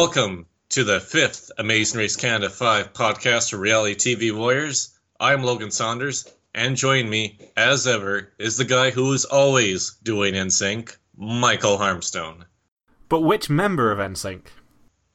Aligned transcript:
Welcome 0.00 0.46
to 0.70 0.82
the 0.82 0.98
fifth 0.98 1.50
Amazing 1.58 1.98
Race 1.98 2.16
Canada 2.16 2.48
5 2.48 2.94
podcast 2.94 3.50
for 3.50 3.58
reality 3.58 4.16
TV 4.16 4.34
warriors. 4.34 4.98
I'm 5.20 5.42
Logan 5.42 5.70
Saunders, 5.70 6.26
and 6.54 6.74
join 6.74 7.10
me, 7.10 7.38
as 7.54 7.86
ever, 7.86 8.32
is 8.38 8.56
the 8.56 8.64
guy 8.64 8.92
who 8.92 9.12
is 9.12 9.26
always 9.26 9.98
doing 10.02 10.32
NSYNC, 10.32 10.96
Michael 11.18 11.76
Harmstone. 11.76 12.46
But 13.10 13.20
which 13.20 13.50
member 13.50 13.92
of 13.92 13.98
NSYNC? 13.98 14.46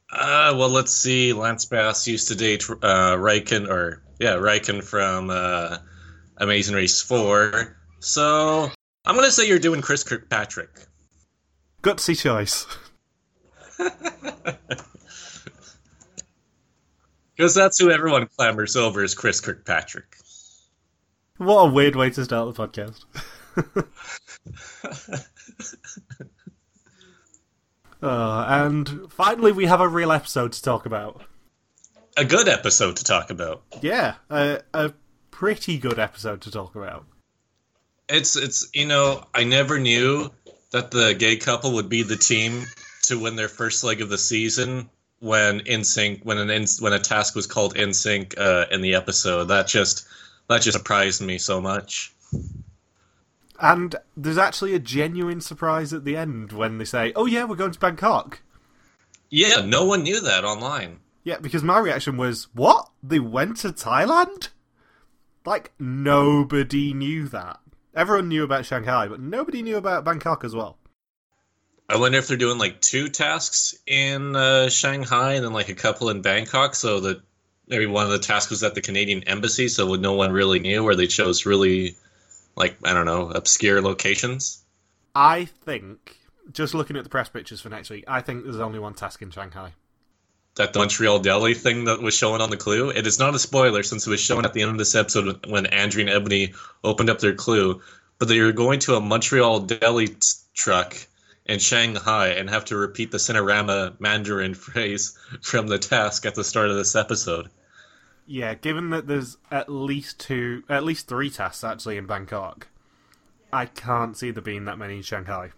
Uh, 0.08 0.54
well, 0.56 0.70
let's 0.70 0.92
see. 0.92 1.32
Lance 1.32 1.64
Bass 1.64 2.06
used 2.06 2.28
to 2.28 2.36
date 2.36 2.62
uh, 2.70 3.16
Reichen, 3.16 3.68
or 3.68 4.04
yeah, 4.20 4.34
Reichen 4.36 4.84
from 4.84 5.30
uh, 5.30 5.78
Amazing 6.36 6.76
Race 6.76 7.02
4. 7.02 7.76
So 7.98 8.70
I'm 9.04 9.16
going 9.16 9.26
to 9.26 9.32
say 9.32 9.48
you're 9.48 9.58
doing 9.58 9.82
Chris 9.82 10.04
Kirkpatrick. 10.04 10.70
Gutsy 11.82 12.16
choice. 12.16 12.66
Because 17.36 17.54
that's 17.54 17.78
who 17.78 17.90
everyone 17.90 18.28
clamors 18.28 18.76
over 18.76 19.04
is 19.04 19.14
Chris 19.14 19.40
Kirkpatrick. 19.40 20.16
What 21.36 21.68
a 21.68 21.70
weird 21.70 21.94
way 21.94 22.08
to 22.10 22.24
start 22.24 22.54
the 22.54 22.66
podcast. 22.66 23.04
uh, 28.02 28.44
and 28.48 29.12
finally, 29.12 29.52
we 29.52 29.66
have 29.66 29.82
a 29.82 29.88
real 29.88 30.12
episode 30.12 30.52
to 30.52 30.62
talk 30.62 30.86
about. 30.86 31.24
A 32.16 32.24
good 32.24 32.48
episode 32.48 32.96
to 32.96 33.04
talk 33.04 33.28
about. 33.28 33.62
Yeah, 33.82 34.14
a, 34.30 34.62
a 34.72 34.94
pretty 35.30 35.76
good 35.76 35.98
episode 35.98 36.40
to 36.42 36.50
talk 36.50 36.74
about. 36.74 37.04
It's 38.08 38.36
it's 38.36 38.70
you 38.72 38.86
know 38.86 39.26
I 39.34 39.44
never 39.44 39.78
knew 39.78 40.30
that 40.70 40.90
the 40.90 41.12
gay 41.12 41.36
couple 41.36 41.74
would 41.74 41.90
be 41.90 42.02
the 42.02 42.16
team 42.16 42.64
to 43.06 43.18
win 43.18 43.36
their 43.36 43.48
first 43.48 43.84
leg 43.84 44.00
of 44.00 44.08
the 44.08 44.18
season 44.18 44.88
when 45.20 45.60
in 45.60 45.84
sync 45.84 46.22
when 46.24 46.38
an 46.38 46.50
in, 46.50 46.66
when 46.80 46.92
a 46.92 46.98
task 46.98 47.34
was 47.34 47.46
called 47.46 47.74
NSYNC 47.74 48.38
uh, 48.38 48.66
in 48.70 48.80
the 48.80 48.94
episode. 48.94 49.44
That 49.44 49.66
just 49.66 50.06
that 50.48 50.62
just 50.62 50.76
surprised 50.76 51.20
me 51.20 51.38
so 51.38 51.60
much. 51.60 52.12
And 53.58 53.96
there's 54.16 54.38
actually 54.38 54.74
a 54.74 54.78
genuine 54.78 55.40
surprise 55.40 55.92
at 55.92 56.04
the 56.04 56.16
end 56.16 56.52
when 56.52 56.78
they 56.78 56.84
say, 56.84 57.12
"Oh 57.16 57.26
yeah, 57.26 57.44
we're 57.44 57.56
going 57.56 57.72
to 57.72 57.78
Bangkok." 57.78 58.42
Yeah, 59.30 59.64
no 59.64 59.84
one 59.84 60.02
knew 60.02 60.20
that 60.20 60.44
online. 60.44 61.00
Yeah, 61.24 61.38
because 61.38 61.64
my 61.64 61.78
reaction 61.78 62.16
was, 62.16 62.48
"What? 62.52 62.90
They 63.02 63.18
went 63.18 63.56
to 63.58 63.68
Thailand?" 63.68 64.48
Like 65.44 65.72
nobody 65.78 66.92
knew 66.92 67.28
that. 67.28 67.60
Everyone 67.94 68.28
knew 68.28 68.44
about 68.44 68.66
Shanghai, 68.66 69.08
but 69.08 69.20
nobody 69.20 69.62
knew 69.62 69.76
about 69.76 70.04
Bangkok 70.04 70.44
as 70.44 70.54
well. 70.54 70.76
I 71.88 71.98
wonder 71.98 72.18
if 72.18 72.26
they're 72.26 72.36
doing 72.36 72.58
like 72.58 72.80
two 72.80 73.08
tasks 73.08 73.76
in 73.86 74.34
uh, 74.34 74.68
Shanghai 74.68 75.34
and 75.34 75.44
then 75.44 75.52
like 75.52 75.68
a 75.68 75.74
couple 75.74 76.10
in 76.10 76.20
Bangkok, 76.20 76.74
so 76.74 77.00
that 77.00 77.20
maybe 77.68 77.86
one 77.86 78.04
of 78.04 78.12
the 78.12 78.18
tasks 78.18 78.50
was 78.50 78.64
at 78.64 78.74
the 78.74 78.80
Canadian 78.80 79.22
embassy, 79.24 79.68
so 79.68 79.94
no 79.94 80.14
one 80.14 80.32
really 80.32 80.58
knew, 80.58 80.82
where 80.82 80.96
they 80.96 81.06
chose 81.06 81.46
really, 81.46 81.96
like 82.56 82.76
I 82.84 82.92
don't 82.92 83.06
know, 83.06 83.30
obscure 83.30 83.80
locations. 83.80 84.64
I 85.14 85.44
think, 85.44 86.16
just 86.52 86.74
looking 86.74 86.96
at 86.96 87.04
the 87.04 87.10
press 87.10 87.28
pictures 87.28 87.60
for 87.60 87.68
next 87.68 87.90
week, 87.90 88.04
I 88.08 88.20
think 88.20 88.44
there's 88.44 88.60
only 88.60 88.80
one 88.80 88.94
task 88.94 89.22
in 89.22 89.30
Shanghai. 89.30 89.72
That 90.56 90.72
the 90.72 90.80
Montreal 90.80 91.20
Deli 91.20 91.54
thing 91.54 91.84
that 91.84 92.00
was 92.00 92.14
shown 92.14 92.40
on 92.40 92.50
the 92.50 92.56
clue. 92.56 92.90
It 92.90 93.06
is 93.06 93.18
not 93.18 93.34
a 93.34 93.38
spoiler 93.38 93.82
since 93.82 94.06
it 94.06 94.10
was 94.10 94.20
shown 94.20 94.44
at 94.44 94.54
the 94.54 94.62
end 94.62 94.72
of 94.72 94.78
this 94.78 94.94
episode 94.94 95.46
when 95.46 95.66
Andrew 95.66 96.00
and 96.00 96.10
Ebony 96.10 96.54
opened 96.82 97.10
up 97.10 97.18
their 97.18 97.34
clue. 97.34 97.82
But 98.18 98.28
they 98.28 98.40
were 98.40 98.52
going 98.52 98.80
to 98.80 98.94
a 98.94 99.00
Montreal 99.00 99.60
Deli 99.60 100.08
t- 100.08 100.16
truck 100.54 100.96
in 101.46 101.58
Shanghai 101.58 102.28
and 102.28 102.50
have 102.50 102.66
to 102.66 102.76
repeat 102.76 103.10
the 103.10 103.18
Sinorama 103.18 103.98
Mandarin 104.00 104.54
phrase 104.54 105.18
from 105.42 105.66
the 105.68 105.78
task 105.78 106.26
at 106.26 106.34
the 106.34 106.44
start 106.44 106.70
of 106.70 106.76
this 106.76 106.96
episode. 106.96 107.48
Yeah, 108.26 108.54
given 108.54 108.90
that 108.90 109.06
there's 109.06 109.36
at 109.50 109.68
least 109.68 110.18
two, 110.18 110.64
at 110.68 110.84
least 110.84 111.06
three 111.06 111.30
tasks 111.30 111.62
actually 111.62 111.96
in 111.96 112.06
Bangkok, 112.06 112.66
I 113.52 113.66
can't 113.66 114.16
see 114.16 114.32
there 114.32 114.42
being 114.42 114.64
that 114.64 114.78
many 114.78 114.96
in 114.96 115.02
Shanghai. 115.02 115.52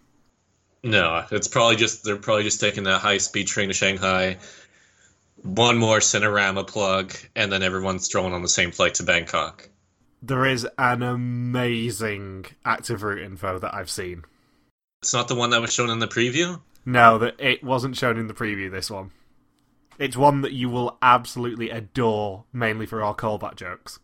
No, 0.84 1.24
it's 1.30 1.48
probably 1.48 1.76
just 1.76 2.04
they're 2.04 2.16
probably 2.16 2.44
just 2.44 2.60
taking 2.60 2.84
that 2.84 3.00
high 3.00 3.18
speed 3.18 3.46
train 3.46 3.68
to 3.68 3.74
Shanghai, 3.74 4.36
one 5.42 5.78
more 5.78 5.98
Sinorama 5.98 6.66
plug, 6.66 7.14
and 7.34 7.50
then 7.50 7.62
everyone's 7.62 8.08
thrown 8.08 8.32
on 8.32 8.42
the 8.42 8.48
same 8.48 8.70
flight 8.70 8.94
to 8.94 9.02
Bangkok. 9.02 9.68
There 10.22 10.44
is 10.44 10.66
an 10.76 11.02
amazing 11.02 12.46
active 12.64 13.02
route 13.02 13.22
info 13.22 13.58
that 13.58 13.74
I've 13.74 13.90
seen. 13.90 14.24
It's 15.00 15.14
not 15.14 15.28
the 15.28 15.34
one 15.34 15.50
that 15.50 15.60
was 15.60 15.72
shown 15.72 15.90
in 15.90 15.98
the 15.98 16.08
preview. 16.08 16.60
No, 16.84 17.18
that 17.18 17.36
it 17.38 17.62
wasn't 17.62 17.96
shown 17.96 18.18
in 18.18 18.26
the 18.26 18.34
preview. 18.34 18.70
This 18.70 18.90
one, 18.90 19.10
it's 19.98 20.16
one 20.16 20.42
that 20.42 20.52
you 20.52 20.68
will 20.68 20.98
absolutely 21.02 21.70
adore, 21.70 22.44
mainly 22.52 22.86
for 22.86 23.02
our 23.02 23.14
callback 23.14 23.56
jokes. 23.56 23.98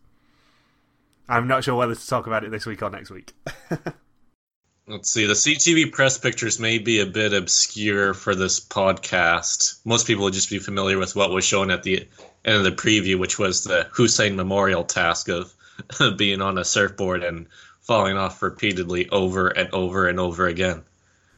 I'm 1.27 1.47
not 1.47 1.63
sure 1.63 1.75
whether 1.75 1.95
to 1.95 2.07
talk 2.07 2.27
about 2.27 2.43
it 2.43 2.51
this 2.51 2.65
week 2.65 2.81
or 2.81 2.89
next 2.89 3.09
week. 3.09 3.33
Let's 4.87 5.09
see. 5.09 5.25
The 5.25 5.33
CTV 5.33 5.91
press 5.91 6.19
pictures 6.19 6.59
may 6.59 6.77
be 6.77 6.99
a 6.99 7.07
bit 7.07 7.33
obscure 7.33 8.13
for 8.13 8.35
this 8.35 8.59
podcast. 8.59 9.79
Most 9.83 10.05
people 10.05 10.25
would 10.25 10.33
just 10.33 10.51
be 10.51 10.59
familiar 10.59 10.99
with 10.99 11.15
what 11.15 11.31
was 11.31 11.43
shown 11.43 11.71
at 11.71 11.81
the 11.81 12.07
end 12.43 12.57
of 12.57 12.63
the 12.63 12.71
preview, 12.71 13.17
which 13.17 13.39
was 13.39 13.63
the 13.63 13.87
Hussein 13.91 14.35
Memorial 14.35 14.83
task 14.83 15.27
of 15.27 15.51
being 16.17 16.41
on 16.41 16.59
a 16.59 16.63
surfboard 16.63 17.23
and 17.23 17.47
falling 17.85 18.17
off 18.17 18.41
repeatedly 18.41 19.07
over 19.09 19.47
and 19.47 19.69
over 19.73 20.07
and 20.07 20.19
over 20.19 20.47
again. 20.47 20.83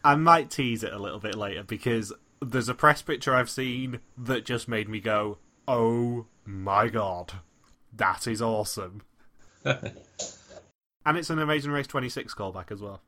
I 0.03 0.15
might 0.15 0.49
tease 0.49 0.83
it 0.83 0.93
a 0.93 0.99
little 0.99 1.19
bit 1.19 1.35
later 1.35 1.63
because 1.63 2.13
there's 2.41 2.69
a 2.69 2.73
press 2.73 3.01
picture 3.01 3.35
I've 3.35 3.49
seen 3.49 3.99
that 4.17 4.45
just 4.45 4.67
made 4.67 4.87
me 4.87 4.99
go, 4.99 5.37
"Oh 5.67 6.27
my 6.45 6.87
god, 6.87 7.33
that 7.93 8.27
is 8.27 8.41
awesome!" 8.41 9.01
and 9.65 11.17
it's 11.17 11.29
an 11.29 11.39
Amazing 11.39 11.71
Race 11.71 11.87
26 11.87 12.33
callback 12.33 12.71
as 12.71 12.81
well. 12.81 13.01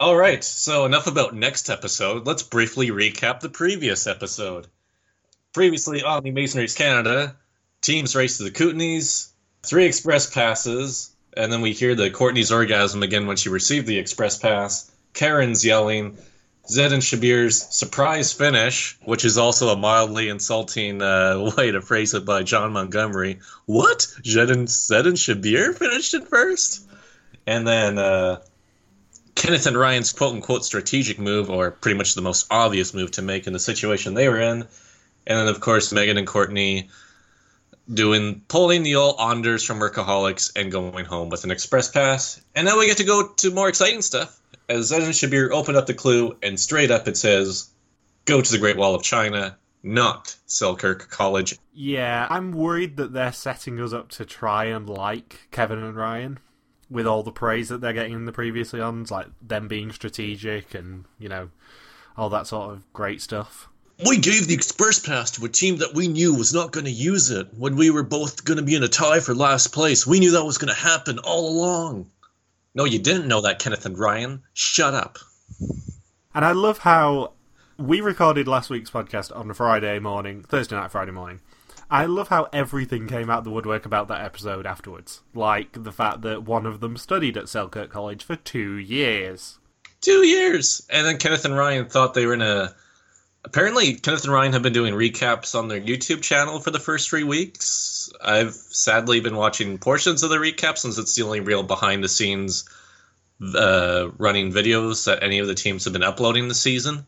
All 0.00 0.16
right, 0.16 0.44
so 0.44 0.84
enough 0.84 1.06
about 1.06 1.34
next 1.34 1.70
episode. 1.70 2.26
Let's 2.26 2.42
briefly 2.42 2.88
recap 2.88 3.40
the 3.40 3.48
previous 3.48 4.06
episode. 4.06 4.68
Previously 5.52 6.02
on 6.02 6.22
the 6.22 6.30
Amazing 6.30 6.60
Race 6.60 6.76
Canada, 6.76 7.36
teams 7.80 8.14
race 8.14 8.36
to 8.36 8.44
the 8.44 8.50
Kootenays, 8.50 9.32
three 9.62 9.86
express 9.86 10.32
passes, 10.32 11.16
and 11.38 11.52
then 11.52 11.60
we 11.60 11.72
hear 11.72 11.94
the 11.94 12.10
Courtney's 12.10 12.50
orgasm 12.50 13.02
again 13.02 13.26
when 13.26 13.36
she 13.36 13.48
received 13.48 13.86
the 13.86 13.98
express 13.98 14.36
pass. 14.36 14.90
Karen's 15.14 15.64
yelling. 15.64 16.18
Zed 16.68 16.92
and 16.92 17.02
Shabir's 17.02 17.62
surprise 17.74 18.32
finish, 18.32 18.98
which 19.02 19.24
is 19.24 19.38
also 19.38 19.68
a 19.68 19.76
mildly 19.76 20.28
insulting 20.28 21.00
uh, 21.00 21.52
way 21.56 21.70
to 21.70 21.80
phrase 21.80 22.12
it 22.12 22.26
by 22.26 22.42
John 22.42 22.72
Montgomery. 22.72 23.38
What? 23.64 24.06
Zed 24.26 24.50
and, 24.50 24.68
Zed 24.68 25.06
and 25.06 25.16
Shabir 25.16 25.78
finished 25.78 26.12
it 26.12 26.28
first? 26.28 26.86
And 27.46 27.66
then 27.66 27.98
uh, 27.98 28.42
Kenneth 29.34 29.66
and 29.66 29.78
Ryan's 29.78 30.12
quote 30.12 30.34
unquote 30.34 30.64
strategic 30.64 31.18
move, 31.18 31.48
or 31.48 31.70
pretty 31.70 31.96
much 31.96 32.14
the 32.14 32.20
most 32.20 32.46
obvious 32.50 32.92
move 32.92 33.12
to 33.12 33.22
make 33.22 33.46
in 33.46 33.54
the 33.54 33.58
situation 33.58 34.12
they 34.12 34.28
were 34.28 34.40
in. 34.40 34.66
And 35.26 35.38
then, 35.38 35.48
of 35.48 35.60
course, 35.60 35.92
Megan 35.92 36.18
and 36.18 36.26
Courtney 36.26 36.90
doing 37.92 38.42
pulling 38.48 38.82
the 38.82 38.96
old 38.96 39.16
Anders 39.20 39.64
from 39.64 39.78
Workaholics 39.78 40.52
and 40.56 40.70
going 40.70 41.04
home 41.04 41.28
with 41.28 41.44
an 41.44 41.50
express 41.50 41.90
pass. 41.90 42.40
And 42.54 42.66
now 42.66 42.78
we 42.78 42.86
get 42.86 42.98
to 42.98 43.04
go 43.04 43.28
to 43.28 43.50
more 43.50 43.68
exciting 43.68 44.02
stuff. 44.02 44.40
As 44.68 44.92
and 44.92 45.02
Shabir 45.04 45.50
opened 45.50 45.78
up 45.78 45.86
the 45.86 45.94
clue, 45.94 46.36
and 46.42 46.60
straight 46.60 46.90
up 46.90 47.08
it 47.08 47.16
says, 47.16 47.70
"Go 48.26 48.42
to 48.42 48.52
the 48.52 48.58
Great 48.58 48.76
Wall 48.76 48.94
of 48.94 49.02
China, 49.02 49.56
not 49.82 50.36
Selkirk 50.46 51.08
College." 51.10 51.58
Yeah, 51.72 52.26
I'm 52.28 52.52
worried 52.52 52.98
that 52.98 53.14
they're 53.14 53.32
setting 53.32 53.80
us 53.80 53.94
up 53.94 54.10
to 54.10 54.26
try 54.26 54.66
and 54.66 54.88
like 54.88 55.48
Kevin 55.50 55.78
and 55.78 55.96
Ryan 55.96 56.38
with 56.90 57.06
all 57.06 57.22
the 57.22 57.32
praise 57.32 57.68
that 57.70 57.80
they're 57.80 57.94
getting 57.94 58.12
in 58.12 58.26
the 58.26 58.32
previous 58.32 58.72
ones, 58.74 59.10
like 59.10 59.28
them 59.40 59.68
being 59.68 59.90
strategic 59.92 60.74
and 60.74 61.04
you 61.18 61.30
know 61.30 61.50
all 62.16 62.28
that 62.28 62.46
sort 62.46 62.72
of 62.72 62.92
great 62.92 63.22
stuff. 63.22 63.68
We 64.06 64.18
gave 64.18 64.46
the 64.46 64.54
express 64.54 65.00
pass 65.00 65.32
to 65.32 65.44
a 65.44 65.48
team 65.48 65.78
that 65.78 65.92
we 65.92 66.06
knew 66.06 66.32
was 66.32 66.54
not 66.54 66.70
going 66.70 66.84
to 66.84 66.90
use 66.90 67.30
it 67.30 67.48
when 67.56 67.74
we 67.74 67.90
were 67.90 68.04
both 68.04 68.44
going 68.44 68.58
to 68.58 68.62
be 68.62 68.76
in 68.76 68.84
a 68.84 68.88
tie 68.88 69.18
for 69.18 69.34
last 69.34 69.72
place. 69.72 70.06
We 70.06 70.20
knew 70.20 70.30
that 70.32 70.44
was 70.44 70.56
going 70.56 70.72
to 70.72 70.80
happen 70.80 71.18
all 71.18 71.48
along. 71.48 72.08
No, 72.76 72.84
you 72.84 73.00
didn't 73.00 73.26
know 73.26 73.40
that, 73.40 73.58
Kenneth 73.58 73.86
and 73.86 73.98
Ryan. 73.98 74.42
Shut 74.54 74.94
up. 74.94 75.18
And 76.32 76.44
I 76.44 76.52
love 76.52 76.78
how 76.78 77.32
we 77.76 78.00
recorded 78.00 78.46
last 78.46 78.70
week's 78.70 78.90
podcast 78.90 79.36
on 79.36 79.52
Friday 79.52 79.98
morning, 79.98 80.44
Thursday 80.44 80.76
night, 80.76 80.92
Friday 80.92 81.10
morning. 81.10 81.40
I 81.90 82.04
love 82.04 82.28
how 82.28 82.48
everything 82.52 83.08
came 83.08 83.28
out 83.28 83.42
the 83.42 83.50
woodwork 83.50 83.84
about 83.84 84.06
that 84.08 84.24
episode 84.24 84.64
afterwards. 84.64 85.22
Like 85.34 85.82
the 85.82 85.90
fact 85.90 86.22
that 86.22 86.44
one 86.44 86.66
of 86.66 86.78
them 86.78 86.96
studied 86.96 87.36
at 87.36 87.48
Selkirk 87.48 87.90
College 87.90 88.22
for 88.22 88.36
two 88.36 88.76
years. 88.76 89.58
Two 90.00 90.24
years! 90.24 90.86
And 90.88 91.04
then 91.04 91.18
Kenneth 91.18 91.44
and 91.44 91.56
Ryan 91.56 91.86
thought 91.86 92.14
they 92.14 92.26
were 92.26 92.34
in 92.34 92.42
a 92.42 92.76
apparently 93.44 93.94
Kenneth 93.94 94.24
and 94.24 94.32
Ryan 94.32 94.52
have 94.52 94.62
been 94.62 94.72
doing 94.72 94.94
recaps 94.94 95.54
on 95.54 95.68
their 95.68 95.80
YouTube 95.80 96.22
channel 96.22 96.60
for 96.60 96.70
the 96.70 96.80
first 96.80 97.08
three 97.08 97.24
weeks. 97.24 98.10
I've 98.22 98.52
sadly 98.52 99.20
been 99.20 99.36
watching 99.36 99.78
portions 99.78 100.22
of 100.22 100.30
the 100.30 100.36
recap 100.36 100.78
since 100.78 100.98
it's 100.98 101.14
the 101.14 101.22
only 101.24 101.40
real 101.40 101.62
behind 101.62 102.02
the 102.02 102.08
scenes 102.08 102.68
uh, 103.54 104.08
running 104.18 104.52
videos 104.52 105.04
that 105.06 105.22
any 105.22 105.38
of 105.38 105.46
the 105.46 105.54
teams 105.54 105.84
have 105.84 105.92
been 105.92 106.02
uploading 106.02 106.48
this 106.48 106.60
season. 106.60 107.06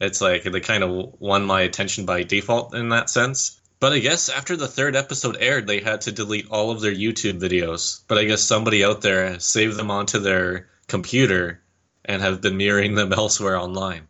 It's 0.00 0.20
like 0.20 0.44
they 0.44 0.60
kind 0.60 0.82
of 0.82 1.20
won 1.20 1.44
my 1.44 1.62
attention 1.62 2.06
by 2.06 2.22
default 2.22 2.74
in 2.74 2.90
that 2.90 3.10
sense. 3.10 3.60
But 3.78 3.92
I 3.92 3.98
guess 3.98 4.28
after 4.28 4.56
the 4.56 4.68
third 4.68 4.94
episode 4.94 5.36
aired, 5.40 5.66
they 5.66 5.80
had 5.80 6.02
to 6.02 6.12
delete 6.12 6.48
all 6.50 6.70
of 6.70 6.80
their 6.80 6.94
YouTube 6.94 7.40
videos. 7.40 8.02
But 8.06 8.18
I 8.18 8.24
guess 8.24 8.42
somebody 8.42 8.84
out 8.84 9.00
there 9.00 9.40
saved 9.40 9.76
them 9.76 9.90
onto 9.90 10.20
their 10.20 10.68
computer 10.86 11.60
and 12.04 12.22
have 12.22 12.40
been 12.40 12.56
mirroring 12.56 12.94
them 12.94 13.12
elsewhere 13.16 13.56
online. 13.56 14.06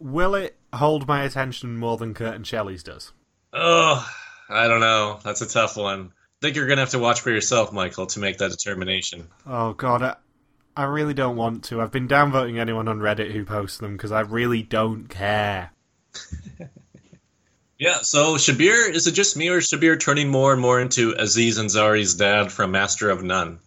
Will 0.00 0.34
it 0.34 0.56
hold 0.72 1.06
my 1.06 1.24
attention 1.24 1.76
more 1.76 1.96
than 1.96 2.14
Kurt 2.14 2.34
and 2.34 2.46
Shelley's 2.46 2.82
does? 2.82 3.12
Oh, 3.52 4.06
I 4.48 4.68
don't 4.68 4.80
know. 4.80 5.20
That's 5.24 5.42
a 5.42 5.48
tough 5.48 5.76
one. 5.76 6.12
I 6.12 6.46
think 6.46 6.56
you're 6.56 6.66
going 6.66 6.78
to 6.78 6.82
have 6.82 6.90
to 6.90 6.98
watch 6.98 7.20
for 7.20 7.30
yourself, 7.30 7.72
Michael, 7.72 8.06
to 8.06 8.20
make 8.20 8.38
that 8.38 8.50
determination. 8.50 9.28
Oh, 9.46 9.74
God. 9.74 10.02
I, 10.02 10.16
I 10.76 10.84
really 10.84 11.14
don't 11.14 11.36
want 11.36 11.64
to. 11.64 11.80
I've 11.80 11.92
been 11.92 12.08
downvoting 12.08 12.58
anyone 12.58 12.88
on 12.88 12.98
Reddit 12.98 13.32
who 13.32 13.44
posts 13.44 13.78
them 13.78 13.96
because 13.96 14.12
I 14.12 14.20
really 14.20 14.62
don't 14.62 15.08
care. 15.08 15.72
Yeah, 17.82 17.98
so 18.02 18.36
Shabir, 18.36 18.94
is 18.94 19.08
it 19.08 19.10
just 19.10 19.36
me 19.36 19.48
or 19.48 19.58
is 19.58 19.68
Shabir 19.68 19.98
turning 19.98 20.28
more 20.28 20.52
and 20.52 20.62
more 20.62 20.80
into 20.80 21.16
Aziz 21.18 21.58
Ansari's 21.58 22.14
dad 22.14 22.52
from 22.52 22.70
Master 22.70 23.10
of 23.10 23.24
None? 23.24 23.58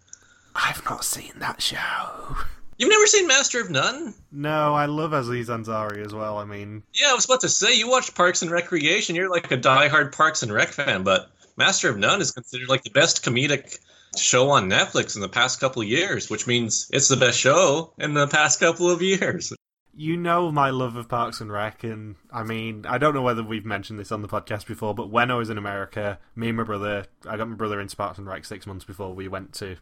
I've 0.55 0.85
not 0.85 1.03
seen 1.03 1.33
that 1.39 1.61
show. 1.61 2.37
You've 2.77 2.89
never 2.89 3.07
seen 3.07 3.27
Master 3.27 3.61
of 3.61 3.69
None? 3.69 4.13
No, 4.31 4.73
I 4.73 4.85
love 4.85 5.13
Aziz 5.13 5.47
Ansari 5.47 6.05
as 6.05 6.13
well. 6.13 6.37
I 6.37 6.45
mean, 6.45 6.83
Yeah, 6.93 7.11
I 7.11 7.13
was 7.13 7.25
about 7.25 7.41
to 7.41 7.49
say, 7.49 7.73
you 7.73 7.89
watched 7.89 8.15
Parks 8.15 8.41
and 8.41 8.51
Recreation. 8.51 9.15
You're 9.15 9.29
like 9.29 9.49
a 9.51 9.57
diehard 9.57 10.11
Parks 10.11 10.43
and 10.43 10.51
Rec 10.51 10.69
fan, 10.69 11.03
but 11.03 11.29
Master 11.55 11.89
of 11.89 11.97
None 11.97 12.19
is 12.21 12.31
considered 12.31 12.67
like 12.67 12.83
the 12.83 12.89
best 12.89 13.23
comedic 13.23 13.77
show 14.17 14.49
on 14.49 14.69
Netflix 14.69 15.15
in 15.15 15.21
the 15.21 15.29
past 15.29 15.59
couple 15.61 15.81
of 15.81 15.87
years, 15.87 16.29
which 16.29 16.47
means 16.47 16.89
it's 16.91 17.07
the 17.07 17.15
best 17.17 17.39
show 17.39 17.93
in 17.97 18.13
the 18.13 18.27
past 18.27 18.59
couple 18.59 18.89
of 18.91 19.01
years. 19.01 19.53
you 19.95 20.17
know 20.17 20.51
my 20.51 20.69
love 20.69 20.97
of 20.97 21.07
Parks 21.07 21.39
and 21.39 21.49
Rec, 21.51 21.85
and 21.85 22.15
I 22.31 22.43
mean, 22.43 22.85
I 22.85 22.97
don't 22.97 23.13
know 23.13 23.21
whether 23.21 23.43
we've 23.43 23.65
mentioned 23.65 23.99
this 23.99 24.11
on 24.11 24.21
the 24.21 24.27
podcast 24.27 24.67
before, 24.67 24.93
but 24.93 25.09
when 25.09 25.31
I 25.31 25.35
was 25.35 25.49
in 25.49 25.57
America, 25.57 26.19
me 26.35 26.49
and 26.49 26.57
my 26.57 26.63
brother, 26.63 27.05
I 27.25 27.37
got 27.37 27.47
my 27.47 27.55
brother 27.55 27.79
into 27.79 27.95
Parks 27.95 28.17
and 28.17 28.27
Rec 28.27 28.43
six 28.43 28.67
months 28.67 28.83
before 28.83 29.13
we 29.13 29.29
went 29.29 29.53
to, 29.53 29.77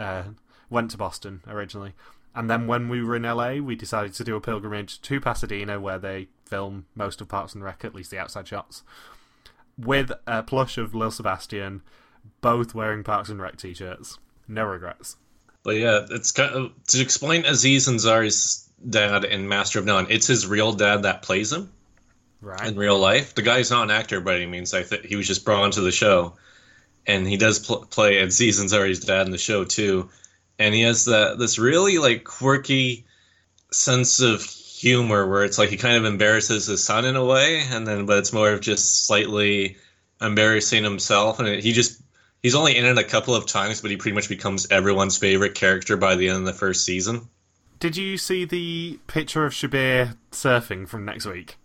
uh, 0.00 0.24
went 0.70 0.90
to 0.92 0.96
Boston 0.96 1.42
originally, 1.46 1.92
and 2.34 2.50
then 2.50 2.66
when 2.66 2.88
we 2.88 3.02
were 3.02 3.16
in 3.16 3.22
LA, 3.22 3.54
we 3.54 3.76
decided 3.76 4.14
to 4.14 4.24
do 4.24 4.36
a 4.36 4.40
pilgrimage 4.40 5.00
to 5.02 5.20
Pasadena, 5.20 5.80
where 5.80 5.98
they 5.98 6.28
film 6.46 6.86
most 6.94 7.20
of 7.20 7.28
Parks 7.28 7.54
and 7.54 7.62
Rec, 7.64 7.84
at 7.84 7.94
least 7.94 8.10
the 8.10 8.18
outside 8.18 8.46
shots, 8.48 8.82
with 9.78 10.12
a 10.26 10.42
plush 10.42 10.78
of 10.78 10.94
Lil 10.94 11.10
Sebastian, 11.10 11.82
both 12.40 12.74
wearing 12.74 13.02
Parks 13.04 13.28
and 13.28 13.40
Rec 13.40 13.56
t-shirts. 13.56 14.18
No 14.48 14.64
regrets. 14.64 15.16
But 15.62 15.76
yeah, 15.76 16.06
it's 16.10 16.30
kind 16.32 16.54
of, 16.54 16.72
to 16.88 17.00
explain 17.00 17.46
Aziz 17.46 17.88
Ansari's 17.88 18.68
dad 18.88 19.24
in 19.24 19.48
Master 19.48 19.78
of 19.78 19.86
None. 19.86 20.06
It's 20.10 20.26
his 20.26 20.46
real 20.46 20.72
dad 20.72 21.02
that 21.04 21.22
plays 21.22 21.52
him 21.52 21.70
Right. 22.42 22.66
in 22.66 22.76
real 22.76 22.98
life. 22.98 23.34
The 23.34 23.40
guy's 23.42 23.70
not 23.70 23.84
an 23.84 23.90
actor 23.90 24.20
by 24.20 24.34
any 24.36 24.46
means. 24.46 24.74
I 24.74 24.82
th- 24.82 25.06
he 25.06 25.16
was 25.16 25.26
just 25.26 25.44
brought 25.46 25.62
onto 25.62 25.80
the 25.82 25.90
show, 25.90 26.34
and 27.06 27.26
he 27.26 27.38
does 27.38 27.58
pl- 27.60 27.86
play 27.86 28.18
Aziz 28.18 28.60
Ansari's 28.60 29.00
dad 29.00 29.24
in 29.24 29.32
the 29.32 29.38
show 29.38 29.64
too. 29.64 30.10
And 30.58 30.74
he 30.74 30.82
has 30.82 31.06
that 31.06 31.38
this 31.38 31.58
really 31.58 31.98
like 31.98 32.24
quirky 32.24 33.06
sense 33.72 34.20
of 34.20 34.42
humor 34.42 35.26
where 35.26 35.44
it's 35.44 35.58
like 35.58 35.70
he 35.70 35.76
kind 35.76 35.96
of 35.96 36.04
embarrasses 36.04 36.66
his 36.66 36.84
son 36.84 37.04
in 37.04 37.16
a 37.16 37.24
way, 37.24 37.62
and 37.70 37.86
then 37.86 38.06
but 38.06 38.18
it's 38.18 38.32
more 38.32 38.50
of 38.50 38.60
just 38.60 39.06
slightly 39.06 39.76
embarrassing 40.20 40.84
himself, 40.84 41.38
and 41.38 41.48
it, 41.48 41.62
he 41.64 41.72
just. 41.72 42.00
He's 42.42 42.54
only 42.54 42.76
in 42.76 42.84
it 42.84 42.98
a 42.98 43.04
couple 43.04 43.34
of 43.34 43.46
times, 43.46 43.80
but 43.80 43.90
he 43.90 43.96
pretty 43.96 44.14
much 44.14 44.28
becomes 44.28 44.70
everyone's 44.70 45.16
favorite 45.16 45.54
character 45.54 45.96
by 45.96 46.14
the 46.14 46.28
end 46.28 46.40
of 46.40 46.44
the 46.44 46.52
first 46.52 46.84
season. 46.84 47.26
Did 47.80 47.96
you 47.96 48.18
see 48.18 48.44
the 48.44 48.98
picture 49.06 49.46
of 49.46 49.54
Shabir 49.54 50.18
surfing 50.30 50.86
from 50.86 51.06
next 51.06 51.24
week? 51.24 51.56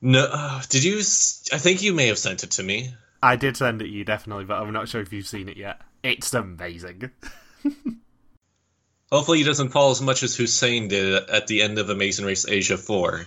No, 0.00 0.28
uh, 0.30 0.62
did 0.68 0.84
you? 0.84 0.98
I 0.98 1.58
think 1.58 1.82
you 1.82 1.92
may 1.92 2.06
have 2.06 2.18
sent 2.18 2.44
it 2.44 2.52
to 2.52 2.62
me. 2.62 2.94
I 3.22 3.36
did 3.36 3.56
send 3.56 3.82
it 3.82 3.86
to 3.86 3.90
you 3.90 4.04
definitely, 4.04 4.44
but 4.44 4.62
I'm 4.62 4.72
not 4.72 4.88
sure 4.88 5.00
if 5.00 5.12
you've 5.12 5.26
seen 5.26 5.48
it 5.48 5.56
yet. 5.56 5.80
It's 6.02 6.32
amazing. 6.34 7.10
Hopefully, 9.10 9.38
he 9.38 9.44
doesn't 9.44 9.70
fall 9.70 9.90
as 9.90 10.02
much 10.02 10.22
as 10.22 10.36
Hussein 10.36 10.88
did 10.88 11.14
at 11.30 11.46
the 11.46 11.62
end 11.62 11.78
of 11.78 11.88
Amazing 11.88 12.26
Race 12.26 12.46
Asia 12.46 12.76
4. 12.76 13.26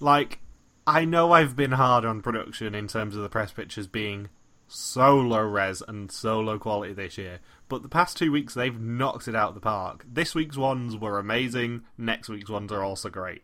Like, 0.00 0.38
I 0.86 1.04
know 1.04 1.32
I've 1.32 1.56
been 1.56 1.72
hard 1.72 2.04
on 2.04 2.22
production 2.22 2.74
in 2.74 2.86
terms 2.88 3.16
of 3.16 3.22
the 3.22 3.28
press 3.28 3.52
pictures 3.52 3.86
being 3.86 4.28
so 4.68 5.16
low 5.16 5.40
res 5.40 5.82
and 5.86 6.10
so 6.10 6.40
low 6.40 6.58
quality 6.58 6.92
this 6.92 7.18
year, 7.18 7.40
but 7.68 7.82
the 7.82 7.88
past 7.88 8.16
two 8.16 8.30
weeks 8.30 8.54
they've 8.54 8.80
knocked 8.80 9.28
it 9.28 9.34
out 9.34 9.50
of 9.50 9.54
the 9.54 9.60
park. 9.60 10.04
This 10.10 10.34
week's 10.34 10.56
ones 10.56 10.96
were 10.96 11.18
amazing. 11.18 11.82
Next 11.98 12.28
week's 12.28 12.50
ones 12.50 12.72
are 12.72 12.82
also 12.82 13.08
great. 13.08 13.42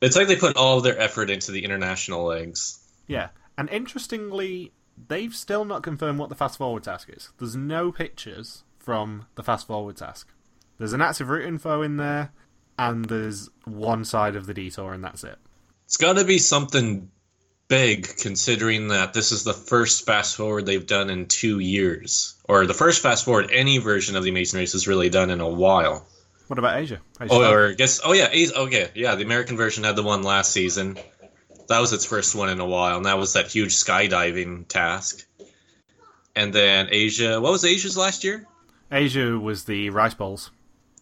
It's 0.00 0.16
like 0.16 0.28
they 0.28 0.36
put 0.36 0.56
all 0.56 0.78
of 0.78 0.84
their 0.84 0.98
effort 0.98 1.30
into 1.30 1.52
the 1.52 1.64
international 1.64 2.24
legs. 2.24 2.78
Yeah, 3.06 3.28
and 3.56 3.68
interestingly, 3.70 4.72
they've 5.08 5.34
still 5.34 5.64
not 5.64 5.82
confirmed 5.82 6.18
what 6.18 6.28
the 6.28 6.34
fast 6.34 6.58
forward 6.58 6.84
task 6.84 7.08
is. 7.10 7.30
There's 7.38 7.56
no 7.56 7.92
pictures 7.92 8.64
from 8.78 9.26
the 9.36 9.42
fast 9.42 9.66
forward 9.66 9.96
task. 9.96 10.28
There's 10.78 10.92
an 10.92 11.00
active 11.00 11.28
route 11.28 11.46
info 11.46 11.82
in 11.82 11.96
there, 11.96 12.32
and 12.78 13.04
there's 13.04 13.50
one 13.64 14.04
side 14.04 14.36
of 14.36 14.46
the 14.46 14.54
detour, 14.54 14.92
and 14.92 15.02
that's 15.02 15.24
it. 15.24 15.36
It's 15.86 15.96
got 15.96 16.14
to 16.14 16.24
be 16.24 16.38
something 16.38 17.10
big, 17.68 18.08
considering 18.18 18.88
that 18.88 19.12
this 19.12 19.32
is 19.32 19.44
the 19.44 19.52
first 19.52 20.04
fast 20.06 20.36
forward 20.36 20.66
they've 20.66 20.86
done 20.86 21.10
in 21.10 21.26
two 21.26 21.58
years, 21.58 22.34
or 22.44 22.66
the 22.66 22.74
first 22.74 23.02
fast 23.02 23.24
forward 23.24 23.50
any 23.52 23.78
version 23.78 24.16
of 24.16 24.24
the 24.24 24.30
Amazing 24.30 24.60
Race 24.60 24.72
has 24.72 24.86
really 24.86 25.08
done 25.08 25.30
in 25.30 25.40
a 25.40 25.48
while. 25.48 26.06
What 26.48 26.58
about 26.58 26.78
Asia? 26.78 27.00
Asia 27.20 27.32
Oh, 27.32 27.52
or 27.52 27.70
I 27.70 27.72
guess, 27.72 28.00
oh 28.04 28.12
yeah, 28.12 28.28
A's- 28.30 28.52
okay, 28.52 28.86
oh, 28.86 28.90
yeah. 28.94 29.14
The 29.16 29.24
American 29.24 29.56
version 29.56 29.84
had 29.84 29.96
the 29.96 30.02
one 30.02 30.22
last 30.22 30.52
season. 30.52 30.96
That 31.68 31.80
was 31.80 31.92
its 31.92 32.04
first 32.04 32.34
one 32.36 32.48
in 32.48 32.60
a 32.60 32.66
while, 32.66 32.96
and 32.96 33.06
that 33.06 33.18
was 33.18 33.32
that 33.32 33.48
huge 33.48 33.74
skydiving 33.74 34.68
task. 34.68 35.26
And 36.36 36.52
then 36.52 36.88
Asia, 36.90 37.40
what 37.40 37.50
was 37.50 37.64
Asia's 37.64 37.96
last 37.96 38.22
year? 38.22 38.46
Asia 38.92 39.36
was 39.38 39.64
the 39.64 39.90
rice 39.90 40.14
bowls. 40.14 40.52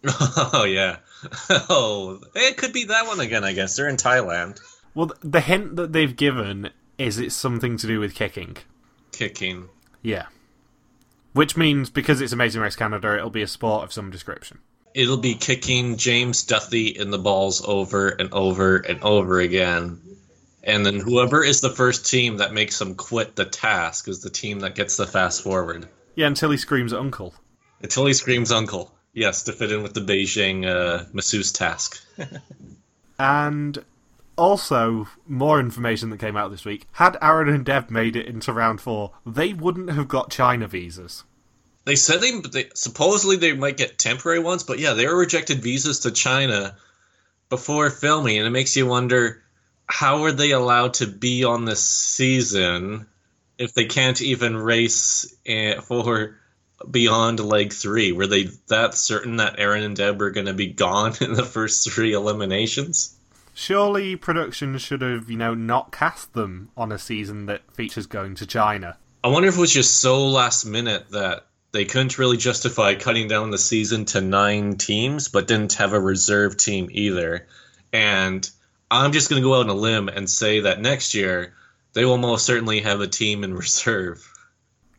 Oh 0.53 0.65
yeah. 0.65 0.97
Oh, 1.51 2.21
it 2.35 2.59
could 2.59 2.73
be 2.73 2.85
that 2.85 3.07
one 3.07 3.21
again. 3.21 3.45
I 3.45 3.55
guess 3.55 3.77
they're 3.77 3.89
in 3.89 3.97
Thailand. 3.97 4.61
Well, 4.95 5.13
the 5.23 5.41
hint 5.41 5.77
that 5.77 5.93
they've 5.93 6.15
given 6.15 6.71
is 6.99 7.19
it's 7.19 7.35
something 7.35 7.77
to 7.79 7.87
do 7.87 7.99
with 7.99 8.15
kicking. 8.15 8.59
Kicking. 9.13 9.69
Yeah. 10.03 10.27
Which 11.33 11.57
means 11.57 11.91
because 11.91 12.21
it's 12.21 12.33
Amazing 12.33 12.61
Race 12.61 12.77
Canada, 12.77 13.17
it'll 13.17 13.31
be 13.31 13.43
a 13.43 13.49
sport 13.49 13.85
of 13.85 13.93
some 13.93 14.11
description. 14.11 14.59
It'll 14.95 15.17
be 15.17 15.35
kicking 15.35 15.97
James 15.97 16.45
Duthie 16.45 16.97
in 16.97 17.11
the 17.11 17.19
balls 17.19 17.65
over 17.67 18.11
and 18.11 18.33
over 18.33 18.77
and 18.77 19.03
over 19.03 19.41
again. 19.41 20.01
And 20.63 20.87
then 20.87 21.01
whoever 21.01 21.43
is 21.43 21.61
the 21.61 21.71
first 21.71 22.09
team 22.09 22.37
that 22.37 22.53
makes 22.53 22.79
them 22.79 22.95
quit 22.95 23.35
the 23.35 23.45
task 23.45 24.09
is 24.09 24.23
the 24.23 24.31
team 24.31 24.61
that 24.61 24.77
gets 24.77 24.97
the 24.97 25.07
fast 25.07 25.43
forward. 25.43 25.89
Yeah, 26.15 26.27
until 26.27 26.51
he 26.51 26.59
screams 26.59 26.93
Uncle. 26.93 27.35
Until 27.83 28.07
he 28.07 28.13
screams 28.13 28.53
uncle. 28.53 28.95
Yes, 29.15 29.45
to 29.45 29.53
fit 29.53 29.73
in 29.73 29.83
with 29.83 29.95
the 29.95 30.01
Beijing 30.01 30.67
uh, 30.67 31.05
masseuse 31.13 31.53
task. 31.53 32.05
And 33.19 33.85
also, 34.37 35.09
more 35.27 35.61
information 35.61 36.11
that 36.11 36.19
came 36.19 36.37
out 36.37 36.51
this 36.51 36.65
week. 36.65 36.87
Had 36.93 37.17
Aaron 37.23 37.49
and 37.49 37.65
Dev 37.65 37.91
made 37.91 38.17
it 38.17 38.27
into 38.27 38.53
round 38.53 38.81
four, 38.81 39.13
they 39.25 39.53
wouldn't 39.53 39.93
have 39.93 40.09
got 40.09 40.31
China 40.31 40.67
visas. 40.67 41.25
They 41.85 41.97
said 41.97 42.21
they, 42.21 42.41
they 42.41 42.71
supposedly 42.75 43.37
they 43.37 43.53
might 43.53 43.77
get 43.77 43.99
temporary 43.99 44.39
ones, 44.39 44.65
but 44.65 44.79
yeah, 44.79 44.95
they 44.95 45.07
were 45.07 45.17
rejected 45.17 45.63
visas 45.63 46.01
to 46.01 46.11
China 46.11 46.77
before 47.51 47.91
filming, 47.91 48.39
and 48.39 48.47
it 48.47 48.51
makes 48.51 48.75
you 48.75 48.87
wonder 48.87 49.43
how 49.87 50.25
are 50.25 50.33
they 50.33 50.51
allowed 50.53 50.95
to 50.95 51.07
be 51.07 51.45
on 51.45 51.67
this 51.67 51.85
season 51.85 53.07
if 53.59 53.75
they 53.75 53.85
can't 53.85 54.21
even 54.23 54.57
race 54.57 55.37
eh, 55.47 55.79
for 55.81 56.39
beyond 56.91 57.41
leg 57.41 57.73
three? 57.73 58.13
Were 58.13 58.27
they 58.27 58.45
that 58.69 58.95
certain 58.95 59.37
that 59.37 59.59
Aaron 59.59 59.83
and 59.83 59.97
Deb 59.97 60.21
were 60.21 60.31
going 60.31 60.47
to 60.47 60.55
be 60.55 60.69
gone 60.69 61.15
in 61.21 61.35
the 61.35 61.45
first 61.45 61.91
three 61.91 62.13
eliminations? 62.13 63.17
Surely 63.55 64.17
production 64.17 64.77
should 64.79 65.01
have, 65.01 65.31
you 65.31 65.37
know, 65.37 65.55
not 65.55 65.93
cast 65.93 66.33
them 66.33 66.71
on 66.77 66.91
a 66.91 66.99
season 66.99 67.47
that 67.47 67.63
features 67.73 68.07
going 68.07 68.35
to 68.35 68.47
China. 68.47 68.97
I 69.23 69.29
wonder 69.29 69.49
if 69.49 69.57
it 69.57 69.61
was 69.61 69.73
just 69.73 70.01
so 70.01 70.27
last 70.27 70.65
minute 70.65 71.11
that 71.11 71.47
they 71.71 71.85
couldn't 71.85 72.19
really 72.19 72.37
justify 72.37 72.95
cutting 72.95 73.29
down 73.29 73.51
the 73.51 73.59
season 73.59 74.05
to 74.07 74.21
nine 74.21 74.77
teams, 74.77 75.29
but 75.29 75.47
didn't 75.47 75.75
have 75.75 75.93
a 75.93 76.01
reserve 76.01 76.57
team 76.57 76.89
either. 76.91 77.47
And 77.93 78.49
I'm 78.91 79.13
just 79.13 79.31
going 79.31 79.41
to 79.41 79.49
go 79.49 79.55
out 79.55 79.65
on 79.65 79.71
a 79.71 79.75
limb 79.75 80.09
and 80.09 80.29
say 80.29 80.61
that 80.61 80.81
next 80.81 81.15
year 81.15 81.55
they 81.93 82.05
will 82.05 82.19
most 82.19 82.45
certainly 82.45 82.81
have 82.81 83.01
a 83.01 83.07
team 83.07 83.45
in 83.45 83.55
reserve. 83.57 84.31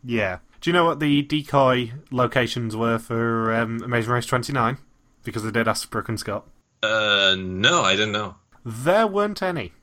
Yeah. 0.03 0.39
Do 0.65 0.71
you 0.71 0.73
know 0.73 0.85
what 0.85 0.99
the 0.99 1.21
decoy 1.21 1.91
locations 2.09 2.75
were 2.75 2.97
for 2.97 3.53
um, 3.53 3.83
Amazing 3.83 4.11
Race 4.11 4.25
29? 4.25 4.79
Because 5.23 5.43
they 5.43 5.51
did 5.51 5.67
ask 5.67 5.87
Brooke 5.91 6.09
and 6.09 6.19
Scott. 6.19 6.47
Uh, 6.81 7.35
no, 7.37 7.83
I 7.83 7.95
didn't 7.95 8.13
know. 8.13 8.37
There 8.65 9.05
weren't 9.05 9.43
any. 9.43 9.73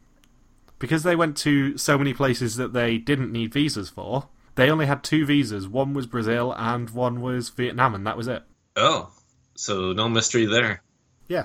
Because 0.80 1.04
they 1.04 1.14
went 1.14 1.36
to 1.36 1.78
so 1.78 1.96
many 1.96 2.12
places 2.12 2.56
that 2.56 2.72
they 2.72 2.98
didn't 2.98 3.30
need 3.30 3.52
visas 3.52 3.90
for, 3.90 4.26
they 4.56 4.72
only 4.72 4.86
had 4.86 5.04
two 5.04 5.24
visas. 5.24 5.68
One 5.68 5.94
was 5.94 6.08
Brazil 6.08 6.52
and 6.58 6.90
one 6.90 7.20
was 7.20 7.50
Vietnam, 7.50 7.94
and 7.94 8.04
that 8.04 8.16
was 8.16 8.26
it. 8.26 8.42
Oh, 8.74 9.12
so 9.54 9.92
no 9.92 10.08
mystery 10.08 10.46
there. 10.46 10.82
Yeah. 11.28 11.44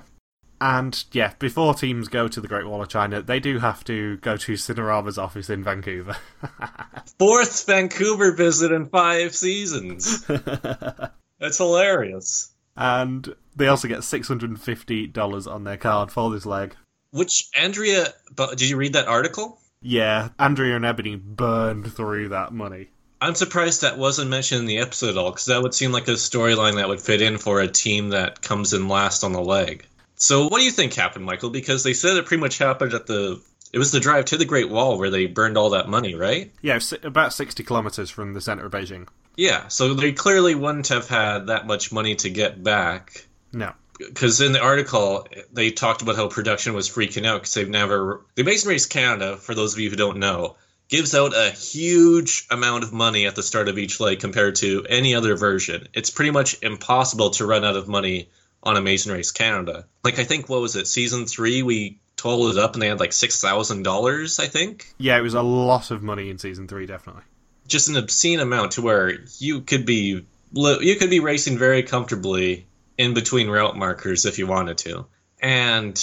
And 0.60 1.04
yeah, 1.12 1.34
before 1.40 1.74
teams 1.76 2.08
go 2.08 2.28
to 2.28 2.42
the 2.42 2.48
Great 2.48 2.66
Wall 2.66 2.82
of 2.82 2.88
China, 2.90 3.22
they 3.22 3.40
do 3.40 3.60
have 3.60 3.84
to 3.86 4.18
go 4.18 4.38
to 4.38 4.54
Sinorama's 4.54 5.18
office 5.18 5.50
in 5.50 5.64
Vancouver. 5.64 6.18
Fourth 7.20 7.66
Vancouver 7.66 8.32
visit 8.32 8.72
in 8.72 8.88
five 8.88 9.36
seasons. 9.36 10.26
That's 11.40 11.58
hilarious. 11.58 12.52
and 12.76 13.36
they 13.56 13.68
also 13.68 13.88
get 13.88 14.00
$650 14.00 15.48
on 15.52 15.64
their 15.64 15.78
card 15.78 16.12
for 16.12 16.32
this 16.32 16.46
leg. 16.46 16.76
Which 17.12 17.50
Andrea, 17.58 18.08
but 18.36 18.58
did 18.58 18.70
you 18.70 18.78
read 18.78 18.94
that 18.94 19.08
article? 19.08 19.60
Yeah, 19.82 20.30
Andrea 20.40 20.76
and 20.76 20.86
Ebony 20.86 21.16
burned 21.16 21.92
through 21.94 22.30
that 22.30 22.52
money. 22.54 22.90
I'm 23.22 23.36
surprised 23.36 23.82
that 23.82 23.98
wasn't 23.98 24.30
mentioned 24.30 24.62
in 24.62 24.68
the 24.68 24.78
episode 24.80 25.12
at 25.12 25.18
all, 25.18 25.32
because 25.32 25.46
that 25.48 25.62
would 25.64 25.74
seem 25.74 25.92
like 25.92 26.08
a 26.08 26.12
storyline 26.12 26.76
that 26.76 26.88
would 26.88 27.02
fit 27.02 27.22
in 27.22 27.38
for 27.38 27.62
a 27.62 27.68
team 27.68 28.10
that 28.10 28.42
comes 28.42 28.74
in 28.74 28.88
last 28.88 29.24
on 29.24 29.32
the 29.34 29.42
leg. 29.42 29.86
So, 30.18 30.48
what 30.48 30.60
do 30.60 30.66
you 30.66 30.72
think 30.72 30.94
happened, 30.94 31.26
Michael? 31.26 31.52
Because 31.52 31.84
they 31.84 31.94
said 31.94 32.18
it 32.18 32.26
pretty 32.26 32.42
much 32.42 32.58
happened 32.58 32.94
at 32.94 33.08
the. 33.08 33.42
It 33.72 33.78
was 33.78 33.92
the 33.92 34.00
drive 34.00 34.26
to 34.26 34.38
the 34.38 34.46
Great 34.46 34.70
Wall 34.70 34.98
where 34.98 35.10
they 35.10 35.28
burned 35.28 35.58
all 35.58 35.72
that 35.72 35.88
money, 35.88 36.16
right? 36.16 36.52
Yeah, 36.62 36.80
about 37.04 37.34
60 37.34 37.64
kilometers 37.64 38.10
from 38.10 38.34
the 38.34 38.42
center 38.42 38.66
of 38.66 38.72
Beijing. 38.72 39.08
Yeah, 39.36 39.68
so 39.68 39.94
they 39.94 40.14
clearly 40.14 40.56
wouldn't 40.56 40.88
have 40.88 41.08
had 41.08 41.48
that 41.48 41.68
much 41.68 41.92
money 41.92 42.16
to 42.16 42.30
get 42.30 42.64
back. 42.64 43.28
No. 43.54 43.74
Because 44.00 44.42
in 44.42 44.54
the 44.54 44.62
article, 44.62 45.28
they 45.52 45.72
talked 45.72 46.02
about 46.02 46.16
how 46.16 46.28
production 46.28 46.74
was 46.74 46.90
freaking 46.90 47.26
out 47.26 47.42
because 47.42 47.54
they've 47.54 47.70
never. 47.70 48.22
The 48.36 48.42
Amazing 48.42 48.70
Race 48.70 48.86
Canada, 48.86 49.38
for 49.38 49.54
those 49.54 49.74
of 49.74 49.80
you 49.80 49.90
who 49.90 49.96
don't 49.96 50.18
know, 50.18 50.56
gives 50.88 51.14
out 51.14 51.36
a 51.36 51.52
huge 51.52 52.48
amount 52.50 52.84
of 52.84 52.94
money 52.94 53.28
at 53.28 53.36
the 53.36 53.44
start 53.44 53.68
of 53.68 53.78
each 53.78 54.00
leg 54.00 54.20
compared 54.20 54.56
to 54.56 54.86
any 54.90 55.14
other 55.14 55.36
version. 55.36 55.88
It's 55.94 56.10
pretty 56.10 56.32
much 56.32 56.58
impossible 56.64 57.32
to 57.32 57.46
run 57.46 57.66
out 57.66 57.76
of 57.76 57.88
money 57.88 58.30
on 58.68 58.78
Amazing 58.78 59.14
Race 59.14 59.32
Canada. 59.32 59.86
Like, 60.04 60.20
I 60.20 60.24
think, 60.24 60.50
what 60.50 60.62
was 60.62 60.76
it, 60.76 60.88
season 60.88 61.26
three, 61.26 61.64
we 61.64 62.00
totaled 62.18 62.58
it 62.58 62.60
up 62.60 62.74
and 62.74 62.82
they 62.82 62.90
had 62.90 63.00
like 63.00 63.12
$6,000, 63.12 64.40
I 64.40 64.48
think? 64.48 64.94
Yeah, 64.98 65.18
it 65.18 65.22
was 65.22 65.34
a 65.34 65.42
lot 65.42 65.90
of 65.92 66.04
money 66.04 66.30
in 66.30 66.38
season 66.38 66.68
three, 66.68 66.86
definitely. 66.86 67.24
Just 67.68 67.90
an 67.90 67.98
obscene 67.98 68.40
amount 68.40 68.74
to 68.74 68.82
where 68.82 69.14
you 69.40 69.62
could 69.62 69.86
be 69.86 70.26
you 70.54 70.96
could 70.96 71.10
be 71.10 71.20
racing 71.20 71.58
very 71.58 71.84
comfortably 71.84 72.66
in 72.98 73.14
between 73.14 73.50
route 73.50 73.76
markers 73.76 74.26
if 74.26 74.40
you 74.40 74.48
wanted 74.48 74.78
to. 74.78 75.06
And 75.42 76.02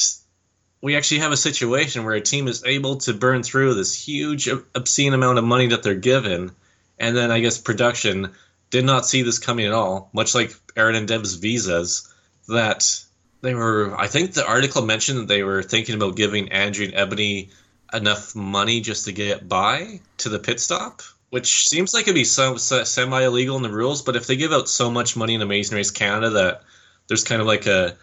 we 0.82 0.96
actually 0.96 1.20
have 1.20 1.32
a 1.32 1.36
situation 1.36 2.04
where 2.04 2.14
a 2.14 2.20
team 2.20 2.46
is 2.46 2.62
able 2.64 2.96
to 2.98 3.14
burn 3.14 3.42
through 3.42 3.72
this 3.74 3.94
huge 3.94 4.48
obscene 4.74 5.14
amount 5.14 5.38
of 5.38 5.44
money 5.44 5.68
that 5.68 5.82
they're 5.82 5.94
given 5.94 6.52
and 6.98 7.16
then 7.16 7.30
I 7.30 7.40
guess 7.40 7.58
production 7.58 8.32
did 8.70 8.84
not 8.84 9.06
see 9.06 9.22
this 9.22 9.38
coming 9.38 9.66
at 9.66 9.72
all, 9.72 10.10
much 10.12 10.34
like 10.34 10.54
Aaron 10.76 10.94
and 10.94 11.08
deb's 11.08 11.34
visas 11.34 12.12
that 12.48 13.04
they 13.40 13.54
were 13.54 13.94
I 13.96 14.08
think 14.08 14.32
the 14.32 14.46
article 14.46 14.84
mentioned 14.84 15.18
that 15.18 15.28
they 15.28 15.42
were 15.42 15.62
thinking 15.62 15.94
about 15.94 16.16
giving 16.16 16.50
Andrew 16.50 16.86
and 16.86 16.94
Ebony 16.94 17.50
enough 17.92 18.34
money 18.34 18.80
just 18.80 19.04
to 19.04 19.12
get 19.12 19.48
by 19.48 20.00
to 20.18 20.28
the 20.28 20.38
pit 20.38 20.60
stop, 20.60 21.02
which 21.30 21.68
seems 21.68 21.94
like 21.94 22.02
it'd 22.02 22.14
be 22.14 22.24
some 22.24 22.58
semi 22.58 23.22
illegal 23.22 23.56
in 23.56 23.62
the 23.62 23.70
rules. 23.70 24.02
But 24.02 24.16
if 24.16 24.26
they 24.26 24.36
give 24.36 24.52
out 24.52 24.68
so 24.68 24.90
much 24.90 25.16
money 25.16 25.34
in 25.34 25.42
Amazing 25.42 25.76
Race 25.76 25.90
Canada 25.90 26.30
that 26.30 26.62
there's 27.06 27.24
kind 27.24 27.40
of 27.40 27.46
like 27.46 27.66
a 27.66 27.96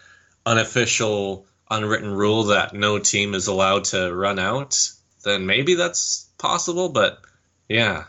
unofficial, 0.46 1.46
unwritten 1.70 2.12
rule 2.12 2.44
that 2.44 2.74
no 2.74 2.98
team 2.98 3.34
is 3.34 3.46
allowed 3.48 3.84
to 3.84 4.12
run 4.12 4.38
out, 4.38 4.78
then 5.24 5.46
maybe 5.46 5.74
that's 5.74 6.28
possible. 6.38 6.88
But 6.88 7.20
yeah, 7.68 8.04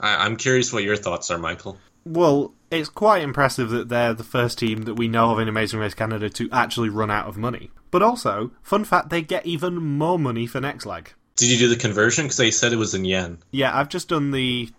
I, 0.00 0.24
I'm 0.24 0.36
curious 0.36 0.72
what 0.72 0.84
your 0.84 0.96
thoughts 0.96 1.30
are, 1.30 1.38
Michael. 1.38 1.78
Well, 2.04 2.54
it's 2.70 2.88
quite 2.88 3.22
impressive 3.22 3.70
that 3.70 3.88
they're 3.88 4.14
the 4.14 4.24
first 4.24 4.58
team 4.58 4.82
that 4.82 4.94
we 4.94 5.08
know 5.08 5.32
of 5.32 5.38
in 5.38 5.48
Amazing 5.48 5.80
Race 5.80 5.94
Canada 5.94 6.28
to 6.30 6.48
actually 6.52 6.88
run 6.88 7.10
out 7.10 7.26
of 7.26 7.36
money. 7.36 7.70
But 7.90 8.02
also, 8.02 8.50
fun 8.62 8.84
fact, 8.84 9.10
they 9.10 9.22
get 9.22 9.46
even 9.46 9.76
more 9.76 10.18
money 10.18 10.46
for 10.46 10.60
next 10.60 10.86
leg. 10.86 11.12
Did 11.36 11.50
you 11.50 11.58
do 11.58 11.68
the 11.68 11.76
conversion? 11.76 12.24
Because 12.24 12.38
they 12.38 12.50
said 12.50 12.72
it 12.72 12.76
was 12.76 12.94
in 12.94 13.04
yen. 13.04 13.38
Yeah, 13.50 13.76
I've 13.76 13.88
just 13.88 14.08
done 14.08 14.30
the 14.30 14.70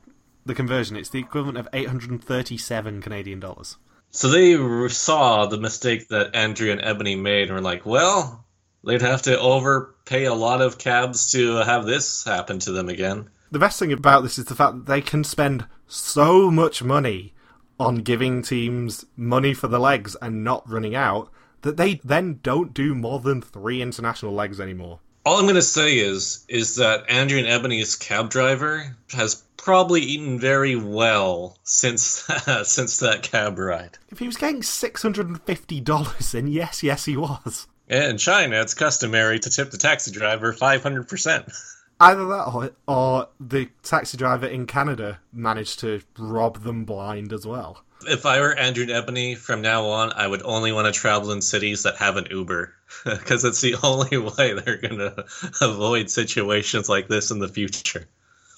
the 0.45 0.55
conversion. 0.55 0.95
It's 0.95 1.09
the 1.09 1.19
equivalent 1.19 1.57
of 1.57 1.67
837 1.73 3.01
Canadian 3.01 3.39
dollars. 3.39 3.77
So 4.11 4.29
they 4.29 4.55
saw 4.87 5.45
the 5.45 5.59
mistake 5.59 6.07
that 6.07 6.35
Andrew 6.35 6.71
and 6.71 6.81
Ebony 6.81 7.15
made 7.15 7.49
and 7.49 7.53
were 7.53 7.61
like, 7.61 7.85
well, 7.85 8.45
they'd 8.83 9.01
have 9.01 9.23
to 9.23 9.37
overpay 9.37 10.25
a 10.25 10.33
lot 10.33 10.61
of 10.61 10.77
cabs 10.77 11.31
to 11.33 11.57
have 11.57 11.85
this 11.85 12.23
happen 12.23 12.59
to 12.59 12.71
them 12.71 12.89
again. 12.89 13.29
The 13.51 13.59
best 13.59 13.79
thing 13.79 13.91
about 13.91 14.23
this 14.23 14.39
is 14.39 14.45
the 14.45 14.55
fact 14.55 14.75
that 14.75 14.85
they 14.85 15.01
can 15.01 15.23
spend 15.23 15.65
so 15.87 16.49
much 16.49 16.81
money 16.81 17.33
on 17.79 17.97
giving 17.97 18.41
teams 18.41 19.05
money 19.15 19.53
for 19.53 19.67
the 19.67 19.79
legs 19.79 20.15
and 20.21 20.43
not 20.43 20.69
running 20.69 20.95
out 20.95 21.31
that 21.61 21.77
they 21.77 21.95
then 22.03 22.39
don't 22.43 22.73
do 22.73 22.95
more 22.95 23.19
than 23.19 23.41
three 23.41 23.81
international 23.81 24.33
legs 24.33 24.59
anymore. 24.59 24.99
All 25.25 25.37
I'm 25.37 25.45
going 25.45 25.55
to 25.55 25.61
say 25.61 25.97
is 25.97 26.45
is 26.47 26.77
that 26.77 27.09
Andrew 27.09 27.37
and 27.37 27.47
Ebony's 27.47 27.95
cab 27.95 28.29
driver 28.29 28.95
has 29.11 29.43
probably 29.57 30.01
eaten 30.01 30.39
very 30.39 30.77
well 30.77 31.57
since 31.63 32.03
since 32.63 32.99
that 32.99 33.23
cab 33.23 33.59
ride. 33.59 33.97
If 34.09 34.19
he 34.19 34.25
was 34.25 34.37
getting 34.37 34.63
six 34.63 35.01
hundred 35.01 35.27
and 35.27 35.41
fifty 35.41 35.81
dollars, 35.81 36.31
then 36.31 36.47
yes, 36.47 36.81
yes, 36.83 37.05
he 37.05 37.17
was. 37.17 37.67
In 37.89 38.17
China, 38.17 38.61
it's 38.61 38.73
customary 38.73 39.39
to 39.39 39.49
tip 39.49 39.71
the 39.71 39.77
taxi 39.77 40.11
driver 40.11 40.53
five 40.53 40.83
hundred 40.83 41.09
percent. 41.09 41.51
Either 41.99 42.25
that, 42.27 42.51
or, 42.53 42.71
or 42.87 43.27
the 43.39 43.69
taxi 43.81 44.17
driver 44.17 44.45
in 44.45 44.67
Canada 44.67 45.19
managed 45.33 45.79
to 45.79 46.01
rob 46.17 46.63
them 46.63 46.85
blind 46.85 47.33
as 47.33 47.45
well. 47.45 47.83
If 48.07 48.25
I 48.25 48.39
were 48.39 48.55
Andrew 48.55 48.83
and 48.83 48.91
Ebony 48.91 49.33
from 49.33 49.61
now 49.61 49.85
on, 49.85 50.13
I 50.13 50.27
would 50.27 50.43
only 50.43 50.71
want 50.71 50.93
to 50.93 50.97
travel 50.97 51.31
in 51.31 51.41
cities 51.41 51.83
that 51.83 51.95
have 51.95 52.15
an 52.15 52.27
Uber 52.29 52.73
because 53.05 53.43
it's 53.43 53.61
the 53.61 53.75
only 53.83 54.17
way 54.37 54.53
they're 54.53 54.77
going 54.77 54.99
to 54.99 55.25
avoid 55.61 56.11
situations 56.11 56.87
like 56.87 57.07
this 57.07 57.31
in 57.31 57.39
the 57.39 57.47
future. 57.47 58.07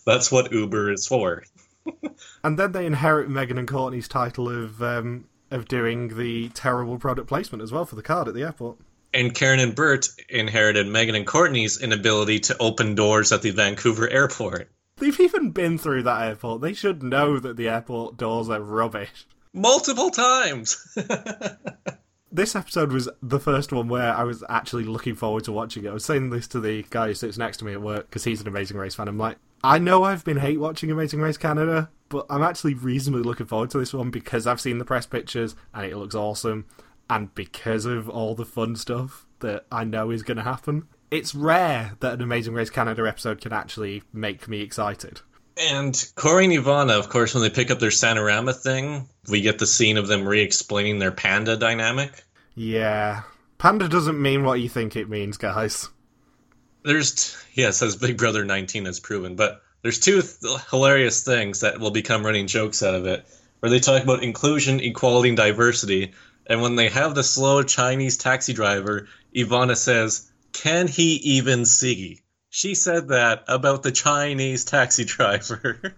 That's 0.06 0.32
what 0.32 0.52
Uber 0.52 0.92
is 0.92 1.08
for. 1.08 1.44
and 2.44 2.60
then 2.60 2.74
they 2.74 2.86
inherit 2.86 3.30
Megan 3.30 3.58
and 3.58 3.68
Courtney's 3.68 4.08
title 4.08 4.50
of 4.50 4.82
um, 4.84 5.26
of 5.52 5.68
doing 5.68 6.18
the 6.18 6.50
terrible 6.50 7.00
product 7.00 7.28
placement 7.28 7.64
as 7.64 7.72
well 7.72 7.86
for 7.86 7.96
the 7.96 8.02
card 8.02 8.28
at 8.28 8.34
the 8.34 8.44
airport. 8.44 8.78
And 9.14 9.34
Karen 9.34 9.60
and 9.60 9.76
Bert 9.76 10.10
inherited 10.30 10.88
Megan 10.88 11.16
and 11.16 11.26
Courtney's 11.26 11.82
inability 11.82 12.40
to 12.42 12.58
open 12.60 12.96
doors 12.96 13.32
at 13.32 13.42
the 13.42 13.52
Vancouver 13.52 14.08
airport. 14.08 14.70
They've 14.98 15.20
even 15.20 15.52
been 15.52 15.78
through 15.78 16.04
that 16.04 16.28
airport. 16.28 16.62
They 16.62 16.74
should 16.74 17.02
know 17.02 17.40
that 17.40 17.58
the 17.58 17.70
airport 17.70 18.18
doors 18.18 18.50
are 18.50 18.62
rubbish. 18.62 19.26
Multiple 19.54 20.12
times! 20.12 20.96
this 22.32 22.56
episode 22.56 22.92
was 22.92 23.10
the 23.22 23.40
first 23.40 23.72
one 23.72 23.88
where 23.88 24.14
I 24.14 24.24
was 24.24 24.44
actually 24.50 24.84
looking 24.84 25.16
forward 25.16 25.46
to 25.46 25.52
watching 25.52 25.86
it. 25.86 25.90
I 25.90 25.94
was 25.94 26.06
saying 26.06 26.30
this 26.30 26.48
to 26.50 26.60
the 26.60 26.86
guy 26.90 27.08
who 27.08 27.14
sits 27.14 27.38
next 27.38 27.58
to 27.58 27.66
me 27.66 27.74
at 27.74 27.82
work 27.82 28.10
because 28.10 28.26
he's 28.26 28.42
an 28.42 28.48
Amazing 28.48 28.78
Race 28.78 28.96
fan. 28.96 29.08
I'm 29.08 29.18
like, 29.18 29.38
I 29.64 29.80
know 29.80 30.04
I've 30.04 30.24
been 30.24 30.38
hate 30.38 30.60
watching 30.60 30.92
Amazing 30.92 31.22
Race 31.22 31.38
Canada, 31.38 31.90
but 32.10 32.26
I'm 32.30 32.44
actually 32.44 32.76
reasonably 32.76 33.24
looking 33.24 33.48
forward 33.48 33.72
to 33.72 33.80
this 33.80 33.94
one 33.94 34.12
because 34.12 34.46
I've 34.46 34.62
seen 34.62 34.78
the 34.78 34.86
press 34.86 35.06
pictures 35.06 35.56
and 35.74 35.86
it 35.86 35.98
looks 35.98 36.16
awesome, 36.16 36.66
and 37.10 37.34
because 37.36 37.86
of 37.86 38.10
all 38.10 38.36
the 38.36 38.46
fun 38.46 38.76
stuff 38.76 39.26
that 39.40 39.66
I 39.72 39.84
know 39.84 40.12
is 40.12 40.24
going 40.24 40.38
to 40.38 40.44
happen. 40.44 40.88
It's 41.12 41.34
rare 41.34 41.94
that 42.02 42.14
an 42.14 42.22
Amazing 42.22 42.54
Race 42.54 42.70
Canada 42.70 43.08
episode 43.08 43.42
can 43.42 43.52
actually 43.52 44.04
make 44.14 44.48
me 44.48 44.62
excited. 44.62 45.22
And 45.58 46.12
Corey 46.16 46.46
and 46.46 46.54
Ivana, 46.54 46.98
of 46.98 47.10
course, 47.10 47.34
when 47.34 47.44
they 47.44 47.50
pick 47.50 47.72
up 47.72 47.80
their 47.80 47.90
Sinorama 47.90 48.56
thing, 48.56 49.10
we 49.28 49.42
get 49.42 49.60
the 49.60 49.66
scene 49.66 49.98
of 49.98 50.08
them 50.08 50.28
re 50.28 50.42
explaining 50.42 51.00
their 51.00 51.12
panda 51.12 51.58
dynamic. 51.58 52.24
Yeah. 52.56 53.24
Panda 53.58 53.90
doesn't 53.90 54.22
mean 54.22 54.44
what 54.44 54.62
you 54.62 54.70
think 54.70 54.96
it 54.96 55.10
means, 55.10 55.38
guys. 55.38 55.90
There's, 56.84 57.36
yes, 57.54 57.82
as 57.82 57.98
Big 57.98 58.18
Brother 58.18 58.46
19 58.46 58.86
has 58.86 59.02
proven, 59.02 59.36
but 59.36 59.62
there's 59.82 60.00
two 60.00 60.22
th- 60.22 60.62
hilarious 60.70 61.24
things 61.24 61.60
that 61.60 61.80
will 61.80 61.92
become 61.92 62.26
running 62.26 62.48
jokes 62.48 62.82
out 62.82 62.96
of 62.96 63.06
it, 63.06 63.26
where 63.60 63.70
they 63.70 63.80
talk 63.80 64.02
about 64.02 64.24
inclusion, 64.24 64.80
equality, 64.80 65.30
and 65.30 65.38
diversity. 65.38 66.14
And 66.50 66.64
when 66.64 66.76
they 66.76 66.90
have 66.90 67.14
the 67.14 67.24
slow 67.24 67.62
Chinese 67.62 68.18
taxi 68.18 68.54
driver, 68.54 69.08
Ivana 69.36 69.78
says, 69.78 70.32
Can 70.52 70.88
he 70.88 71.14
even 71.18 71.64
see? 71.66 72.22
She 72.50 72.74
said 72.74 73.10
that 73.10 73.44
about 73.48 73.84
the 73.84 73.92
Chinese 73.92 74.66
taxi 74.66 75.06
driver. 75.06 75.80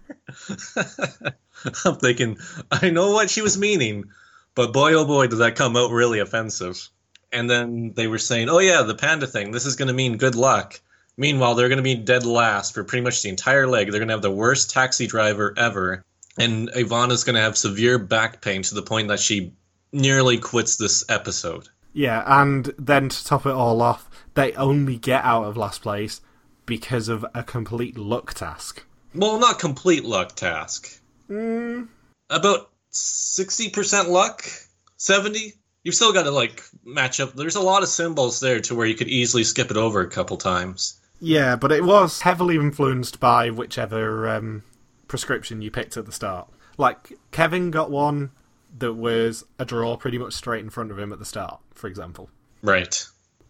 I'm 1.84 1.96
thinking, 1.96 2.36
I 2.70 2.90
know 2.90 3.12
what 3.12 3.30
she 3.30 3.40
was 3.40 3.56
meaning, 3.56 4.10
but 4.54 4.74
boy, 4.74 4.92
oh 4.92 5.06
boy, 5.06 5.28
did 5.28 5.36
that 5.36 5.56
come 5.56 5.74
out 5.74 5.90
really 5.90 6.18
offensive. 6.18 6.90
And 7.32 7.48
then 7.48 7.94
they 7.94 8.06
were 8.06 8.18
saying, 8.18 8.50
oh 8.50 8.58
yeah, 8.58 8.82
the 8.82 8.94
panda 8.94 9.26
thing, 9.26 9.52
this 9.52 9.64
is 9.64 9.76
going 9.76 9.88
to 9.88 9.94
mean 9.94 10.18
good 10.18 10.34
luck. 10.34 10.78
Meanwhile, 11.16 11.54
they're 11.54 11.68
going 11.68 11.78
to 11.78 11.82
be 11.82 11.94
dead 11.94 12.26
last 12.26 12.74
for 12.74 12.84
pretty 12.84 13.04
much 13.04 13.22
the 13.22 13.30
entire 13.30 13.66
leg. 13.66 13.90
They're 13.90 14.00
going 14.00 14.08
to 14.08 14.14
have 14.14 14.22
the 14.22 14.30
worst 14.30 14.70
taxi 14.70 15.06
driver 15.06 15.54
ever. 15.56 16.04
And 16.36 16.70
Ivana's 16.70 17.24
going 17.24 17.36
to 17.36 17.42
have 17.42 17.56
severe 17.56 17.98
back 17.98 18.42
pain 18.42 18.62
to 18.62 18.74
the 18.74 18.82
point 18.82 19.08
that 19.08 19.20
she 19.20 19.52
nearly 19.92 20.38
quits 20.38 20.76
this 20.76 21.04
episode. 21.08 21.68
Yeah, 21.92 22.22
and 22.26 22.72
then 22.78 23.08
to 23.10 23.24
top 23.24 23.46
it 23.46 23.52
all 23.52 23.82
off, 23.82 24.08
they 24.34 24.52
only 24.54 24.96
get 24.96 25.24
out 25.24 25.44
of 25.44 25.56
last 25.56 25.82
place 25.82 26.20
because 26.64 27.08
of 27.08 27.26
a 27.34 27.42
complete 27.42 27.98
luck 27.98 28.32
task. 28.34 28.84
Well, 29.14 29.38
not 29.38 29.58
complete 29.58 30.04
luck 30.04 30.34
task. 30.34 31.00
Mm. 31.28 31.88
About 32.30 32.70
60% 32.92 34.08
luck? 34.08 34.44
70? 34.96 35.54
you've 35.82 35.94
still 35.94 36.12
got 36.12 36.24
to 36.24 36.30
like 36.30 36.62
match 36.84 37.20
up. 37.20 37.34
There's 37.34 37.56
a 37.56 37.60
lot 37.60 37.82
of 37.82 37.88
symbols 37.88 38.40
there 38.40 38.60
to 38.60 38.74
where 38.74 38.86
you 38.86 38.94
could 38.94 39.08
easily 39.08 39.44
skip 39.44 39.70
it 39.70 39.76
over 39.76 40.00
a 40.00 40.10
couple 40.10 40.36
times. 40.36 41.00
Yeah, 41.20 41.56
but 41.56 41.72
it 41.72 41.84
was 41.84 42.22
heavily 42.22 42.56
influenced 42.56 43.20
by 43.20 43.50
whichever 43.50 44.28
um, 44.28 44.64
prescription 45.06 45.62
you 45.62 45.70
picked 45.70 45.96
at 45.96 46.06
the 46.06 46.12
start. 46.12 46.48
Like 46.78 47.12
Kevin 47.30 47.70
got 47.70 47.90
one 47.90 48.30
that 48.78 48.94
was 48.94 49.44
a 49.58 49.64
draw 49.64 49.96
pretty 49.96 50.18
much 50.18 50.32
straight 50.32 50.64
in 50.64 50.70
front 50.70 50.90
of 50.90 50.98
him 50.98 51.12
at 51.12 51.18
the 51.18 51.24
start, 51.24 51.60
for 51.74 51.86
example. 51.86 52.30
Right. 52.62 53.04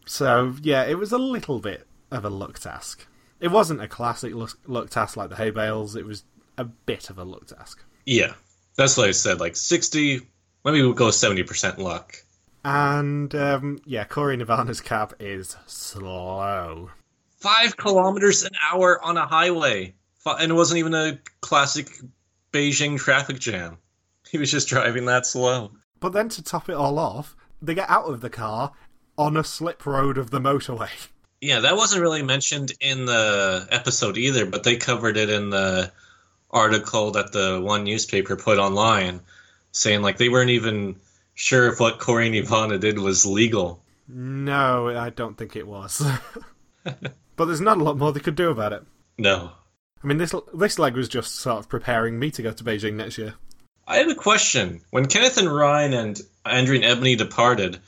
So 0.06 0.54
yeah, 0.62 0.84
it 0.84 0.98
was 0.98 1.12
a 1.12 1.18
little 1.18 1.60
bit 1.60 1.86
of 2.10 2.24
a 2.24 2.30
luck 2.30 2.58
task. 2.58 3.06
It 3.40 3.48
wasn't 3.48 3.82
a 3.82 3.88
classic 3.88 4.34
luck, 4.34 4.58
luck 4.66 4.90
task 4.90 5.16
like 5.16 5.30
the 5.30 5.36
hay 5.36 5.50
bales. 5.50 5.96
It 5.96 6.04
was 6.04 6.24
a 6.58 6.64
bit 6.64 7.10
of 7.10 7.18
a 7.18 7.24
luck 7.24 7.46
task. 7.46 7.82
Yeah, 8.06 8.34
that's 8.76 8.96
what 8.96 9.08
I 9.08 9.12
said. 9.12 9.40
Like 9.40 9.56
sixty, 9.56 10.20
maybe 10.64 10.82
we'll 10.82 10.92
go 10.92 11.10
seventy 11.10 11.42
percent 11.42 11.78
luck. 11.78 12.16
And 12.64 13.34
um, 13.34 13.80
yeah, 13.84 14.04
Corey 14.04 14.36
Nirvana's 14.36 14.80
cab 14.80 15.16
is 15.18 15.56
slow. 15.66 16.90
Five 17.38 17.76
kilometers 17.76 18.44
an 18.44 18.52
hour 18.62 19.04
on 19.04 19.16
a 19.16 19.26
highway, 19.26 19.94
and 20.24 20.52
it 20.52 20.54
wasn't 20.54 20.78
even 20.78 20.94
a 20.94 21.18
classic 21.40 21.90
Beijing 22.52 22.98
traffic 22.98 23.40
jam. 23.40 23.78
He 24.32 24.38
was 24.38 24.50
just 24.50 24.66
driving 24.66 25.04
that 25.04 25.26
slow. 25.26 25.72
But 26.00 26.14
then 26.14 26.30
to 26.30 26.42
top 26.42 26.70
it 26.70 26.74
all 26.74 26.98
off, 26.98 27.36
they 27.60 27.74
get 27.74 27.90
out 27.90 28.06
of 28.06 28.22
the 28.22 28.30
car 28.30 28.72
on 29.18 29.36
a 29.36 29.44
slip 29.44 29.84
road 29.84 30.16
of 30.16 30.30
the 30.30 30.40
motorway. 30.40 30.88
Yeah, 31.42 31.60
that 31.60 31.76
wasn't 31.76 32.00
really 32.00 32.22
mentioned 32.22 32.72
in 32.80 33.04
the 33.04 33.68
episode 33.70 34.16
either, 34.16 34.46
but 34.46 34.64
they 34.64 34.76
covered 34.76 35.18
it 35.18 35.28
in 35.28 35.50
the 35.50 35.92
article 36.50 37.10
that 37.10 37.32
the 37.32 37.60
one 37.62 37.84
newspaper 37.84 38.34
put 38.36 38.58
online, 38.58 39.20
saying 39.70 40.00
like 40.00 40.16
they 40.16 40.30
weren't 40.30 40.48
even 40.48 40.96
sure 41.34 41.70
if 41.70 41.78
what 41.78 41.98
Corey 41.98 42.30
Ivana 42.30 42.80
did 42.80 42.98
was 42.98 43.26
legal. 43.26 43.82
No, 44.08 44.88
I 44.88 45.10
don't 45.10 45.36
think 45.36 45.56
it 45.56 45.66
was. 45.66 46.02
but 46.84 47.44
there's 47.44 47.60
not 47.60 47.76
a 47.76 47.84
lot 47.84 47.98
more 47.98 48.14
they 48.14 48.20
could 48.20 48.34
do 48.34 48.48
about 48.48 48.72
it. 48.72 48.82
No. 49.18 49.52
I 50.02 50.06
mean, 50.06 50.16
this 50.16 50.34
this 50.54 50.78
leg 50.78 50.96
was 50.96 51.10
just 51.10 51.34
sort 51.34 51.58
of 51.58 51.68
preparing 51.68 52.18
me 52.18 52.30
to 52.30 52.42
go 52.42 52.52
to 52.52 52.64
Beijing 52.64 52.94
next 52.94 53.18
year. 53.18 53.34
I 53.86 53.98
have 53.98 54.08
a 54.08 54.14
question. 54.14 54.80
When 54.90 55.06
Kenneth 55.06 55.38
and 55.38 55.52
Ryan 55.52 55.92
and 55.92 56.20
Andrew 56.44 56.76
and 56.76 56.84
Ebony 56.84 57.16
departed, 57.16 57.78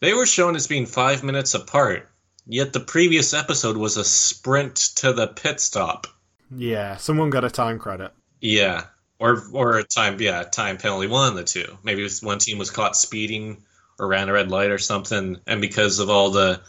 they 0.00 0.12
were 0.12 0.26
shown 0.26 0.56
as 0.56 0.66
being 0.66 0.86
five 0.86 1.24
minutes 1.24 1.54
apart. 1.54 2.08
Yet 2.46 2.72
the 2.72 2.80
previous 2.80 3.34
episode 3.34 3.76
was 3.76 3.96
a 3.96 4.04
sprint 4.04 4.76
to 4.96 5.12
the 5.12 5.26
pit 5.26 5.60
stop. 5.60 6.06
Yeah, 6.50 6.96
someone 6.96 7.30
got 7.30 7.44
a 7.44 7.50
time 7.50 7.78
credit. 7.78 8.12
Yeah, 8.40 8.84
or 9.18 9.42
or 9.52 9.78
a 9.78 9.84
time 9.84 10.20
yeah 10.20 10.44
time 10.44 10.78
penalty. 10.78 11.08
One 11.08 11.30
of 11.30 11.36
the 11.36 11.44
two. 11.44 11.76
Maybe 11.82 12.08
one 12.22 12.38
team 12.38 12.58
was 12.58 12.70
caught 12.70 12.96
speeding 12.96 13.64
or 13.98 14.06
ran 14.06 14.28
a 14.28 14.32
red 14.32 14.50
light 14.50 14.70
or 14.70 14.78
something, 14.78 15.38
and 15.46 15.60
because 15.60 15.98
of 15.98 16.08
all 16.08 16.30
the 16.30 16.60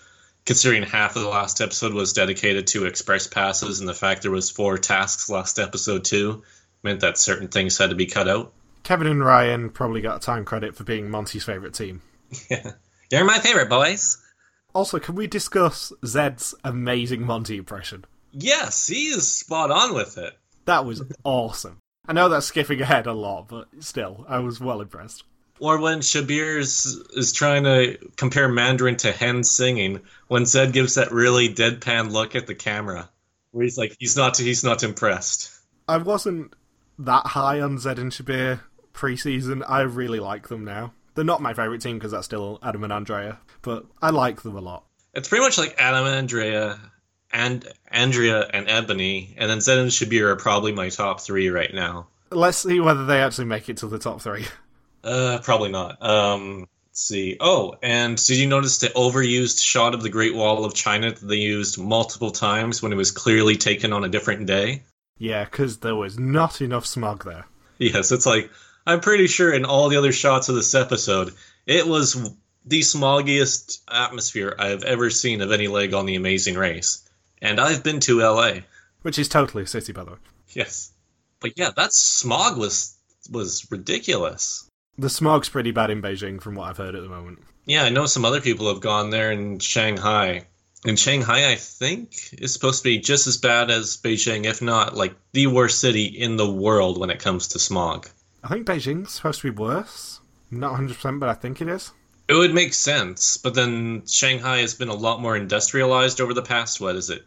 considering 0.45 0.83
half 0.83 1.15
of 1.15 1.21
the 1.21 1.29
last 1.29 1.61
episode 1.61 1.93
was 1.93 2.13
dedicated 2.13 2.67
to 2.67 2.85
express 2.85 3.27
passes 3.27 3.79
and 3.79 3.87
the 3.87 3.93
fact 3.93 4.23
there 4.23 4.31
was 4.31 4.49
four 4.49 4.77
tasks 4.77 5.29
last 5.29 5.59
episode 5.59 6.03
too 6.03 6.43
meant 6.81 7.01
that 7.01 7.17
certain 7.17 7.47
things 7.47 7.77
had 7.77 7.91
to 7.91 7.95
be 7.95 8.05
cut 8.05 8.27
out. 8.27 8.51
Kevin 8.83 9.07
and 9.07 9.23
Ryan 9.23 9.69
probably 9.69 10.01
got 10.01 10.17
a 10.17 10.19
time 10.19 10.45
credit 10.45 10.75
for 10.75 10.83
being 10.83 11.09
Monty's 11.09 11.43
favorite 11.43 11.73
team. 11.73 12.01
Yeah, 12.49 12.71
you're 13.11 13.25
my 13.25 13.39
favorite 13.39 13.69
boys. 13.69 14.17
Also, 14.73 14.99
can 14.99 15.15
we 15.15 15.27
discuss 15.27 15.91
Zed's 16.05 16.53
amazing 16.63 17.23
Monty 17.23 17.57
impression? 17.57 18.05
Yes, 18.31 18.87
he 18.87 19.07
is 19.07 19.31
spot 19.31 19.71
on 19.71 19.95
with 19.95 20.17
it. 20.17 20.37
That 20.65 20.85
was 20.85 21.01
awesome. 21.23 21.79
I 22.07 22.13
know 22.13 22.29
that's 22.29 22.45
skipping 22.45 22.81
ahead 22.81 23.07
a 23.07 23.13
lot, 23.13 23.47
but 23.47 23.67
still, 23.79 24.25
I 24.27 24.39
was 24.39 24.59
well 24.59 24.81
impressed. 24.81 25.23
Or 25.59 25.79
when 25.81 25.99
Shabir 25.99 26.57
is, 26.57 27.03
is 27.13 27.33
trying 27.33 27.63
to 27.65 27.97
compare 28.15 28.47
Mandarin 28.47 28.95
to 28.97 29.11
Hen 29.11 29.43
singing, 29.43 30.01
when 30.27 30.45
Zed 30.45 30.71
gives 30.71 30.95
that 30.95 31.11
really 31.11 31.53
deadpan 31.53 32.11
look 32.11 32.35
at 32.35 32.47
the 32.47 32.55
camera, 32.55 33.09
where 33.51 33.63
he's 33.63 33.77
like, 33.77 33.95
he's 33.99 34.15
not 34.15 34.37
he's 34.37 34.63
not 34.63 34.83
impressed. 34.83 35.51
I 35.87 35.97
wasn't 35.97 36.53
that 36.99 37.25
high 37.25 37.59
on 37.59 37.77
Zed 37.77 37.99
and 37.99 38.11
Shabir 38.11 38.61
preseason. 38.93 39.63
I 39.67 39.81
really 39.81 40.19
like 40.19 40.47
them 40.47 40.65
now. 40.65 40.93
They're 41.15 41.25
not 41.25 41.41
my 41.41 41.53
favorite 41.53 41.81
team 41.81 41.97
because 41.97 42.11
that's 42.11 42.25
still 42.25 42.59
Adam 42.63 42.83
and 42.83 42.93
Andrea, 42.93 43.39
but 43.61 43.85
I 44.01 44.11
like 44.11 44.41
them 44.41 44.55
a 44.55 44.61
lot. 44.61 44.85
It's 45.13 45.27
pretty 45.27 45.43
much 45.43 45.57
like 45.57 45.75
Adam 45.79 46.05
and 46.05 46.15
Andrea, 46.15 46.79
and 47.31 47.67
Andrea 47.89 48.47
and 48.53 48.69
Ebony, 48.69 49.35
and 49.37 49.49
then 49.49 49.61
Zed 49.61 49.79
and 49.79 49.91
Shabir 49.91 50.29
are 50.29 50.35
probably 50.35 50.71
my 50.71 50.89
top 50.89 51.21
three 51.21 51.49
right 51.49 51.73
now. 51.73 52.07
Let's 52.31 52.59
see 52.59 52.79
whether 52.79 53.05
they 53.05 53.21
actually 53.21 53.45
make 53.45 53.69
it 53.69 53.77
to 53.77 53.87
the 53.87 53.99
top 53.99 54.21
three. 54.21 54.45
Uh, 55.01 55.39
probably 55.41 55.71
not. 55.71 56.03
Um, 56.05 56.67
let's 56.89 57.01
see. 57.01 57.37
Oh, 57.39 57.77
and 57.81 58.17
did 58.17 58.35
you 58.35 58.47
notice 58.47 58.79
the 58.79 58.87
overused 58.87 59.63
shot 59.63 59.93
of 59.93 60.03
the 60.03 60.09
Great 60.09 60.35
Wall 60.35 60.65
of 60.65 60.73
China 60.73 61.13
that 61.13 61.25
they 61.25 61.37
used 61.37 61.79
multiple 61.79 62.31
times 62.31 62.83
when 62.83 62.91
it 62.91 62.97
was 62.97 63.09
clearly 63.09 63.55
taken 63.55 63.93
on 63.93 64.03
a 64.03 64.09
different 64.09 64.45
day? 64.45 64.83
Yeah, 65.17 65.45
because 65.45 65.77
there 65.77 65.95
was 65.95 66.19
not 66.19 66.59
enough 66.59 66.85
smog 66.85 67.23
there. 67.23 67.45
Yes, 67.77 68.11
it's 68.11 68.25
like 68.25 68.51
I'm 68.89 69.01
pretty 69.01 69.27
sure 69.27 69.53
in 69.53 69.65
all 69.65 69.87
the 69.87 69.97
other 69.97 70.11
shots 70.11 70.49
of 70.49 70.55
this 70.55 70.73
episode, 70.73 71.35
it 71.67 71.85
was 71.85 72.35
the 72.65 72.79
smoggiest 72.79 73.81
atmosphere 73.87 74.55
I've 74.57 74.83
ever 74.83 75.11
seen 75.11 75.41
of 75.41 75.51
any 75.51 75.67
leg 75.67 75.93
on 75.93 76.07
the 76.07 76.15
Amazing 76.15 76.55
Race. 76.55 77.07
And 77.39 77.59
I've 77.59 77.83
been 77.83 77.99
to 78.01 78.21
LA. 78.21 78.61
Which 79.03 79.19
is 79.19 79.29
totally 79.29 79.61
a 79.61 79.67
city, 79.67 79.93
by 79.93 80.05
the 80.05 80.11
way. 80.11 80.17
Yes. 80.53 80.91
But 81.39 81.51
yeah, 81.55 81.69
that 81.75 81.93
smog 81.93 82.57
was 82.57 82.97
was 83.29 83.67
ridiculous. 83.69 84.67
The 84.97 85.07
smog's 85.07 85.49
pretty 85.49 85.69
bad 85.69 85.91
in 85.91 86.01
Beijing, 86.01 86.41
from 86.41 86.55
what 86.55 86.69
I've 86.69 86.77
heard 86.77 86.95
at 86.95 87.03
the 87.03 87.09
moment. 87.09 87.43
Yeah, 87.67 87.83
I 87.83 87.89
know 87.89 88.07
some 88.07 88.25
other 88.25 88.41
people 88.41 88.69
have 88.69 88.81
gone 88.81 89.11
there 89.11 89.31
in 89.31 89.59
Shanghai. 89.59 90.47
And 90.83 90.97
Shanghai, 90.97 91.51
I 91.51 91.55
think, 91.55 92.33
is 92.33 92.53
supposed 92.53 92.79
to 92.79 92.89
be 92.89 92.97
just 92.97 93.27
as 93.27 93.37
bad 93.37 93.69
as 93.69 93.97
Beijing, 93.97 94.45
if 94.45 94.63
not 94.63 94.95
like 94.95 95.13
the 95.31 95.45
worst 95.45 95.79
city 95.79 96.05
in 96.05 96.37
the 96.37 96.51
world 96.51 96.97
when 96.97 97.11
it 97.11 97.19
comes 97.19 97.49
to 97.49 97.59
smog. 97.59 98.09
I 98.43 98.47
think 98.47 98.65
Beijing's 98.65 99.13
supposed 99.13 99.41
to 99.41 99.51
be 99.51 99.57
worse. 99.57 100.21
Not 100.51 100.79
100%, 100.79 101.19
but 101.19 101.29
I 101.29 101.33
think 101.33 101.61
it 101.61 101.67
is. 101.67 101.91
It 102.27 102.35
would 102.35 102.53
make 102.53 102.73
sense, 102.73 103.37
but 103.37 103.55
then 103.55 104.05
Shanghai 104.05 104.59
has 104.59 104.75
been 104.75 104.89
a 104.89 104.93
lot 104.93 105.21
more 105.21 105.35
industrialized 105.35 106.21
over 106.21 106.33
the 106.33 106.43
past, 106.43 106.79
what 106.79 106.95
is 106.95 107.09
it, 107.09 107.25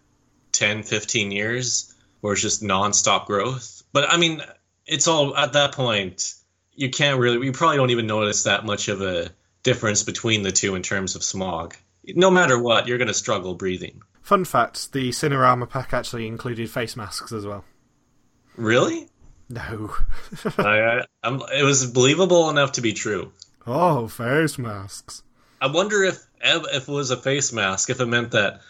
10, 0.52 0.84
15 0.84 1.32
years, 1.32 1.94
where 2.20 2.32
it's 2.32 2.42
just 2.42 2.62
nonstop 2.62 3.26
growth. 3.26 3.82
But 3.92 4.08
I 4.10 4.16
mean, 4.16 4.42
it's 4.86 5.08
all 5.08 5.36
at 5.36 5.54
that 5.54 5.72
point, 5.72 6.34
you 6.74 6.90
can't 6.90 7.18
really, 7.18 7.44
you 7.44 7.52
probably 7.52 7.76
don't 7.76 7.90
even 7.90 8.06
notice 8.06 8.44
that 8.44 8.64
much 8.64 8.88
of 8.88 9.02
a 9.02 9.30
difference 9.62 10.02
between 10.02 10.42
the 10.42 10.52
two 10.52 10.74
in 10.74 10.82
terms 10.82 11.16
of 11.16 11.24
smog. 11.24 11.74
No 12.04 12.30
matter 12.30 12.58
what, 12.60 12.86
you're 12.86 12.98
going 12.98 13.08
to 13.08 13.14
struggle 13.14 13.54
breathing. 13.54 14.02
Fun 14.22 14.44
fact 14.44 14.92
the 14.92 15.10
Sinorama 15.10 15.68
pack 15.68 15.92
actually 15.92 16.26
included 16.26 16.70
face 16.70 16.96
masks 16.96 17.32
as 17.32 17.44
well. 17.44 17.64
Really? 18.56 19.08
No. 19.52 19.94
I, 20.58 21.04
I'm, 21.22 21.42
it 21.54 21.62
was 21.62 21.90
believable 21.90 22.48
enough 22.48 22.72
to 22.72 22.80
be 22.80 22.92
true. 22.94 23.32
oh, 23.66 24.08
face 24.08 24.56
masks. 24.58 25.22
I 25.60 25.66
wonder 25.66 26.02
if 26.04 26.18
Eb, 26.40 26.62
if 26.72 26.88
it 26.88 26.92
was 26.92 27.10
a 27.10 27.16
face 27.16 27.52
mask, 27.52 27.90
if 27.90 28.00
it 28.00 28.06
meant 28.06 28.30
that 28.30 28.60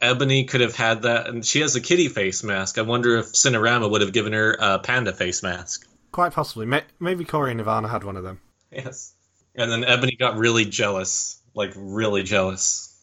Ebony 0.00 0.44
could 0.44 0.60
have 0.60 0.74
had 0.76 1.02
that, 1.02 1.26
and 1.26 1.44
she 1.44 1.60
has 1.60 1.74
a 1.76 1.80
kitty 1.80 2.08
face 2.08 2.42
mask. 2.44 2.78
I 2.78 2.82
wonder 2.82 3.16
if 3.18 3.26
Sinorama 3.32 3.90
would 3.90 4.00
have 4.02 4.12
given 4.12 4.32
her 4.32 4.56
a 4.58 4.78
panda 4.78 5.12
face 5.12 5.42
mask. 5.42 5.86
Quite 6.12 6.32
possibly. 6.32 6.64
May- 6.64 6.84
Maybe 7.00 7.24
Corey 7.24 7.50
and 7.50 7.58
Nirvana 7.58 7.88
had 7.88 8.04
one 8.04 8.16
of 8.16 8.22
them. 8.22 8.40
Yes. 8.70 9.12
And 9.56 9.70
then 9.70 9.84
Ebony 9.84 10.16
got 10.16 10.36
really 10.38 10.64
jealous, 10.64 11.42
like 11.54 11.72
really 11.76 12.22
jealous. 12.22 12.96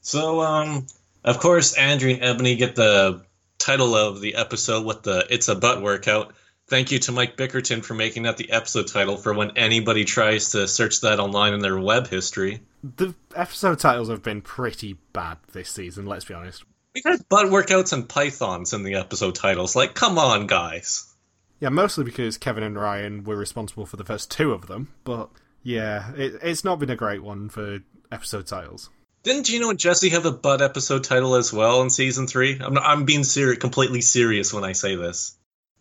So, 0.00 0.40
um, 0.40 0.86
of 1.24 1.38
course, 1.40 1.74
Andrew 1.74 2.10
and 2.10 2.22
Ebony 2.24 2.56
get 2.56 2.74
the 2.74 3.22
title 3.58 3.94
of 3.94 4.20
the 4.20 4.34
episode 4.34 4.84
with 4.86 5.02
the 5.02 5.26
"It's 5.30 5.48
a 5.48 5.54
Butt 5.54 5.82
Workout." 5.82 6.32
Thank 6.66 6.90
you 6.92 6.98
to 7.00 7.12
Mike 7.12 7.36
Bickerton 7.36 7.84
for 7.84 7.94
making 7.94 8.22
that 8.22 8.38
the 8.38 8.50
episode 8.50 8.86
title 8.86 9.16
for 9.16 9.34
when 9.34 9.56
anybody 9.56 10.04
tries 10.04 10.52
to 10.52 10.66
search 10.66 11.02
that 11.02 11.20
online 11.20 11.52
in 11.52 11.60
their 11.60 11.78
web 11.78 12.06
history. 12.06 12.60
The 12.82 13.14
episode 13.34 13.78
titles 13.80 14.08
have 14.08 14.22
been 14.22 14.40
pretty 14.40 14.96
bad 15.12 15.38
this 15.52 15.68
season, 15.68 16.06
let's 16.06 16.24
be 16.24 16.34
honest. 16.34 16.64
We 16.94 17.02
had 17.04 17.28
butt 17.28 17.46
workouts 17.46 17.92
and 17.92 18.08
pythons 18.08 18.72
in 18.72 18.82
the 18.82 18.94
episode 18.94 19.34
titles. 19.34 19.76
Like, 19.76 19.94
come 19.94 20.16
on, 20.16 20.46
guys. 20.46 21.12
Yeah, 21.60 21.68
mostly 21.68 22.04
because 22.04 22.38
Kevin 22.38 22.62
and 22.62 22.76
Ryan 22.76 23.24
were 23.24 23.36
responsible 23.36 23.84
for 23.84 23.96
the 23.96 24.04
first 24.04 24.30
two 24.30 24.52
of 24.52 24.66
them, 24.66 24.92
but 25.04 25.30
yeah, 25.62 26.12
it, 26.14 26.38
it's 26.42 26.64
not 26.64 26.78
been 26.78 26.90
a 26.90 26.96
great 26.96 27.22
one 27.22 27.48
for 27.48 27.80
episode 28.10 28.46
titles. 28.46 28.90
Didn't 29.22 29.44
Gino 29.44 29.70
and 29.70 29.78
Jesse 29.78 30.10
have 30.10 30.26
a 30.26 30.30
butt 30.32 30.60
episode 30.60 31.04
title 31.04 31.34
as 31.34 31.52
well 31.52 31.82
in 31.82 31.90
season 31.90 32.26
three? 32.26 32.58
I'm, 32.60 32.76
I'm 32.78 33.04
being 33.04 33.24
serious, 33.24 33.58
completely 33.58 34.02
serious 34.02 34.52
when 34.52 34.64
I 34.64 34.72
say 34.72 34.96
this. 34.96 35.36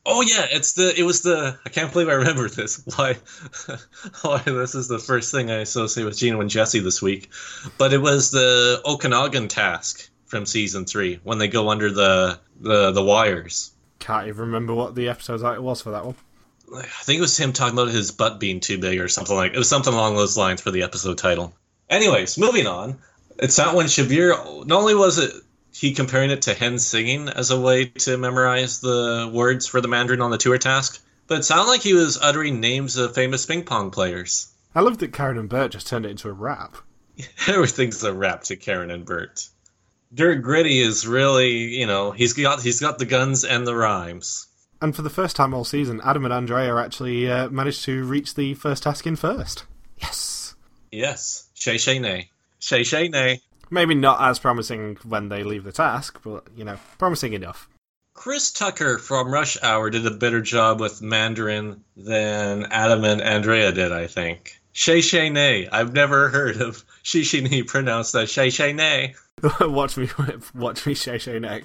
Oh 0.05 0.21
yeah, 0.21 0.45
it's 0.51 0.73
the 0.73 0.97
it 0.99 1.03
was 1.03 1.21
the 1.21 1.57
I 1.65 1.69
can't 1.69 1.91
believe 1.91 2.09
I 2.09 2.13
remember 2.13 2.49
this. 2.49 2.83
Why 2.95 3.13
why 4.21 4.39
this 4.39 4.75
is 4.75 4.89
the 4.89 4.99
first 4.99 5.31
thing 5.31 5.49
I 5.49 5.59
associate 5.59 6.03
with 6.03 6.17
Gino 6.17 6.41
and 6.41 6.49
Jesse 6.49 6.79
this 6.79 7.01
week. 7.01 7.29
But 7.77 7.93
it 7.93 7.99
was 7.99 8.31
the 8.31 8.81
Okanagan 8.85 9.47
task 9.47 10.09
from 10.25 10.45
season 10.45 10.85
three 10.85 11.19
when 11.23 11.37
they 11.37 11.47
go 11.47 11.69
under 11.69 11.89
the 11.89 12.39
the, 12.59 12.91
the 12.91 13.03
wires. 13.03 13.71
Can't 13.99 14.27
even 14.27 14.41
remember 14.41 14.73
what 14.73 14.95
the 14.95 15.07
episode 15.07 15.39
title 15.39 15.63
was 15.63 15.81
for 15.81 15.91
that 15.91 16.05
one. 16.05 16.15
I 16.75 16.81
think 17.03 17.19
it 17.19 17.21
was 17.21 17.37
him 17.37 17.53
talking 17.53 17.77
about 17.77 17.89
his 17.91 18.11
butt 18.11 18.39
being 18.39 18.59
too 18.59 18.77
big 18.77 18.99
or 18.99 19.07
something 19.07 19.35
like 19.35 19.53
it 19.53 19.57
was 19.57 19.69
something 19.69 19.93
along 19.93 20.15
those 20.15 20.37
lines 20.37 20.59
for 20.59 20.71
the 20.71 20.83
episode 20.83 21.17
title. 21.17 21.53
Anyways, 21.89 22.37
moving 22.37 22.67
on. 22.67 22.97
It's 23.39 23.57
not 23.57 23.75
when 23.75 23.85
Shabir. 23.85 24.65
Not 24.65 24.81
only 24.81 24.95
was 24.95 25.17
it 25.17 25.33
he 25.73 25.93
comparing 25.93 26.29
it 26.31 26.43
to 26.43 26.53
hen 26.53 26.77
singing 26.79 27.29
as 27.29 27.51
a 27.51 27.59
way 27.59 27.85
to 27.85 28.17
memorize 28.17 28.79
the 28.79 29.29
words 29.33 29.67
for 29.67 29.81
the 29.81 29.87
Mandarin 29.87 30.21
on 30.21 30.31
the 30.31 30.37
tour 30.37 30.57
task, 30.57 31.03
but 31.27 31.39
it 31.39 31.43
sounded 31.43 31.69
like 31.69 31.81
he 31.81 31.93
was 31.93 32.17
uttering 32.21 32.59
names 32.59 32.95
of 32.95 33.15
famous 33.15 33.45
ping 33.45 33.63
pong 33.63 33.91
players. 33.91 34.47
I 34.75 34.81
love 34.81 34.99
that 34.99 35.13
Karen 35.13 35.37
and 35.37 35.49
Bert 35.49 35.71
just 35.71 35.87
turned 35.87 36.05
it 36.05 36.11
into 36.11 36.29
a 36.29 36.33
rap. 36.33 36.77
Everything's 37.47 38.03
a 38.03 38.13
rap 38.13 38.43
to 38.43 38.55
Karen 38.55 38.91
and 38.91 39.05
Bert. 39.05 39.47
Dirt 40.13 40.43
Gritty 40.43 40.79
is 40.79 41.07
really, 41.07 41.49
you 41.49 41.87
know, 41.87 42.11
he's 42.11 42.33
got 42.33 42.61
he's 42.61 42.79
got 42.79 42.99
the 42.99 43.05
guns 43.05 43.43
and 43.43 43.65
the 43.65 43.75
rhymes. 43.75 44.47
And 44.79 44.95
for 44.95 45.01
the 45.01 45.09
first 45.09 45.35
time 45.35 45.53
all 45.53 45.63
season, 45.63 46.01
Adam 46.03 46.25
and 46.25 46.33
Andrea 46.33 46.75
actually 46.75 47.31
uh, 47.31 47.49
managed 47.49 47.83
to 47.85 48.03
reach 48.03 48.35
the 48.35 48.53
first 48.53 48.83
task 48.83 49.07
in 49.07 49.15
first. 49.15 49.65
Yes. 49.97 50.55
Yes. 50.91 51.47
Shay 51.53 51.77
Shay 51.77 51.99
Nay. 51.99 52.29
Shay 52.59 52.83
Shay 52.83 53.07
Nay. 53.07 53.41
Maybe 53.73 53.95
not 53.95 54.21
as 54.21 54.37
promising 54.37 54.97
when 55.03 55.29
they 55.29 55.43
leave 55.43 55.63
the 55.63 55.71
task, 55.71 56.21
but, 56.23 56.45
you 56.55 56.63
know, 56.63 56.77
promising 56.99 57.33
enough. 57.33 57.67
Chris 58.13 58.51
Tucker 58.51 58.99
from 58.99 59.33
Rush 59.33 59.57
Hour 59.63 59.89
did 59.89 60.05
a 60.05 60.11
better 60.11 60.41
job 60.41 60.79
with 60.79 61.01
Mandarin 61.01 61.83
than 61.97 62.65
Adam 62.65 63.03
and 63.03 63.19
Andrea 63.19 63.71
did, 63.71 63.91
I 63.91 64.05
think. 64.05 64.59
Shay 64.73 65.01
Shay 65.01 65.31
Nay. 65.31 65.67
I've 65.71 65.93
never 65.93 66.29
heard 66.29 66.61
of 66.61 66.85
Shishi 67.03 67.49
Ni 67.49 67.63
pronounced 67.63 68.13
as 68.13 68.31
Shay 68.31 68.51
Shay 68.51 68.73
Nay. 68.73 69.15
watch 69.61 69.97
me 69.97 70.05
whip, 70.05 70.43
watch 70.53 70.85
me 70.85 70.93
Shay 70.93 71.17
Shay 71.17 71.39
Nay. 71.39 71.63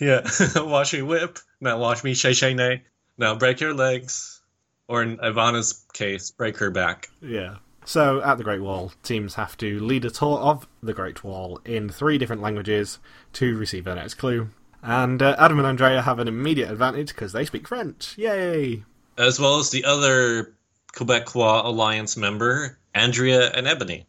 Yeah, 0.00 0.26
watch 0.56 0.94
me 0.94 1.02
whip. 1.02 1.38
Now 1.60 1.78
watch 1.78 2.02
me 2.02 2.14
Shay 2.14 2.32
Shay 2.32 2.54
Nay. 2.54 2.82
Now 3.18 3.34
break 3.34 3.60
your 3.60 3.74
legs. 3.74 4.40
Or 4.88 5.02
in 5.02 5.18
Ivana's 5.18 5.84
case, 5.92 6.30
break 6.30 6.56
her 6.58 6.70
back. 6.70 7.08
Yeah. 7.20 7.56
So, 7.84 8.22
at 8.22 8.38
the 8.38 8.44
Great 8.44 8.62
Wall, 8.62 8.92
teams 9.02 9.34
have 9.34 9.56
to 9.58 9.80
lead 9.80 10.04
a 10.04 10.10
tour 10.10 10.38
of 10.38 10.68
the 10.82 10.94
Great 10.94 11.24
Wall 11.24 11.60
in 11.64 11.88
three 11.88 12.16
different 12.16 12.42
languages 12.42 12.98
to 13.34 13.56
receive 13.56 13.84
their 13.84 13.96
next 13.96 14.14
clue. 14.14 14.50
And 14.82 15.22
uh, 15.22 15.36
Adam 15.38 15.58
and 15.58 15.66
Andrea 15.66 16.02
have 16.02 16.18
an 16.18 16.28
immediate 16.28 16.70
advantage 16.70 17.08
because 17.08 17.32
they 17.32 17.44
speak 17.44 17.68
French. 17.68 18.16
Yay! 18.16 18.84
As 19.18 19.38
well 19.38 19.58
as 19.58 19.70
the 19.70 19.84
other 19.84 20.54
Quebecois 20.92 21.64
Alliance 21.64 22.16
member, 22.16 22.78
Andrea 22.94 23.50
and 23.50 23.66
Ebony. 23.66 24.06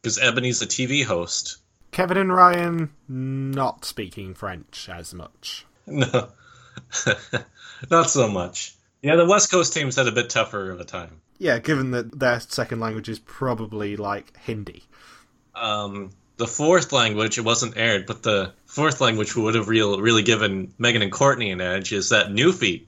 Because 0.00 0.18
Ebony's 0.18 0.62
a 0.62 0.66
TV 0.66 1.04
host. 1.04 1.58
Kevin 1.92 2.16
and 2.16 2.32
Ryan 2.32 2.90
not 3.08 3.84
speaking 3.84 4.34
French 4.34 4.88
as 4.88 5.12
much. 5.12 5.66
No, 5.86 6.28
not 7.90 8.08
so 8.08 8.28
much. 8.28 8.74
Yeah, 9.02 9.16
the 9.16 9.26
West 9.26 9.50
Coast 9.50 9.74
teams 9.74 9.96
had 9.96 10.06
a 10.06 10.12
bit 10.12 10.30
tougher 10.30 10.70
of 10.70 10.80
a 10.80 10.84
time. 10.84 11.21
Yeah, 11.42 11.58
given 11.58 11.90
that 11.90 12.20
their 12.20 12.38
second 12.38 12.78
language 12.78 13.08
is 13.08 13.18
probably 13.18 13.96
like 13.96 14.36
Hindi. 14.36 14.84
Um, 15.56 16.10
the 16.36 16.46
fourth 16.46 16.92
language, 16.92 17.36
it 17.36 17.40
wasn't 17.40 17.76
aired, 17.76 18.06
but 18.06 18.22
the 18.22 18.52
fourth 18.66 19.00
language 19.00 19.34
would 19.34 19.56
have 19.56 19.66
real, 19.66 20.00
really 20.00 20.22
given 20.22 20.72
Megan 20.78 21.02
and 21.02 21.10
Courtney 21.10 21.50
an 21.50 21.60
edge 21.60 21.92
is 21.92 22.10
that 22.10 22.28
Newfie 22.28 22.84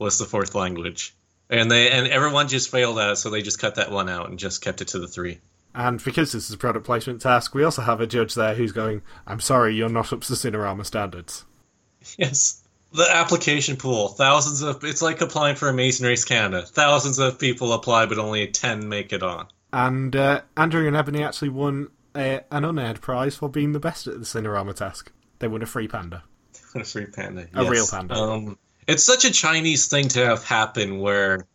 was 0.00 0.18
the 0.18 0.24
fourth 0.24 0.56
language. 0.56 1.14
And 1.48 1.70
they 1.70 1.92
and 1.92 2.08
everyone 2.08 2.48
just 2.48 2.72
failed 2.72 2.98
at 2.98 3.10
it, 3.10 3.16
so 3.18 3.30
they 3.30 3.40
just 3.40 3.60
cut 3.60 3.76
that 3.76 3.92
one 3.92 4.08
out 4.08 4.28
and 4.28 4.36
just 4.36 4.62
kept 4.62 4.80
it 4.80 4.88
to 4.88 4.98
the 4.98 5.06
three. 5.06 5.38
And 5.72 6.02
because 6.02 6.32
this 6.32 6.48
is 6.48 6.56
a 6.56 6.58
product 6.58 6.84
placement 6.84 7.20
task, 7.20 7.54
we 7.54 7.62
also 7.62 7.82
have 7.82 8.00
a 8.00 8.06
judge 8.08 8.34
there 8.34 8.56
who's 8.56 8.72
going, 8.72 9.02
I'm 9.28 9.38
sorry, 9.38 9.76
you're 9.76 9.88
not 9.88 10.12
up 10.12 10.22
to 10.22 10.32
Sinorama 10.32 10.84
standards. 10.84 11.44
Yes. 12.18 12.61
The 12.94 13.08
application 13.10 13.76
pool, 13.76 14.08
thousands 14.08 14.62
of 14.62 14.84
it's 14.84 15.00
like 15.02 15.20
applying 15.20 15.56
for 15.56 15.68
Amazing 15.68 16.06
Race 16.06 16.24
Canada. 16.24 16.62
Thousands 16.66 17.18
of 17.18 17.38
people 17.38 17.72
apply, 17.72 18.06
but 18.06 18.18
only 18.18 18.46
ten 18.48 18.88
make 18.88 19.12
it 19.12 19.22
on. 19.22 19.46
And 19.72 20.14
uh, 20.14 20.42
Andrew 20.56 20.86
and 20.86 20.96
Ebony 20.96 21.22
actually 21.22 21.48
won 21.48 21.88
a, 22.14 22.40
an 22.50 22.64
unaired 22.64 23.00
prize 23.00 23.36
for 23.36 23.48
being 23.48 23.72
the 23.72 23.80
best 23.80 24.06
at 24.06 24.14
the 24.14 24.26
Sinorama 24.26 24.74
task. 24.74 25.10
They 25.38 25.48
won 25.48 25.62
a 25.62 25.66
free 25.66 25.88
panda. 25.88 26.22
a 26.74 26.84
free 26.84 27.06
panda. 27.06 27.48
A 27.54 27.64
real 27.64 27.86
panda. 27.86 28.14
Um, 28.14 28.58
it's 28.86 29.04
such 29.04 29.24
a 29.24 29.30
Chinese 29.30 29.86
thing 29.86 30.08
to 30.08 30.26
have 30.26 30.44
happen 30.44 30.98
where 30.98 31.46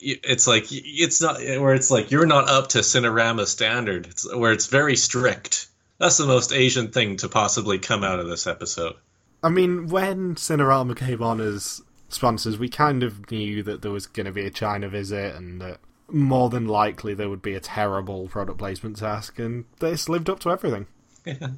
it's 0.00 0.46
like 0.46 0.66
it's 0.70 1.20
not 1.20 1.38
where 1.38 1.74
it's 1.74 1.90
like 1.90 2.10
you're 2.10 2.26
not 2.26 2.48
up 2.48 2.68
to 2.70 2.78
Sinorama 2.78 3.46
standard. 3.46 4.06
It's 4.06 4.34
where 4.34 4.52
it's 4.52 4.66
very 4.66 4.96
strict. 4.96 5.68
That's 5.98 6.18
the 6.18 6.26
most 6.26 6.52
Asian 6.52 6.90
thing 6.90 7.16
to 7.18 7.28
possibly 7.28 7.78
come 7.78 8.04
out 8.04 8.20
of 8.20 8.28
this 8.28 8.46
episode. 8.46 8.96
I 9.44 9.50
mean, 9.50 9.88
when 9.88 10.36
Sinorama 10.36 10.96
came 10.96 11.22
on 11.22 11.38
as 11.38 11.82
sponsors, 12.08 12.58
we 12.58 12.70
kind 12.70 13.02
of 13.02 13.30
knew 13.30 13.62
that 13.62 13.82
there 13.82 13.90
was 13.90 14.06
going 14.06 14.24
to 14.24 14.32
be 14.32 14.46
a 14.46 14.50
China 14.50 14.88
visit 14.88 15.34
and 15.34 15.60
that 15.60 15.80
more 16.08 16.48
than 16.48 16.66
likely 16.66 17.12
there 17.12 17.28
would 17.28 17.42
be 17.42 17.54
a 17.54 17.60
terrible 17.60 18.28
product 18.28 18.58
placement 18.58 18.96
task, 18.96 19.38
and 19.38 19.66
this 19.80 20.08
lived 20.08 20.30
up 20.30 20.40
to 20.40 20.50
everything. 20.50 20.86
Yeah. 21.26 21.48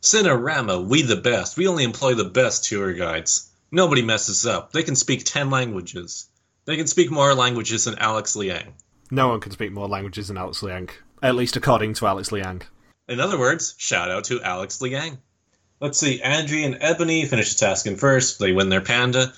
Sinorama, 0.00 0.86
we 0.86 1.02
the 1.02 1.16
best. 1.16 1.56
We 1.56 1.66
only 1.66 1.82
employ 1.82 2.14
the 2.14 2.24
best 2.24 2.64
tour 2.64 2.92
guides. 2.92 3.50
Nobody 3.72 4.02
messes 4.02 4.46
up. 4.46 4.72
They 4.72 4.84
can 4.84 4.96
speak 4.96 5.24
10 5.24 5.50
languages. 5.50 6.28
They 6.64 6.76
can 6.76 6.86
speak 6.86 7.10
more 7.10 7.34
languages 7.34 7.86
than 7.86 7.98
Alex 7.98 8.36
Liang. 8.36 8.74
No 9.10 9.28
one 9.28 9.40
can 9.40 9.52
speak 9.52 9.72
more 9.72 9.88
languages 9.88 10.28
than 10.28 10.36
Alex 10.36 10.62
Liang, 10.62 10.90
at 11.22 11.34
least 11.34 11.56
according 11.56 11.94
to 11.94 12.06
Alex 12.06 12.30
Liang. 12.30 12.62
In 13.08 13.18
other 13.18 13.38
words, 13.38 13.74
shout 13.78 14.10
out 14.10 14.24
to 14.24 14.40
Alex 14.42 14.80
Liang. 14.80 15.18
Let's 15.82 15.98
see, 15.98 16.22
Andrea 16.22 16.64
and 16.64 16.78
Ebony 16.80 17.26
finish 17.26 17.54
the 17.54 17.66
task 17.66 17.88
in 17.88 17.96
first. 17.96 18.38
They 18.38 18.52
win 18.52 18.68
their 18.68 18.82
panda. 18.82 19.32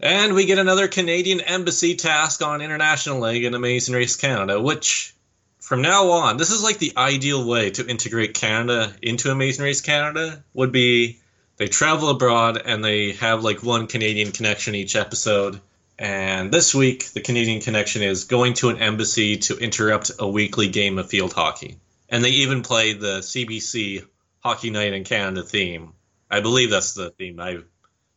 And 0.00 0.34
we 0.34 0.44
get 0.44 0.58
another 0.58 0.88
Canadian 0.88 1.40
Embassy 1.40 1.94
task 1.94 2.42
on 2.42 2.62
International 2.62 3.20
League 3.20 3.44
in 3.44 3.54
Amazing 3.54 3.94
Race 3.94 4.16
Canada, 4.16 4.60
which, 4.60 5.14
from 5.60 5.82
now 5.82 6.10
on, 6.10 6.36
this 6.36 6.50
is 6.50 6.64
like 6.64 6.78
the 6.78 6.94
ideal 6.96 7.46
way 7.46 7.70
to 7.70 7.86
integrate 7.86 8.34
Canada 8.34 8.92
into 9.02 9.30
Amazing 9.30 9.64
Race 9.64 9.82
Canada, 9.82 10.42
would 10.52 10.72
be 10.72 11.20
they 11.58 11.68
travel 11.68 12.08
abroad 12.08 12.60
and 12.66 12.84
they 12.84 13.12
have 13.12 13.44
like 13.44 13.62
one 13.62 13.86
Canadian 13.86 14.32
connection 14.32 14.74
each 14.74 14.96
episode. 14.96 15.60
And 15.96 16.50
this 16.50 16.74
week, 16.74 17.12
the 17.12 17.20
Canadian 17.20 17.60
connection 17.60 18.02
is 18.02 18.24
going 18.24 18.54
to 18.54 18.70
an 18.70 18.78
embassy 18.78 19.36
to 19.36 19.56
interrupt 19.58 20.10
a 20.18 20.26
weekly 20.26 20.66
game 20.66 20.98
of 20.98 21.08
field 21.08 21.34
hockey. 21.34 21.78
And 22.08 22.24
they 22.24 22.30
even 22.30 22.62
play 22.62 22.94
the 22.94 23.20
CBC 23.20 24.04
Hockey 24.44 24.70
Night 24.70 24.92
in 24.92 25.04
Canada 25.04 25.42
theme. 25.42 25.94
I 26.30 26.40
believe 26.40 26.70
that's 26.70 26.94
the 26.94 27.10
theme. 27.10 27.40
I 27.40 27.58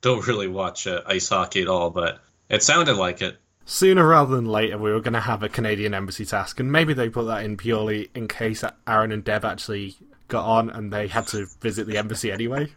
don't 0.02 0.26
really 0.28 0.48
watch 0.48 0.86
uh, 0.86 1.02
ice 1.06 1.30
hockey 1.30 1.62
at 1.62 1.68
all, 1.68 1.90
but 1.90 2.20
it 2.50 2.64
sounded 2.64 2.96
like 2.96 3.22
it. 3.22 3.38
Sooner 3.66 4.08
rather 4.08 4.36
than 4.36 4.46
later, 4.46 4.78
we 4.78 4.92
were 4.92 5.02
going 5.02 5.14
to 5.14 5.20
have 5.20 5.44
a 5.44 5.50
Canadian 5.50 5.94
embassy 5.94 6.26
task, 6.26 6.60
and 6.60 6.72
maybe 6.72 6.94
they 6.94 7.10
put 7.10 7.26
that 7.26 7.44
in 7.44 7.58
purely 7.58 8.10
in 8.16 8.28
case 8.28 8.64
Aaron 8.88 9.12
and 9.12 9.24
Deb 9.24 9.44
actually 9.46 9.96
got 10.28 10.46
on 10.46 10.70
and 10.70 10.92
they 10.92 11.08
had 11.08 11.28
to 11.28 11.48
visit 11.62 11.88
the 11.88 11.98
embassy 11.98 12.32
anyway. 12.32 12.68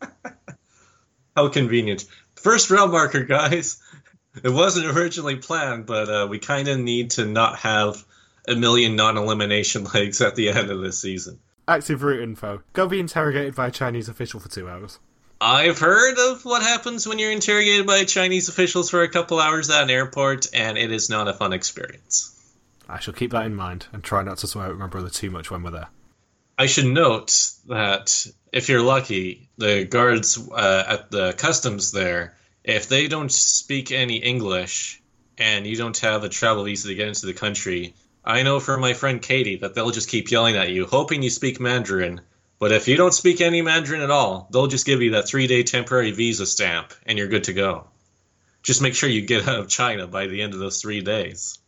How 1.36 1.48
convenient. 1.48 2.04
First 2.34 2.70
round 2.70 2.92
marker, 2.92 3.24
guys. 3.24 3.82
It 4.42 4.50
wasn't 4.50 4.96
originally 4.96 5.36
planned, 5.36 5.86
but 5.86 6.08
uh, 6.08 6.26
we 6.28 6.38
kind 6.38 6.68
of 6.68 6.78
need 6.78 7.10
to 7.12 7.24
not 7.24 7.58
have 7.60 8.04
a 8.48 8.54
million 8.54 8.96
non 8.96 9.16
elimination 9.16 9.84
legs 9.94 10.20
at 10.20 10.34
the 10.34 10.50
end 10.50 10.70
of 10.70 10.80
this 10.80 10.98
season. 10.98 11.38
Active 11.68 12.02
route 12.02 12.22
info. 12.22 12.62
Go 12.74 12.86
be 12.86 13.00
interrogated 13.00 13.56
by 13.56 13.66
a 13.66 13.70
Chinese 13.72 14.08
official 14.08 14.38
for 14.38 14.48
two 14.48 14.68
hours. 14.68 15.00
I've 15.40 15.78
heard 15.78 16.16
of 16.18 16.44
what 16.44 16.62
happens 16.62 17.06
when 17.06 17.18
you're 17.18 17.32
interrogated 17.32 17.86
by 17.86 18.04
Chinese 18.04 18.48
officials 18.48 18.88
for 18.88 19.02
a 19.02 19.08
couple 19.08 19.40
hours 19.40 19.68
at 19.68 19.82
an 19.82 19.90
airport, 19.90 20.46
and 20.54 20.78
it 20.78 20.92
is 20.92 21.10
not 21.10 21.28
a 21.28 21.34
fun 21.34 21.52
experience. 21.52 22.32
I 22.88 23.00
shall 23.00 23.14
keep 23.14 23.32
that 23.32 23.46
in 23.46 23.56
mind 23.56 23.86
and 23.92 24.02
try 24.02 24.22
not 24.22 24.38
to 24.38 24.46
swear 24.46 24.68
at 24.68 24.76
my 24.76 24.86
brother 24.86 25.10
too 25.10 25.30
much 25.30 25.50
when 25.50 25.62
we're 25.62 25.72
there. 25.72 25.88
I 26.56 26.66
should 26.66 26.86
note 26.86 27.50
that 27.66 28.26
if 28.52 28.68
you're 28.68 28.80
lucky, 28.80 29.48
the 29.58 29.84
guards 29.84 30.38
uh, 30.50 30.84
at 30.86 31.10
the 31.10 31.32
customs 31.32 31.90
there, 31.90 32.36
if 32.64 32.88
they 32.88 33.08
don't 33.08 33.30
speak 33.30 33.90
any 33.90 34.16
English 34.16 35.02
and 35.36 35.66
you 35.66 35.76
don't 35.76 35.98
have 35.98 36.24
a 36.24 36.28
travel 36.28 36.64
visa 36.64 36.88
to 36.88 36.94
get 36.94 37.08
into 37.08 37.26
the 37.26 37.34
country, 37.34 37.94
I 38.26 38.42
know 38.42 38.58
from 38.58 38.80
my 38.80 38.92
friend 38.92 39.22
Katie 39.22 39.56
that 39.58 39.74
they'll 39.74 39.92
just 39.92 40.08
keep 40.08 40.32
yelling 40.32 40.56
at 40.56 40.70
you, 40.70 40.84
hoping 40.84 41.22
you 41.22 41.30
speak 41.30 41.60
Mandarin. 41.60 42.20
But 42.58 42.72
if 42.72 42.88
you 42.88 42.96
don't 42.96 43.14
speak 43.14 43.40
any 43.40 43.62
Mandarin 43.62 44.00
at 44.00 44.10
all, 44.10 44.48
they'll 44.50 44.66
just 44.66 44.84
give 44.84 45.00
you 45.00 45.12
that 45.12 45.28
three 45.28 45.46
day 45.46 45.62
temporary 45.62 46.10
visa 46.10 46.44
stamp 46.44 46.92
and 47.06 47.16
you're 47.16 47.28
good 47.28 47.44
to 47.44 47.52
go. 47.52 47.86
Just 48.64 48.82
make 48.82 48.96
sure 48.96 49.08
you 49.08 49.22
get 49.22 49.46
out 49.46 49.60
of 49.60 49.68
China 49.68 50.08
by 50.08 50.26
the 50.26 50.42
end 50.42 50.54
of 50.54 50.58
those 50.58 50.82
three 50.82 51.02
days. 51.02 51.58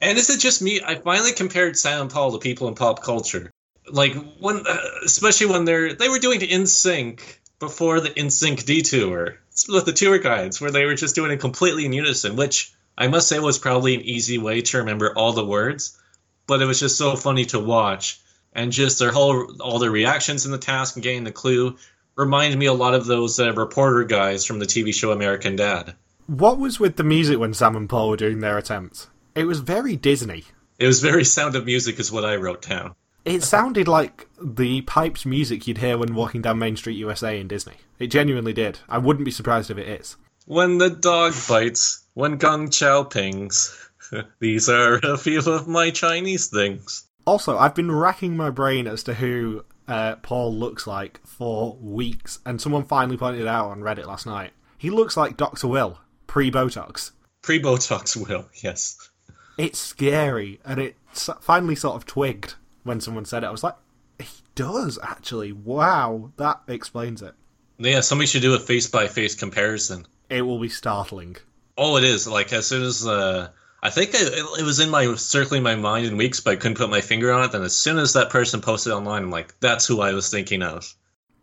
And 0.00 0.18
is 0.18 0.28
it 0.28 0.40
just 0.40 0.60
me? 0.60 0.80
I 0.84 0.96
finally 0.96 1.32
compared 1.32 1.78
Silent 1.78 2.12
Paul 2.12 2.32
to 2.32 2.38
people 2.38 2.66
in 2.66 2.74
pop 2.74 3.02
culture. 3.02 3.52
Like 3.88 4.14
when, 4.40 4.66
uh, 4.66 4.78
especially 5.04 5.46
when 5.46 5.64
they're 5.64 5.94
they 5.94 6.08
were 6.08 6.18
doing 6.18 6.40
NSYNC 6.40 7.20
before 7.60 8.00
the 8.00 8.10
NSYNC 8.10 8.64
detour 8.64 9.38
with 9.68 9.84
the 9.84 9.92
tour 9.92 10.18
guides, 10.18 10.60
where 10.60 10.72
they 10.72 10.84
were 10.84 10.96
just 10.96 11.14
doing 11.14 11.30
it 11.30 11.38
completely 11.38 11.84
in 11.84 11.92
unison, 11.92 12.34
which 12.34 12.72
I 13.02 13.08
must 13.08 13.26
say 13.26 13.34
it 13.34 13.42
was 13.42 13.58
probably 13.58 13.96
an 13.96 14.02
easy 14.02 14.38
way 14.38 14.60
to 14.60 14.78
remember 14.78 15.12
all 15.16 15.32
the 15.32 15.44
words, 15.44 15.98
but 16.46 16.62
it 16.62 16.66
was 16.66 16.78
just 16.78 16.96
so 16.96 17.16
funny 17.16 17.44
to 17.46 17.58
watch. 17.58 18.20
And 18.52 18.70
just 18.70 19.00
their 19.00 19.10
whole, 19.10 19.56
all 19.60 19.80
their 19.80 19.90
reactions 19.90 20.46
in 20.46 20.52
the 20.52 20.58
task 20.58 20.94
and 20.94 21.02
getting 21.02 21.24
the 21.24 21.32
clue 21.32 21.76
reminded 22.14 22.60
me 22.60 22.66
a 22.66 22.72
lot 22.72 22.94
of 22.94 23.06
those 23.06 23.40
uh, 23.40 23.52
reporter 23.54 24.04
guys 24.04 24.44
from 24.44 24.60
the 24.60 24.66
TV 24.66 24.94
show 24.94 25.10
American 25.10 25.56
Dad. 25.56 25.96
What 26.28 26.60
was 26.60 26.78
with 26.78 26.94
the 26.94 27.02
music 27.02 27.40
when 27.40 27.54
Sam 27.54 27.74
and 27.74 27.88
Paul 27.88 28.08
were 28.10 28.16
doing 28.16 28.38
their 28.38 28.56
attempts? 28.56 29.08
It 29.34 29.46
was 29.46 29.58
very 29.58 29.96
Disney. 29.96 30.44
It 30.78 30.86
was 30.86 31.02
very 31.02 31.24
Sound 31.24 31.56
of 31.56 31.64
Music, 31.64 31.98
is 31.98 32.12
what 32.12 32.24
I 32.24 32.36
wrote 32.36 32.62
down. 32.62 32.94
It 33.24 33.42
sounded 33.42 33.88
like 33.88 34.28
the 34.40 34.82
piped 34.82 35.26
music 35.26 35.66
you'd 35.66 35.78
hear 35.78 35.98
when 35.98 36.14
walking 36.14 36.42
down 36.42 36.60
Main 36.60 36.76
Street 36.76 36.98
USA 36.98 37.40
in 37.40 37.48
Disney. 37.48 37.78
It 37.98 38.12
genuinely 38.12 38.52
did. 38.52 38.78
I 38.88 38.98
wouldn't 38.98 39.24
be 39.24 39.32
surprised 39.32 39.72
if 39.72 39.78
it 39.78 39.88
is. 39.88 40.14
When 40.46 40.78
the 40.78 40.90
dog 40.90 41.34
bites, 41.48 42.01
when 42.14 42.36
Gong 42.36 42.70
Chao 42.70 43.04
pings. 43.04 43.90
These 44.40 44.68
are 44.68 44.94
a 45.02 45.16
few 45.16 45.40
of 45.40 45.68
my 45.68 45.90
Chinese 45.90 46.48
things. 46.48 47.08
Also, 47.24 47.56
I've 47.56 47.74
been 47.74 47.90
racking 47.90 48.36
my 48.36 48.50
brain 48.50 48.86
as 48.86 49.02
to 49.04 49.14
who 49.14 49.64
uh, 49.88 50.16
Paul 50.16 50.54
looks 50.54 50.86
like 50.86 51.20
for 51.24 51.76
weeks, 51.80 52.40
and 52.44 52.60
someone 52.60 52.84
finally 52.84 53.16
pointed 53.16 53.42
it 53.42 53.46
out 53.46 53.70
on 53.70 53.80
Reddit 53.80 54.06
last 54.06 54.26
night. 54.26 54.52
He 54.76 54.90
looks 54.90 55.16
like 55.16 55.36
Dr. 55.36 55.68
Will, 55.68 56.00
pre 56.26 56.50
Botox. 56.50 57.12
Pre 57.42 57.60
Botox 57.60 58.16
will, 58.16 58.46
yes. 58.62 59.10
It's 59.58 59.78
scary, 59.78 60.60
and 60.64 60.80
it 60.80 60.96
finally 61.40 61.76
sort 61.76 61.96
of 61.96 62.06
twigged 62.06 62.54
when 62.82 63.00
someone 63.00 63.24
said 63.24 63.44
it. 63.44 63.46
I 63.46 63.50
was 63.50 63.62
like, 63.62 63.76
he 64.18 64.42
does 64.54 64.98
actually. 65.02 65.52
Wow, 65.52 66.32
that 66.36 66.62
explains 66.66 67.22
it. 67.22 67.34
Yeah, 67.78 68.00
somebody 68.00 68.26
should 68.26 68.42
do 68.42 68.54
a 68.54 68.58
face 68.58 68.88
by 68.88 69.08
face 69.08 69.34
comparison. 69.34 70.06
It 70.28 70.42
will 70.42 70.58
be 70.58 70.68
startling. 70.68 71.36
Oh, 71.76 71.96
it 71.96 72.04
is. 72.04 72.26
Like, 72.26 72.52
as 72.52 72.66
soon 72.66 72.82
as, 72.82 73.06
uh, 73.06 73.48
I 73.82 73.90
think 73.90 74.10
it, 74.14 74.32
it 74.58 74.64
was 74.64 74.80
in 74.80 74.90
my, 74.90 75.14
circling 75.14 75.62
my 75.62 75.74
mind 75.74 76.06
in 76.06 76.16
weeks, 76.16 76.40
but 76.40 76.52
I 76.52 76.56
couldn't 76.56 76.76
put 76.76 76.90
my 76.90 77.00
finger 77.00 77.32
on 77.32 77.44
it. 77.44 77.52
Then 77.52 77.62
as 77.62 77.76
soon 77.76 77.98
as 77.98 78.12
that 78.12 78.30
person 78.30 78.60
posted 78.60 78.92
online, 78.92 79.24
I'm 79.24 79.30
like, 79.30 79.58
that's 79.60 79.86
who 79.86 80.00
I 80.00 80.12
was 80.12 80.30
thinking 80.30 80.62
of. 80.62 80.94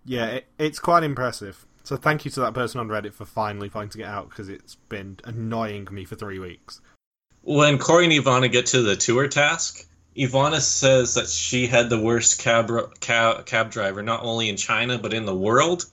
Yeah, 0.06 0.26
it, 0.28 0.46
it's 0.58 0.80
quite 0.80 1.04
impressive. 1.04 1.66
So 1.84 1.96
thank 1.96 2.24
you 2.24 2.32
to 2.32 2.42
that 2.42 2.54
person 2.54 2.80
on 2.80 2.88
Reddit 2.88 3.14
for 3.14 3.26
finally 3.26 3.70
pointing 3.70 4.02
it 4.02 4.06
out 4.06 4.30
because 4.30 4.48
it's 4.48 4.76
been 4.76 5.18
annoying 5.24 5.88
me 5.92 6.06
for 6.06 6.16
three 6.16 6.40
weeks. 6.40 6.82
When 7.42 7.78
Corey 7.78 8.06
and 8.06 8.14
Ivana 8.14 8.52
get 8.52 8.68
to 8.68 8.82
the 8.82 8.96
tour 8.96 9.28
task, 9.28 9.88
Ivana 10.16 10.60
says 10.60 11.16
that 11.16 11.28
she 11.28 11.68
had 11.68 11.90
the 11.90 12.00
worst 12.00 12.42
cab 12.42 12.70
cab, 13.00 13.46
cab 13.46 13.72
driver, 13.72 14.04
not 14.04 14.24
only 14.24 14.50
in 14.50 14.58
China 14.58 14.98
but 14.98 15.14
in 15.14 15.26
the 15.26 15.36
world. 15.36 15.86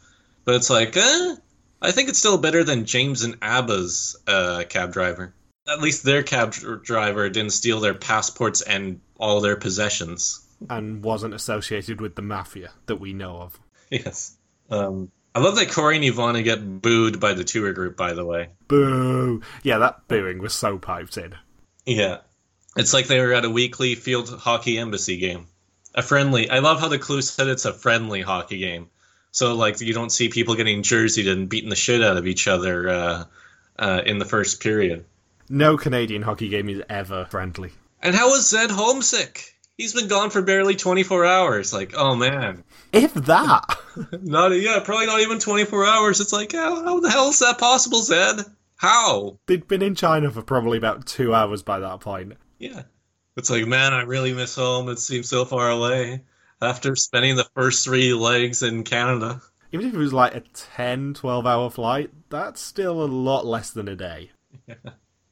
But 0.44 0.56
it's 0.56 0.70
like, 0.70 0.96
eh, 0.96 1.36
I 1.80 1.92
think 1.92 2.08
it's 2.08 2.18
still 2.18 2.38
better 2.38 2.64
than 2.64 2.86
James 2.86 3.22
and 3.22 3.38
Abba's 3.40 4.16
uh, 4.26 4.64
cab 4.68 4.92
driver. 4.92 5.34
At 5.68 5.80
least 5.80 6.04
their 6.04 6.22
cab 6.22 6.54
driver 6.82 7.28
didn't 7.28 7.52
steal 7.52 7.80
their 7.80 7.94
passports 7.94 8.62
and 8.62 9.00
all 9.18 9.40
their 9.40 9.56
possessions. 9.56 10.46
And 10.70 11.02
wasn't 11.02 11.34
associated 11.34 12.00
with 12.00 12.14
the 12.14 12.22
mafia 12.22 12.70
that 12.86 12.96
we 12.96 13.12
know 13.12 13.38
of. 13.38 13.60
Yes. 13.90 14.36
Um, 14.70 15.10
I 15.34 15.40
love 15.40 15.56
that 15.56 15.70
Corey 15.70 15.96
and 15.96 16.04
Ivana 16.04 16.42
get 16.42 16.82
booed 16.82 17.20
by 17.20 17.34
the 17.34 17.44
tour 17.44 17.72
group. 17.72 17.96
By 17.96 18.14
the 18.14 18.24
way. 18.24 18.48
Boo! 18.68 19.42
Yeah, 19.62 19.78
that 19.78 20.08
booing 20.08 20.38
was 20.38 20.54
so 20.54 20.78
piped 20.78 21.18
in. 21.18 21.34
Yeah. 21.84 22.18
It's 22.76 22.94
like 22.94 23.06
they 23.06 23.20
were 23.20 23.32
at 23.32 23.44
a 23.44 23.50
weekly 23.50 23.94
field 23.94 24.28
hockey 24.30 24.78
embassy 24.78 25.18
game. 25.18 25.46
A 25.94 26.02
friendly. 26.02 26.48
I 26.48 26.60
love 26.60 26.80
how 26.80 26.88
the 26.88 26.98
clue 26.98 27.22
said 27.22 27.48
it's 27.48 27.64
a 27.64 27.72
friendly 27.72 28.22
hockey 28.22 28.58
game. 28.58 28.88
So, 29.36 29.54
like, 29.54 29.82
you 29.82 29.92
don't 29.92 30.08
see 30.08 30.30
people 30.30 30.54
getting 30.54 30.82
jerseyed 30.82 31.30
and 31.30 31.46
beating 31.46 31.68
the 31.68 31.76
shit 31.76 32.02
out 32.02 32.16
of 32.16 32.26
each 32.26 32.48
other 32.48 32.88
uh, 32.88 33.24
uh, 33.78 34.00
in 34.06 34.18
the 34.18 34.24
first 34.24 34.62
period. 34.62 35.04
No 35.50 35.76
Canadian 35.76 36.22
hockey 36.22 36.48
game 36.48 36.70
is 36.70 36.80
ever 36.88 37.26
friendly. 37.26 37.72
And 38.00 38.14
how 38.14 38.32
is 38.32 38.48
Zed 38.48 38.70
homesick? 38.70 39.54
He's 39.76 39.92
been 39.92 40.08
gone 40.08 40.30
for 40.30 40.40
barely 40.40 40.74
24 40.74 41.26
hours. 41.26 41.74
Like, 41.74 41.92
oh 41.94 42.16
man. 42.16 42.64
If 42.94 43.12
that! 43.12 43.78
Not, 44.22 44.52
yeah, 44.52 44.80
probably 44.82 45.04
not 45.04 45.20
even 45.20 45.38
24 45.38 45.84
hours. 45.84 46.20
It's 46.20 46.32
like, 46.32 46.52
how, 46.52 46.82
how 46.82 47.00
the 47.00 47.10
hell 47.10 47.28
is 47.28 47.40
that 47.40 47.58
possible, 47.58 48.00
Zed? 48.00 48.36
How? 48.76 49.38
They'd 49.44 49.68
been 49.68 49.82
in 49.82 49.94
China 49.94 50.30
for 50.30 50.40
probably 50.40 50.78
about 50.78 51.04
two 51.04 51.34
hours 51.34 51.62
by 51.62 51.80
that 51.80 52.00
point. 52.00 52.32
Yeah. 52.58 52.84
It's 53.36 53.50
like, 53.50 53.66
man, 53.66 53.92
I 53.92 54.00
really 54.04 54.32
miss 54.32 54.54
home. 54.54 54.88
It 54.88 54.98
seems 54.98 55.28
so 55.28 55.44
far 55.44 55.68
away 55.68 56.22
after 56.60 56.96
spending 56.96 57.36
the 57.36 57.48
first 57.54 57.84
three 57.84 58.12
legs 58.14 58.62
in 58.62 58.84
Canada. 58.84 59.40
Even 59.72 59.88
if 59.88 59.94
it 59.94 59.98
was 59.98 60.12
like 60.12 60.34
a 60.34 60.40
10, 60.40 61.14
12 61.14 61.46
hour 61.46 61.70
flight, 61.70 62.10
that's 62.30 62.60
still 62.60 63.02
a 63.02 63.06
lot 63.06 63.44
less 63.44 63.70
than 63.70 63.88
a 63.88 63.96
day. 63.96 64.30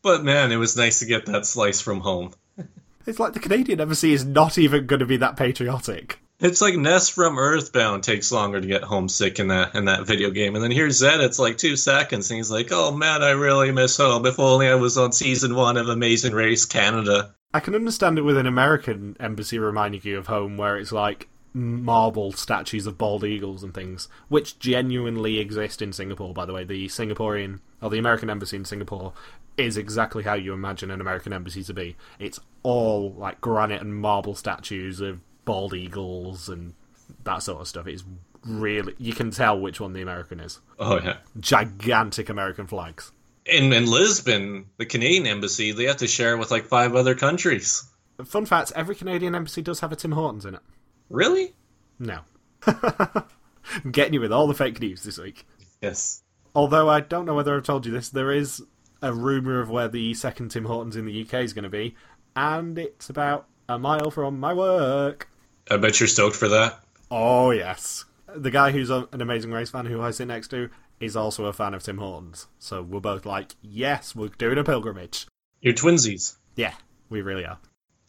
But 0.04 0.22
man, 0.22 0.52
it 0.52 0.56
was 0.56 0.76
nice 0.76 0.98
to 0.98 1.06
get 1.06 1.24
that 1.26 1.46
slice 1.46 1.80
from 1.80 2.00
home. 2.00 2.34
It's 3.06 3.20
like 3.20 3.34
the 3.34 3.40
Canadian 3.40 3.82
embassy 3.82 4.14
is 4.14 4.24
not 4.24 4.56
even 4.56 4.87
going 4.87 5.00
to 5.00 5.06
be 5.06 5.18
that 5.18 5.37
patriotic. 5.37 6.20
It's 6.40 6.62
like 6.62 6.74
Ness 6.74 7.10
from 7.10 7.38
Earthbound 7.38 8.02
takes 8.02 8.32
longer 8.32 8.62
to 8.62 8.66
get 8.66 8.82
homesick 8.82 9.38
in 9.38 9.48
that 9.48 9.74
in 9.74 9.84
that 9.84 10.06
video 10.06 10.30
game, 10.30 10.54
and 10.54 10.64
then 10.64 10.70
here's 10.70 10.96
Zed. 10.96 11.20
It's 11.20 11.38
like 11.38 11.58
two 11.58 11.76
seconds, 11.76 12.30
and 12.30 12.38
he's 12.38 12.50
like, 12.50 12.68
"Oh 12.72 12.92
man, 12.96 13.22
I 13.22 13.32
really 13.32 13.72
miss 13.72 13.98
home. 13.98 14.24
If 14.24 14.40
only 14.40 14.68
I 14.68 14.76
was 14.76 14.96
on 14.96 15.12
season 15.12 15.54
one 15.54 15.76
of 15.76 15.90
Amazing 15.90 16.32
Race 16.32 16.64
Canada." 16.64 17.34
I 17.54 17.60
can 17.60 17.76
understand 17.76 18.18
it 18.18 18.22
with 18.22 18.36
an 18.36 18.46
American 18.46 19.16
embassy 19.20 19.60
reminding 19.60 20.00
you 20.02 20.18
of 20.18 20.26
home, 20.26 20.56
where 20.56 20.76
it's 20.76 20.90
like 20.90 21.28
marble 21.52 22.32
statues 22.32 22.84
of 22.84 22.98
bald 22.98 23.22
eagles 23.22 23.62
and 23.62 23.72
things, 23.72 24.08
which 24.28 24.58
genuinely 24.58 25.38
exist 25.38 25.80
in 25.80 25.92
Singapore, 25.92 26.34
by 26.34 26.44
the 26.44 26.52
way. 26.52 26.64
The 26.64 26.88
Singaporean, 26.88 27.60
or 27.80 27.90
the 27.90 27.98
American 27.98 28.28
embassy 28.28 28.56
in 28.56 28.64
Singapore, 28.64 29.12
is 29.56 29.76
exactly 29.76 30.24
how 30.24 30.34
you 30.34 30.52
imagine 30.52 30.90
an 30.90 31.00
American 31.00 31.32
embassy 31.32 31.62
to 31.62 31.72
be. 31.72 31.96
It's 32.18 32.40
all 32.64 33.12
like 33.12 33.40
granite 33.40 33.80
and 33.80 33.94
marble 33.94 34.34
statues 34.34 35.00
of 35.00 35.20
bald 35.44 35.74
eagles 35.74 36.48
and 36.48 36.74
that 37.22 37.44
sort 37.44 37.60
of 37.60 37.68
stuff. 37.68 37.86
It's 37.86 38.02
really, 38.44 38.96
you 38.98 39.12
can 39.12 39.30
tell 39.30 39.60
which 39.60 39.80
one 39.80 39.92
the 39.92 40.02
American 40.02 40.40
is. 40.40 40.58
Oh 40.80 41.00
yeah. 41.00 41.18
Gigantic 41.38 42.28
American 42.28 42.66
flags. 42.66 43.12
In 43.46 43.72
in 43.72 43.87
Lisbon, 43.87 44.66
the 44.78 44.87
Canadian 44.87 45.26
embassy, 45.26 45.72
they 45.72 45.85
have 45.85 45.98
to 45.98 46.07
share 46.07 46.35
it 46.35 46.38
with 46.38 46.50
like 46.50 46.66
five 46.66 46.94
other 46.94 47.14
countries. 47.14 47.85
Fun 48.24 48.46
fact 48.46 48.72
every 48.74 48.94
Canadian 48.94 49.35
embassy 49.35 49.61
does 49.61 49.80
have 49.80 49.92
a 49.92 49.96
Tim 49.96 50.12
Hortons 50.12 50.46
in 50.46 50.54
it. 50.54 50.62
Really? 51.11 51.54
No. 51.98 52.20
I'm 52.66 53.24
getting 53.90 54.14
you 54.14 54.20
with 54.20 54.33
all 54.33 54.46
the 54.46 54.54
fake 54.54 54.80
news 54.80 55.02
this 55.02 55.18
week. 55.18 55.46
Yes. 55.83 56.22
Although 56.54 56.88
I 56.88 57.00
don't 57.00 57.26
know 57.26 57.35
whether 57.35 57.57
I've 57.57 57.64
told 57.64 57.85
you 57.85 57.92
this, 57.92 58.09
there 58.09 58.33
is 58.33 58.62
a 59.02 59.12
rumour 59.12 59.61
of 59.61 59.68
where 59.68 59.88
the 59.88 60.14
second 60.14 60.50
Tim 60.50 60.64
Hortons 60.64 60.96
in 60.96 61.04
the 61.04 61.22
UK 61.22 61.35
is 61.35 61.52
going 61.52 61.64
to 61.64 61.68
be, 61.68 61.96
and 62.37 62.78
it's 62.78 63.11
about 63.11 63.46
a 63.68 63.78
mile 63.78 64.11
from 64.11 64.40
my 64.40 64.54
work. 64.54 65.28
I 65.70 65.76
bet 65.76 66.00
you're 66.00 66.07
stoked 66.07 66.37
for 66.37 66.48
that. 66.48 66.80
Oh, 67.11 67.50
yes. 67.50 68.04
The 68.35 68.50
guy 68.50 68.70
who's 68.70 68.90
an 68.90 69.07
amazing 69.12 69.52
race 69.52 69.70
fan 69.70 69.87
who 69.87 70.00
I 70.00 70.11
sit 70.11 70.28
next 70.28 70.48
to 70.48 70.70
is 71.04 71.16
also 71.16 71.46
a 71.46 71.52
fan 71.52 71.74
of 71.74 71.82
Tim 71.82 71.98
Hortons. 71.98 72.46
So 72.58 72.82
we're 72.82 73.00
both 73.00 73.26
like, 73.26 73.54
yes, 73.62 74.14
we're 74.14 74.28
doing 74.28 74.58
a 74.58 74.64
pilgrimage. 74.64 75.26
You're 75.60 75.74
twinsies. 75.74 76.36
Yeah, 76.56 76.74
we 77.08 77.22
really 77.22 77.44
are. 77.44 77.58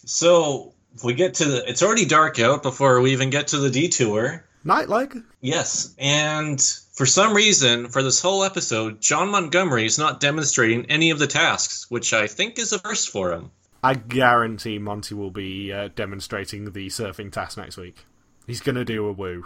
So 0.06 0.74
we 1.04 1.14
get 1.14 1.36
to 1.36 1.46
the, 1.46 1.70
it's 1.70 1.84
already 1.84 2.06
dark 2.06 2.40
out 2.40 2.64
before 2.64 3.02
we 3.02 3.12
even 3.12 3.30
get 3.30 3.48
to 3.48 3.58
the 3.58 3.70
detour. 3.70 4.46
Nightleg? 4.66 5.24
Yes, 5.42 5.94
and 6.00 6.60
for 6.94 7.06
some 7.06 7.36
reason, 7.36 7.90
for 7.90 8.02
this 8.02 8.22
whole 8.22 8.44
episode, 8.44 9.00
John 9.02 9.30
Montgomery 9.30 9.86
is 9.86 10.00
not 10.00 10.20
demonstrating 10.20 10.86
any 10.88 11.12
of 11.12 11.20
the 11.20 11.28
tasks, 11.28 11.86
which 11.90 12.14
I 12.14 12.28
think 12.28 12.58
is 12.58 12.74
a 12.74 12.80
first 12.80 13.10
for 13.10 13.32
him. 13.32 13.52
I 13.84 13.94
guarantee 13.94 14.80
Monty 14.80 15.14
will 15.14 15.30
be 15.30 15.72
uh, 15.72 15.90
demonstrating 15.96 16.66
the 16.72 16.88
surfing 16.88 17.32
task 17.32 17.58
next 17.58 17.78
week. 17.78 18.06
He's 18.48 18.62
going 18.62 18.76
to 18.76 18.86
do 18.86 19.06
a 19.06 19.12
woo. 19.12 19.46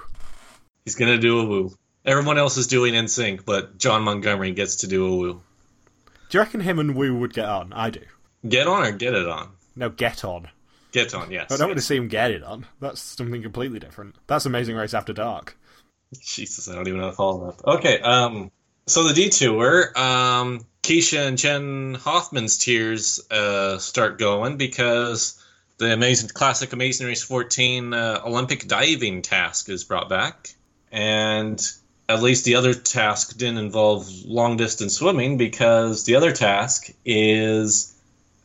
He's 0.90 0.96
gonna 0.96 1.20
do 1.20 1.40
a 1.40 1.46
woo. 1.46 1.78
Everyone 2.06 2.38
else 2.38 2.58
is 2.58 2.68
doing 2.68 2.96
in 2.96 3.08
sync, 3.08 3.46
but 3.46 3.78
John 3.78 4.04
Montgomery 4.04 4.52
gets 4.52 4.78
to 4.78 4.88
do 4.88 5.06
a 5.06 5.16
woo. 5.16 5.42
Do 6.30 6.38
you 6.38 6.40
reckon 6.42 6.62
him 6.62 6.80
and 6.80 6.96
Woo 6.96 7.18
would 7.20 7.34
get 7.34 7.46
on? 7.46 7.74
I 7.74 7.90
do. 7.90 8.02
Get 8.48 8.68
on 8.68 8.84
or 8.84 8.92
get 8.92 9.14
it 9.14 9.28
on? 9.28 9.50
No, 9.76 9.90
get 9.90 10.24
on. 10.24 10.48
Get 10.92 11.14
on, 11.14 11.32
yes. 11.32 11.52
I 11.52 11.58
don't 11.58 11.70
want 11.70 11.80
to 11.80 11.86
see 11.86 11.96
him 11.96 12.08
get 12.08 12.32
it 12.32 12.44
on. 12.44 12.66
That's 12.80 13.02
something 13.02 13.42
completely 13.42 13.80
different. 13.80 14.16
That's 14.28 14.46
Amazing 14.46 14.76
Race 14.76 14.94
After 14.94 15.14
Dark. 15.14 15.58
Jesus, 16.22 16.70
I 16.70 16.76
don't 16.76 16.88
even 16.88 17.00
know 17.00 17.06
how 17.06 17.10
to 17.12 17.16
follow 17.16 17.52
that. 17.52 17.66
Okay, 17.78 18.00
um, 18.00 18.52
so 18.88 19.08
the 19.08 19.14
detour, 19.14 19.92
um, 19.96 20.66
Keisha 20.82 21.28
and 21.28 21.38
Chen 21.38 21.96
Hoffman's 21.96 22.58
tears 22.58 23.20
uh, 23.30 23.78
start 23.78 24.18
going 24.18 24.58
because 24.58 25.40
the 25.78 25.94
amazing 25.94 26.30
classic 26.30 26.74
Amazing 26.74 27.08
Race 27.08 27.24
14 27.24 27.94
uh, 27.94 28.22
Olympic 28.26 28.68
diving 28.68 29.22
task 29.22 29.70
is 29.70 29.84
brought 29.84 30.10
back, 30.10 30.56
and 30.92 31.60
at 32.10 32.24
least 32.24 32.44
the 32.44 32.56
other 32.56 32.74
task 32.74 33.38
didn't 33.38 33.60
involve 33.60 34.10
long 34.26 34.58
distance 34.58 34.96
swimming 34.96 35.38
because 35.38 36.06
the 36.06 36.16
other 36.16 36.32
task 36.32 36.90
is 37.06 37.96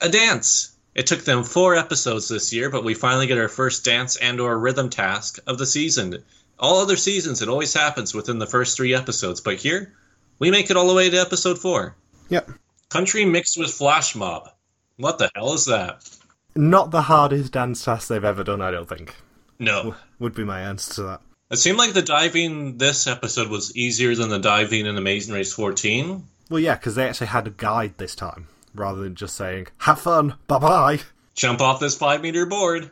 a 0.02 0.10
dance. 0.10 0.76
It 0.94 1.06
took 1.06 1.24
them 1.24 1.42
four 1.42 1.74
episodes 1.74 2.28
this 2.28 2.52
year, 2.52 2.68
but 2.68 2.84
we 2.84 2.92
finally 2.92 3.26
get 3.26 3.38
our 3.38 3.48
first 3.48 3.84
dance 3.84 4.16
and 4.16 4.38
or 4.38 4.56
rhythm 4.56 4.90
task 4.90 5.38
of 5.46 5.56
the 5.56 5.66
season. 5.66 6.22
All 6.58 6.82
other 6.82 6.96
seasons, 6.96 7.40
it 7.40 7.48
always 7.48 7.72
happens 7.72 8.14
within 8.14 8.38
the 8.38 8.46
first 8.46 8.76
three 8.76 8.94
episodes, 8.94 9.40
but 9.40 9.56
here, 9.56 9.94
we 10.38 10.50
make 10.50 10.70
it 10.70 10.76
all 10.76 10.86
the 10.86 10.94
way 10.94 11.08
to 11.08 11.16
episode 11.16 11.58
four. 11.58 11.96
Yep. 12.28 12.50
Country 12.90 13.24
mixed 13.24 13.58
with 13.58 13.72
flash 13.72 14.14
mob. 14.14 14.50
What 14.98 15.18
the 15.18 15.30
hell 15.34 15.54
is 15.54 15.64
that? 15.64 16.08
Not 16.54 16.90
the 16.90 17.02
hardest 17.02 17.52
dance 17.52 17.82
task 17.82 18.08
they've 18.08 18.22
ever 18.22 18.44
done, 18.44 18.60
I 18.60 18.70
don't 18.70 18.88
think. 18.88 19.16
No. 19.58 19.96
Would 20.18 20.34
be 20.34 20.44
my 20.44 20.60
answer 20.60 20.94
to 20.94 21.02
that. 21.04 21.20
It 21.54 21.58
seemed 21.58 21.78
like 21.78 21.92
the 21.92 22.02
diving 22.02 22.78
this 22.78 23.06
episode 23.06 23.48
was 23.48 23.76
easier 23.76 24.16
than 24.16 24.28
the 24.28 24.40
diving 24.40 24.86
in 24.86 24.98
Amazing 24.98 25.36
Race 25.36 25.52
14, 25.52 26.26
Well, 26.50 26.58
yeah, 26.58 26.74
because 26.74 26.96
they 26.96 27.08
actually 27.08 27.28
had 27.28 27.46
a 27.46 27.50
guide 27.50 27.96
this 27.96 28.16
time, 28.16 28.48
rather 28.74 29.02
than 29.02 29.14
just 29.14 29.36
saying, 29.36 29.68
have 29.78 30.00
fun, 30.00 30.34
bye 30.48 30.58
bye, 30.58 31.00
Jump 31.36 31.60
off 31.60 31.78
this 31.78 31.96
five 31.96 32.22
meter 32.22 32.44
board. 32.44 32.90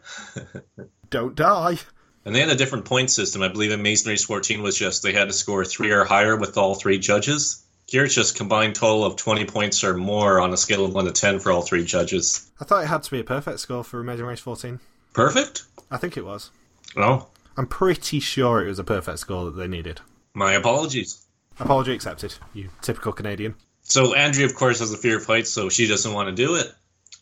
don't 1.10 1.34
die. 1.34 1.78
And 2.24 2.32
they 2.32 2.38
had 2.38 2.50
a 2.50 2.54
different 2.54 2.84
point 2.84 3.10
system. 3.10 3.42
I 3.42 3.48
believe 3.48 3.72
in 3.72 3.82
Masonry 3.82 4.16
14 4.16 4.62
was 4.62 4.78
just 4.78 5.02
they 5.02 5.12
had 5.12 5.26
to 5.26 5.34
score 5.34 5.64
three 5.64 5.90
or 5.90 6.04
higher 6.04 6.36
with 6.36 6.56
all 6.56 6.76
three 6.76 7.00
judges. 7.00 7.64
Here 7.88 8.04
it's 8.04 8.14
just 8.14 8.36
combined 8.36 8.76
total 8.76 9.04
of 9.04 9.16
20 9.16 9.44
points 9.46 9.82
or 9.82 9.96
more 9.96 10.38
on 10.38 10.52
a 10.52 10.56
scale 10.56 10.84
of 10.84 10.94
1 10.94 11.06
to 11.06 11.10
10 11.10 11.40
for 11.40 11.50
all 11.50 11.62
three 11.62 11.84
judges. 11.84 12.48
I 12.60 12.64
thought 12.64 12.84
it 12.84 12.86
had 12.86 13.02
to 13.02 13.10
be 13.10 13.18
a 13.18 13.24
perfect 13.24 13.58
score 13.58 13.82
for 13.82 13.98
Amazing 13.98 14.26
Race 14.26 14.38
14. 14.38 14.78
Perfect? 15.14 15.64
I 15.90 15.96
think 15.96 16.16
it 16.16 16.24
was. 16.24 16.52
Oh, 16.96 17.26
I'm 17.56 17.66
pretty 17.66 18.20
sure 18.20 18.64
it 18.64 18.68
was 18.68 18.78
a 18.78 18.84
perfect 18.84 19.18
score 19.18 19.46
that 19.46 19.56
they 19.56 19.68
needed. 19.68 20.00
my 20.34 20.52
apologies. 20.54 21.26
Apology 21.60 21.92
accepted, 21.92 22.34
you 22.54 22.70
typical 22.80 23.12
Canadian. 23.12 23.54
So 23.82 24.14
Andrea, 24.14 24.46
of 24.46 24.54
course, 24.54 24.78
has 24.78 24.92
a 24.92 24.96
fear 24.96 25.18
of 25.18 25.26
heights, 25.26 25.50
so 25.50 25.68
she 25.68 25.86
doesn't 25.86 26.12
want 26.12 26.28
to 26.28 26.34
do 26.34 26.54
it. 26.54 26.72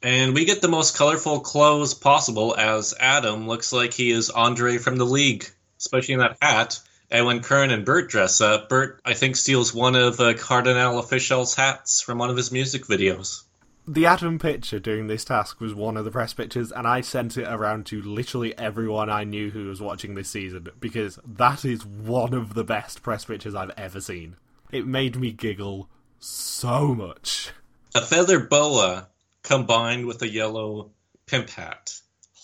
And 0.03 0.35
we 0.35 0.45
get 0.45 0.63
the 0.63 0.69
most 0.69 0.97
colorful 0.97 1.41
clothes 1.41 1.95
possible 1.95 2.55
as 2.57 2.95
Adam 2.99 3.49
looks 3.49 3.73
like 3.73 3.93
he 3.93 4.11
is 4.11 4.31
Andre 4.31 4.79
from 4.79 4.97
the 4.97 5.05
league, 5.05 5.47
especially 5.79 6.15
in 6.15 6.21
that 6.21 6.39
hat. 6.41 6.79
And 7.11 7.27
when 7.27 7.43
Karen 7.43 7.71
and 7.71 7.85
Bert 7.85 8.09
dress 8.09 8.41
up, 8.41 8.69
Bert, 8.69 9.01
I 9.05 9.15
think, 9.15 9.35
steals 9.37 9.75
one 9.75 9.97
of 9.97 10.21
uh, 10.21 10.35
Cardinal 10.35 11.03
Offishall's 11.03 11.55
hats 11.57 12.01
from 12.01 12.19
one 12.19 12.31
of 12.31 12.37
his 12.37 12.53
music 12.53 12.85
videos. 12.85 13.43
The 13.91 14.07
Adam 14.07 14.39
picture 14.39 14.79
doing 14.79 15.09
this 15.09 15.25
task 15.25 15.61
was 15.61 15.75
one 15.75 15.97
of 15.97 16.05
the 16.05 16.13
press 16.13 16.33
pictures, 16.33 16.71
and 16.71 16.87
I 16.87 17.01
sent 17.01 17.37
it 17.37 17.49
around 17.49 17.87
to 17.87 18.01
literally 18.01 18.57
everyone 18.57 19.11
I 19.11 19.25
knew 19.25 19.51
who 19.51 19.67
was 19.67 19.81
watching 19.81 20.15
this 20.15 20.31
season 20.31 20.69
because 20.79 21.19
that 21.27 21.65
is 21.65 21.85
one 21.85 22.33
of 22.33 22.55
the 22.55 22.63
best 22.63 23.03
press 23.03 23.25
pictures 23.25 23.57
I've 23.57 23.73
ever 23.77 24.01
seen. 24.01 24.37
It 24.71 24.87
made 24.87 25.17
me 25.17 25.33
giggle 25.33 25.89
so 26.21 26.95
much. 26.95 27.51
A 27.93 28.01
feather 28.01 28.39
boa 28.39 29.09
combined 29.43 30.07
with 30.07 30.23
a 30.23 30.29
yellow 30.29 30.93
pimp 31.27 31.51
hat. 31.51 31.93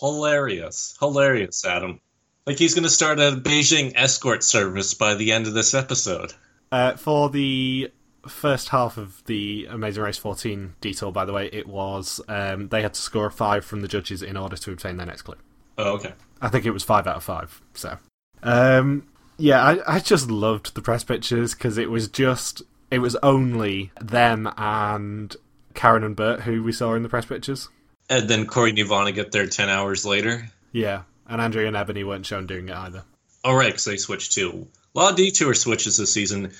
Hilarious. 0.01 0.97
Hilarious, 0.99 1.65
Adam. 1.65 2.01
Like 2.45 2.59
he's 2.59 2.75
going 2.75 2.83
to 2.83 2.91
start 2.91 3.21
a 3.21 3.41
Beijing 3.41 3.93
escort 3.95 4.43
service 4.43 4.95
by 4.95 5.15
the 5.15 5.31
end 5.31 5.47
of 5.47 5.55
this 5.55 5.75
episode. 5.75 6.33
Uh, 6.73 6.97
for 6.97 7.31
the 7.31 7.93
first 8.29 8.71
half 8.71 8.97
of 8.97 9.25
the 9.27 9.67
Amazing 9.71 10.03
Race 10.03 10.19
14 10.19 10.75
detour, 10.81 11.13
by 11.13 11.25
the 11.25 11.33
way, 11.33 11.49
it 11.53 11.67
was 11.67 12.21
um, 12.29 12.69
they 12.69 12.83
had 12.83 12.95
to 12.95 13.01
score 13.01 13.27
a 13.27 13.31
five 13.31 13.65
from 13.65 13.81
the 13.81 13.89
judges 13.89 14.23
in 14.23 14.37
order 14.37 14.57
to 14.57 14.73
obtain 14.73 14.97
their 14.97 15.07
next 15.07 15.23
clue. 15.23 15.37
Oh, 15.79 15.95
okay. 15.95 16.13
I 16.41 16.49
think 16.49 16.67
it 16.67 16.71
was 16.71 16.85
five 16.85 17.07
out 17.07 17.17
of 17.17 17.25
five. 17.25 17.61
So, 17.75 17.99
um, 18.43 19.09
yeah, 19.39 19.63
I, 19.63 19.97
I 19.97 19.99
just 20.01 20.31
loved 20.31 20.75
the 20.75 20.83
press 20.83 21.05
pictures 21.05 21.55
because 21.55 21.79
it 21.79 21.91
was 21.91 22.09
just 22.09 22.63
it 22.91 22.99
was 23.01 23.17
only 23.17 23.91
them 24.01 24.51
and 24.57 25.35
Karen 25.75 26.05
and 26.05 26.17
Bert 26.17 26.41
who 26.43 26.63
we 26.63 26.73
saw 26.73 26.95
in 26.95 27.03
the 27.03 27.09
press 27.09 27.27
pictures. 27.27 27.69
And 28.09 28.29
then 28.29 28.47
Corey 28.47 28.71
and 28.71 28.79
Ivana 28.79 29.15
get 29.15 29.33
there 29.33 29.47
10 29.47 29.69
hours 29.69 30.07
later. 30.07 30.49
Yeah, 30.73 31.03
and 31.29 31.41
Andrea 31.41 31.67
and 31.67 31.77
Ebony 31.77 32.05
weren't 32.05 32.27
shown 32.27 32.47
doing 32.47 32.69
it 32.69 32.77
either. 32.77 33.03
All 33.45 33.57
right, 33.57 33.69
because 33.69 33.85
they 33.85 33.97
switched 33.97 34.33
too. 34.33 34.69
A 34.95 34.99
lot 34.99 35.11
of 35.11 35.17
detour 35.17 35.55
switches 35.55 35.97
this 35.97 36.13
season. 36.13 36.53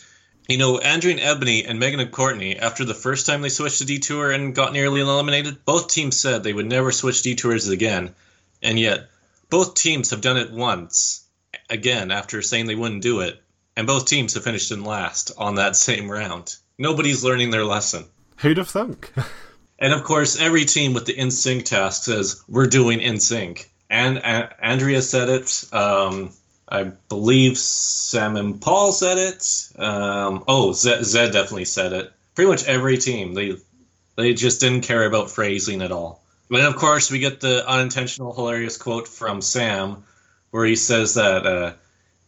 You 0.49 0.59
know, 0.59 0.79
Andrea 0.79 1.15
and 1.15 1.21
Ebony 1.21 1.65
and 1.65 1.81
Megan 1.81 1.99
and 1.99 2.13
Courtney, 2.13 2.57
after 2.57 2.85
the 2.85 2.95
first 2.95 3.27
time 3.27 3.43
they 3.43 3.49
switched 3.49 3.79
to 3.79 3.85
detour 3.85 4.31
and 4.31 4.55
got 4.55 4.73
nearly 4.73 5.01
eliminated, 5.01 5.65
both 5.65 5.89
teams 5.89 6.19
said 6.19 6.43
they 6.43 6.53
would 6.53 6.67
never 6.67 6.93
switch 6.93 7.23
detours 7.23 7.69
again. 7.69 8.15
And 8.63 8.79
yet, 8.79 9.09
both 9.51 9.75
teams 9.75 10.11
have 10.11 10.21
done 10.21 10.37
it 10.37 10.53
once, 10.53 11.25
again, 11.69 12.11
after 12.11 12.43
saying 12.43 12.67
they 12.67 12.75
wouldn't 12.77 13.03
do 13.03 13.21
it. 13.21 13.43
And 13.77 13.87
both 13.87 14.07
teams 14.07 14.35
have 14.35 14.45
finished 14.45 14.71
in 14.71 14.85
last 14.85 15.33
on 15.37 15.57
that 15.57 15.77
same 15.89 16.11
round. 16.11 16.55
Nobody's 16.79 17.25
learning 17.25 17.51
their 17.51 17.65
lesson. 17.65 18.05
Who'd 18.37 18.59
have 18.59 18.69
thunk? 18.69 19.13
And 19.79 19.93
of 19.93 20.05
course, 20.05 20.41
every 20.41 20.65
team 20.65 20.95
with 20.95 21.05
the 21.05 21.19
in 21.19 21.31
sync 21.31 21.67
task 21.67 22.05
says 22.05 22.43
we're 22.49 22.67
doing 22.67 23.01
in 23.01 23.21
sync. 23.21 23.71
And 23.91 24.19
uh, 24.19 24.49
Andrea 24.61 25.03
said 25.03 25.29
it. 25.29 25.65
Um, 25.73 26.33
I 26.69 26.83
believe 26.83 27.59
Sam 27.59 28.37
and 28.37 28.61
Paul 28.61 28.93
said 28.93 29.19
it. 29.19 29.69
Um, 29.79 30.45
oh, 30.49 30.73
Zed, 30.73 31.33
definitely 31.33 31.65
said 31.65 31.93
it. 31.93 32.13
Pretty 32.35 32.51
much 32.51 32.65
every 32.65 32.99
team 32.99 33.35
they 33.35 33.57
they 34.17 34.35
just 34.35 34.61
didn't 34.61 34.83
care 34.83 35.05
about 35.05 35.31
phrasing 35.31 35.83
at 35.83 35.93
all. 35.93 36.23
And 36.51 36.63
of 36.63 36.77
course, 36.77 37.11
we 37.11 37.19
get 37.19 37.41
the 37.41 37.69
unintentional 37.69 38.35
hilarious 38.35 38.77
quote 38.77 39.07
from 39.07 39.43
Sam, 39.43 40.05
where 40.51 40.65
he 40.65 40.77
says 40.77 41.15
that 41.15 41.47
uh, 41.47 41.73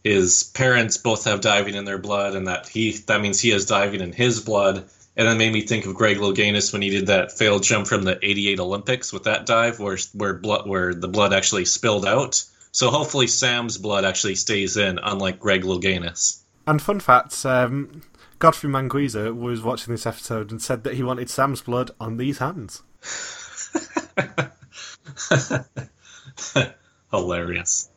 his 0.03 0.43
parents 0.43 0.97
both 0.97 1.25
have 1.25 1.41
diving 1.41 1.75
in 1.75 1.85
their 1.85 1.97
blood, 1.97 2.35
and 2.35 2.47
that 2.47 2.67
he 2.67 2.91
that 3.07 3.21
means 3.21 3.39
he 3.39 3.49
has 3.49 3.65
diving 3.65 4.01
in 4.01 4.13
his 4.13 4.39
blood. 4.39 4.85
And 5.17 5.27
that 5.27 5.37
made 5.37 5.51
me 5.51 5.61
think 5.61 5.85
of 5.85 5.95
Greg 5.95 6.17
Louganis 6.17 6.71
when 6.71 6.81
he 6.81 6.89
did 6.89 7.07
that 7.07 7.37
failed 7.37 7.63
jump 7.63 7.87
from 7.87 8.03
the 8.03 8.17
'88 8.21 8.59
Olympics 8.59 9.11
with 9.11 9.23
that 9.23 9.45
dive, 9.45 9.79
where 9.79 9.97
where 10.13 10.33
blood 10.33 10.67
where 10.67 10.93
the 10.93 11.09
blood 11.09 11.33
actually 11.33 11.65
spilled 11.65 12.05
out. 12.05 12.43
So 12.71 12.91
hopefully 12.91 13.27
Sam's 13.27 13.77
blood 13.77 14.05
actually 14.05 14.35
stays 14.35 14.77
in, 14.77 14.99
unlike 15.01 15.39
Greg 15.39 15.63
Louganis. 15.63 16.41
and 16.67 16.81
fun 16.81 16.99
fact: 16.99 17.45
um, 17.45 18.01
Godfrey 18.39 18.69
Manguiza 18.69 19.35
was 19.35 19.61
watching 19.61 19.93
this 19.93 20.05
episode 20.05 20.51
and 20.51 20.61
said 20.61 20.83
that 20.83 20.93
he 20.93 21.03
wanted 21.03 21.29
Sam's 21.29 21.61
blood 21.61 21.91
on 21.99 22.17
these 22.17 22.37
hands. 22.37 22.83
Hilarious. 27.11 27.89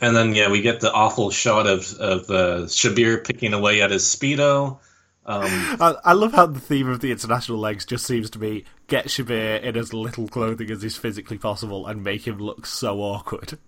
And 0.00 0.16
then 0.16 0.34
yeah, 0.34 0.50
we 0.50 0.62
get 0.62 0.80
the 0.80 0.92
awful 0.92 1.30
shot 1.30 1.66
of 1.66 1.92
of 1.94 2.30
uh, 2.30 2.66
Shabir 2.66 3.24
picking 3.24 3.52
away 3.52 3.82
at 3.82 3.90
his 3.90 4.04
speedo. 4.04 4.78
Um, 5.26 5.44
I, 5.80 5.94
I 6.04 6.12
love 6.12 6.34
how 6.34 6.46
the 6.46 6.60
theme 6.60 6.88
of 6.88 7.00
the 7.00 7.10
international 7.10 7.58
legs 7.58 7.86
just 7.86 8.04
seems 8.04 8.28
to 8.30 8.38
be 8.38 8.64
get 8.88 9.06
Shabir 9.06 9.62
in 9.62 9.76
as 9.76 9.94
little 9.94 10.28
clothing 10.28 10.70
as 10.70 10.84
is 10.84 10.96
physically 10.96 11.38
possible 11.38 11.86
and 11.86 12.04
make 12.04 12.26
him 12.26 12.38
look 12.38 12.66
so 12.66 13.00
awkward. 13.00 13.58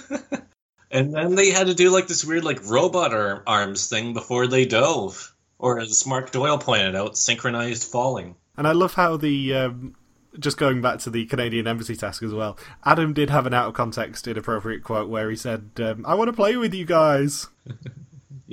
and 0.90 1.14
then 1.14 1.34
they 1.34 1.50
had 1.50 1.66
to 1.66 1.74
do 1.74 1.90
like 1.90 2.06
this 2.06 2.24
weird 2.24 2.44
like 2.44 2.68
robot 2.68 3.12
arm, 3.12 3.42
arms 3.46 3.88
thing 3.88 4.14
before 4.14 4.46
they 4.46 4.64
dove, 4.64 5.34
or 5.58 5.80
as 5.80 6.06
Mark 6.06 6.30
Doyle 6.30 6.58
pointed 6.58 6.96
out, 6.96 7.16
synchronized 7.16 7.90
falling. 7.90 8.36
And 8.56 8.66
I 8.66 8.72
love 8.72 8.94
how 8.94 9.16
the 9.16 9.54
um, 9.54 9.96
just 10.38 10.56
going 10.56 10.80
back 10.80 10.98
to 11.00 11.10
the 11.10 11.26
Canadian 11.26 11.66
embassy 11.66 11.96
task 11.96 12.22
as 12.22 12.32
well. 12.32 12.58
Adam 12.84 13.12
did 13.12 13.30
have 13.30 13.46
an 13.46 13.54
out 13.54 13.68
of 13.68 13.74
context 13.74 14.26
inappropriate 14.26 14.82
quote 14.84 15.08
where 15.08 15.30
he 15.30 15.36
said, 15.36 15.70
um, 15.78 16.04
"I 16.06 16.14
want 16.14 16.28
to 16.28 16.32
play 16.32 16.56
with 16.56 16.74
you 16.74 16.84
guys." 16.84 17.48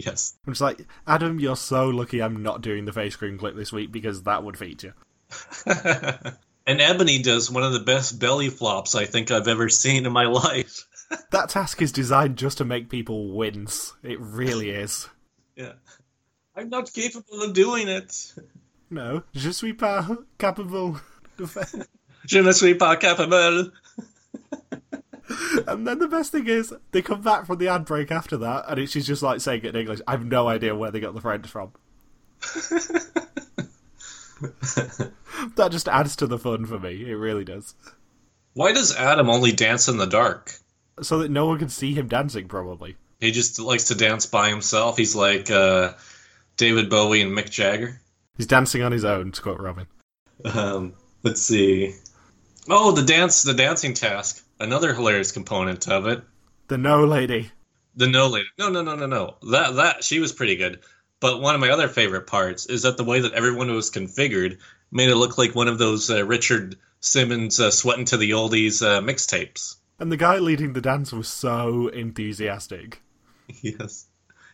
Yes. 0.06 0.38
I'm 0.48 0.54
just 0.54 0.62
like, 0.62 0.88
Adam, 1.06 1.40
you're 1.40 1.58
so 1.58 1.90
lucky 1.90 2.22
I'm 2.22 2.42
not 2.42 2.62
doing 2.62 2.86
the 2.86 2.94
face 2.94 3.18
cream 3.18 3.38
clip 3.38 3.56
this 3.56 3.74
week 3.74 3.92
because 3.92 4.24
that 4.24 4.44
would 4.44 4.58
feature. 4.58 4.96
and 5.66 6.82
Ebony 6.82 7.22
does 7.22 7.52
one 7.52 7.64
of 7.64 7.74
the 7.74 7.82
best 7.82 8.18
belly 8.18 8.50
flops 8.50 8.96
I 8.96 9.06
think 9.06 9.30
I've 9.30 9.50
ever 9.50 9.68
seen 9.68 10.06
in 10.06 10.14
my 10.14 10.26
life. 10.26 10.86
That 11.32 11.50
task 11.50 11.82
is 11.82 11.92
designed 11.92 12.38
just 12.38 12.58
to 12.60 12.66
make 12.66 12.90
people 12.90 13.34
wince. 13.36 13.94
It 14.04 14.20
really 14.20 14.70
is. 14.70 15.10
yeah. 15.56 15.74
I'm 16.56 16.70
not 16.70 16.92
capable 16.94 17.42
of 17.42 17.54
doing 17.54 17.88
it. 17.88 18.34
No, 18.90 19.24
je 19.34 19.52
suis 19.52 19.74
pas 19.74 20.06
capable. 20.38 21.00
de 21.38 21.46
faire- 21.48 21.86
Je 22.28 22.42
ne 22.42 22.52
suis 22.52 22.74
pas 22.74 22.98
capable. 23.00 23.72
And 25.68 25.88
then 25.88 26.00
the 26.00 26.08
best 26.08 26.32
thing 26.32 26.48
is, 26.48 26.74
they 26.92 27.02
come 27.02 27.22
back 27.22 27.46
from 27.46 27.60
the 27.60 27.68
ad 27.70 27.86
break 27.86 28.12
after 28.12 28.36
that, 28.38 28.66
and 28.68 28.80
it's 28.80 28.92
she's 28.92 29.06
just 29.08 29.22
like 29.24 29.40
saying 29.42 29.62
it 29.64 29.76
in 29.76 29.76
English. 29.82 30.02
I 30.08 30.12
have 30.12 30.26
no 30.26 30.48
idea 30.50 30.76
where 30.76 30.92
they 30.92 31.00
got 31.00 31.14
the 31.14 31.22
French 31.22 31.48
from. 31.48 31.72
that 35.56 35.70
just 35.72 35.88
adds 35.88 36.16
to 36.18 36.28
the 36.28 36.40
fun 36.40 36.66
for 36.66 36.80
me. 36.80 37.10
It 37.10 37.16
really 37.16 37.44
does. 37.46 37.76
Why 38.54 38.74
does 38.74 38.96
Adam 38.96 39.30
only 39.30 39.52
dance 39.52 39.88
in 39.88 39.98
the 39.98 40.08
dark? 40.08 40.54
So 41.02 41.20
that 41.20 41.32
no 41.32 41.46
one 41.46 41.60
can 41.60 41.70
see 41.70 41.94
him 41.94 42.08
dancing, 42.08 42.48
probably. 42.48 42.98
He 43.20 43.32
just 43.32 43.60
likes 43.60 43.86
to 43.86 43.96
dance 43.96 44.26
by 44.26 44.50
himself. 44.50 44.98
He's 44.98 45.16
like 45.16 45.52
uh, 45.52 45.94
David 46.58 46.90
Bowie 46.90 47.22
and 47.22 47.38
Mick 47.38 47.50
Jagger. 47.50 48.00
He's 48.38 48.48
dancing 48.48 48.82
on 48.82 48.92
his 48.92 49.04
own, 49.04 49.32
to 49.32 49.42
quote 49.42 49.60
Robin. 49.60 49.88
Um, 50.46 50.94
let's 51.24 51.42
see. 51.42 51.94
Oh, 52.70 52.92
the 52.92 53.04
dance, 53.04 53.44
the 53.44 53.54
dancing 53.54 53.94
task. 53.94 54.44
Another 54.60 54.94
hilarious 54.94 55.32
component 55.32 55.88
of 55.90 56.08
it. 56.08 56.22
The 56.68 56.78
no 56.78 57.04
lady. 57.06 57.52
The 57.96 58.08
no 58.08 58.28
lady. 58.28 58.48
No, 58.58 58.70
no, 58.70 58.82
no, 58.82 58.96
no, 58.96 59.08
no. 59.08 59.36
That 59.52 59.76
that 59.76 60.04
she 60.04 60.20
was 60.20 60.32
pretty 60.32 60.56
good. 60.56 60.80
But 61.20 61.42
one 61.42 61.56
of 61.56 61.62
my 61.62 61.70
other 61.70 61.90
favorite 61.90 62.28
parts 62.28 62.66
is 62.66 62.84
that 62.84 62.96
the 62.96 63.04
way 63.04 63.20
that 63.20 63.34
everyone 63.34 63.74
was 63.74 63.92
configured 63.92 64.60
made 64.92 65.10
it 65.10 65.16
look 65.16 65.38
like 65.38 65.56
one 65.56 65.68
of 65.68 65.78
those 65.78 66.10
uh, 66.10 66.26
Richard 66.26 66.78
Simmons 67.02 67.60
uh, 67.60 67.72
sweating 67.72 68.06
to 68.06 68.18
the 68.18 68.32
oldies 68.32 68.82
uh, 68.82 69.02
mixtapes. 69.02 69.76
And 70.00 70.12
the 70.12 70.18
guy 70.18 70.38
leading 70.38 70.74
the 70.74 70.82
dance 70.82 71.12
was 71.12 71.28
so 71.28 71.88
enthusiastic. 71.90 73.02
Yes. 73.64 74.06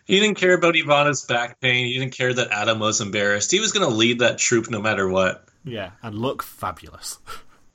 He 0.05 0.21
didn't 0.21 0.37
care 0.37 0.53
about 0.53 0.75
Ivana's 0.75 1.25
back 1.25 1.59
pain. 1.59 1.87
He 1.87 1.99
didn't 1.99 2.13
care 2.13 2.33
that 2.33 2.51
Adam 2.51 2.79
was 2.79 3.01
embarrassed. 3.01 3.51
He 3.51 3.59
was 3.59 3.73
going 3.73 3.85
to 3.89 3.93
lead 3.93 4.19
that 4.19 4.37
troop 4.37 4.69
no 4.69 4.79
matter 4.81 5.09
what. 5.09 5.49
Yeah, 5.65 5.91
and 6.01 6.17
look 6.17 6.41
fabulous. 6.43 7.19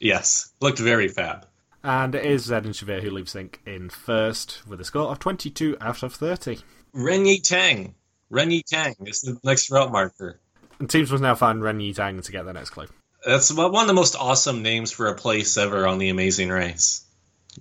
Yes. 0.03 0.51
Looked 0.63 0.79
very 0.79 1.09
fab. 1.09 1.47
And 1.85 2.15
it 2.15 2.25
is 2.25 2.45
Zed 2.45 2.65
and 2.65 2.73
Shabir 2.75 3.03
who 3.03 3.11
leave 3.11 3.29
sync 3.29 3.61
in 3.67 3.91
first 3.91 4.67
with 4.67 4.81
a 4.81 4.85
score 4.85 5.11
of 5.11 5.19
22 5.19 5.77
out 5.79 6.03
of 6.03 6.15
30. 6.15 6.61
Ren 6.95 7.27
Yi 7.27 7.41
Tang. 7.41 7.95
Ren 8.31 8.51
Yi 8.51 8.63
Tang 8.63 8.95
is 9.05 9.21
the 9.21 9.39
next 9.45 9.71
route 9.71 9.93
marker. 9.93 10.41
And 10.79 10.89
teams 10.89 11.11
must 11.11 11.23
now 11.23 11.35
find 11.35 11.63
Ren 11.63 11.79
Yitang 11.81 12.25
to 12.25 12.33
get 12.33 12.45
their 12.45 12.55
next 12.55 12.71
clue. 12.71 12.87
That's 13.27 13.53
one 13.53 13.75
of 13.75 13.87
the 13.87 13.93
most 13.93 14.17
awesome 14.17 14.63
names 14.63 14.91
for 14.91 15.09
a 15.09 15.15
place 15.15 15.59
ever 15.59 15.87
on 15.87 15.99
the 15.99 16.09
Amazing 16.09 16.49
Race. 16.49 17.05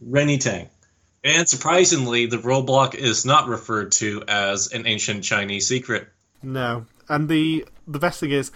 Ren 0.02 0.28
Yitang. 0.28 0.70
And 1.24 1.48
surprisingly, 1.50 2.28
the 2.28 2.38
roadblock 2.38 2.96
is 2.96 3.26
not 3.26 3.48
referred 3.48 3.92
to 3.94 4.24
as 4.28 4.72
an 4.72 4.88
ancient 4.88 5.24
Chinese 5.24 5.68
secret. 5.68 6.08
No. 6.42 6.86
And 7.10 7.28
the 7.28 7.66
the 7.88 8.00
best 8.00 8.20
thing 8.20 8.32
is, 8.32 8.52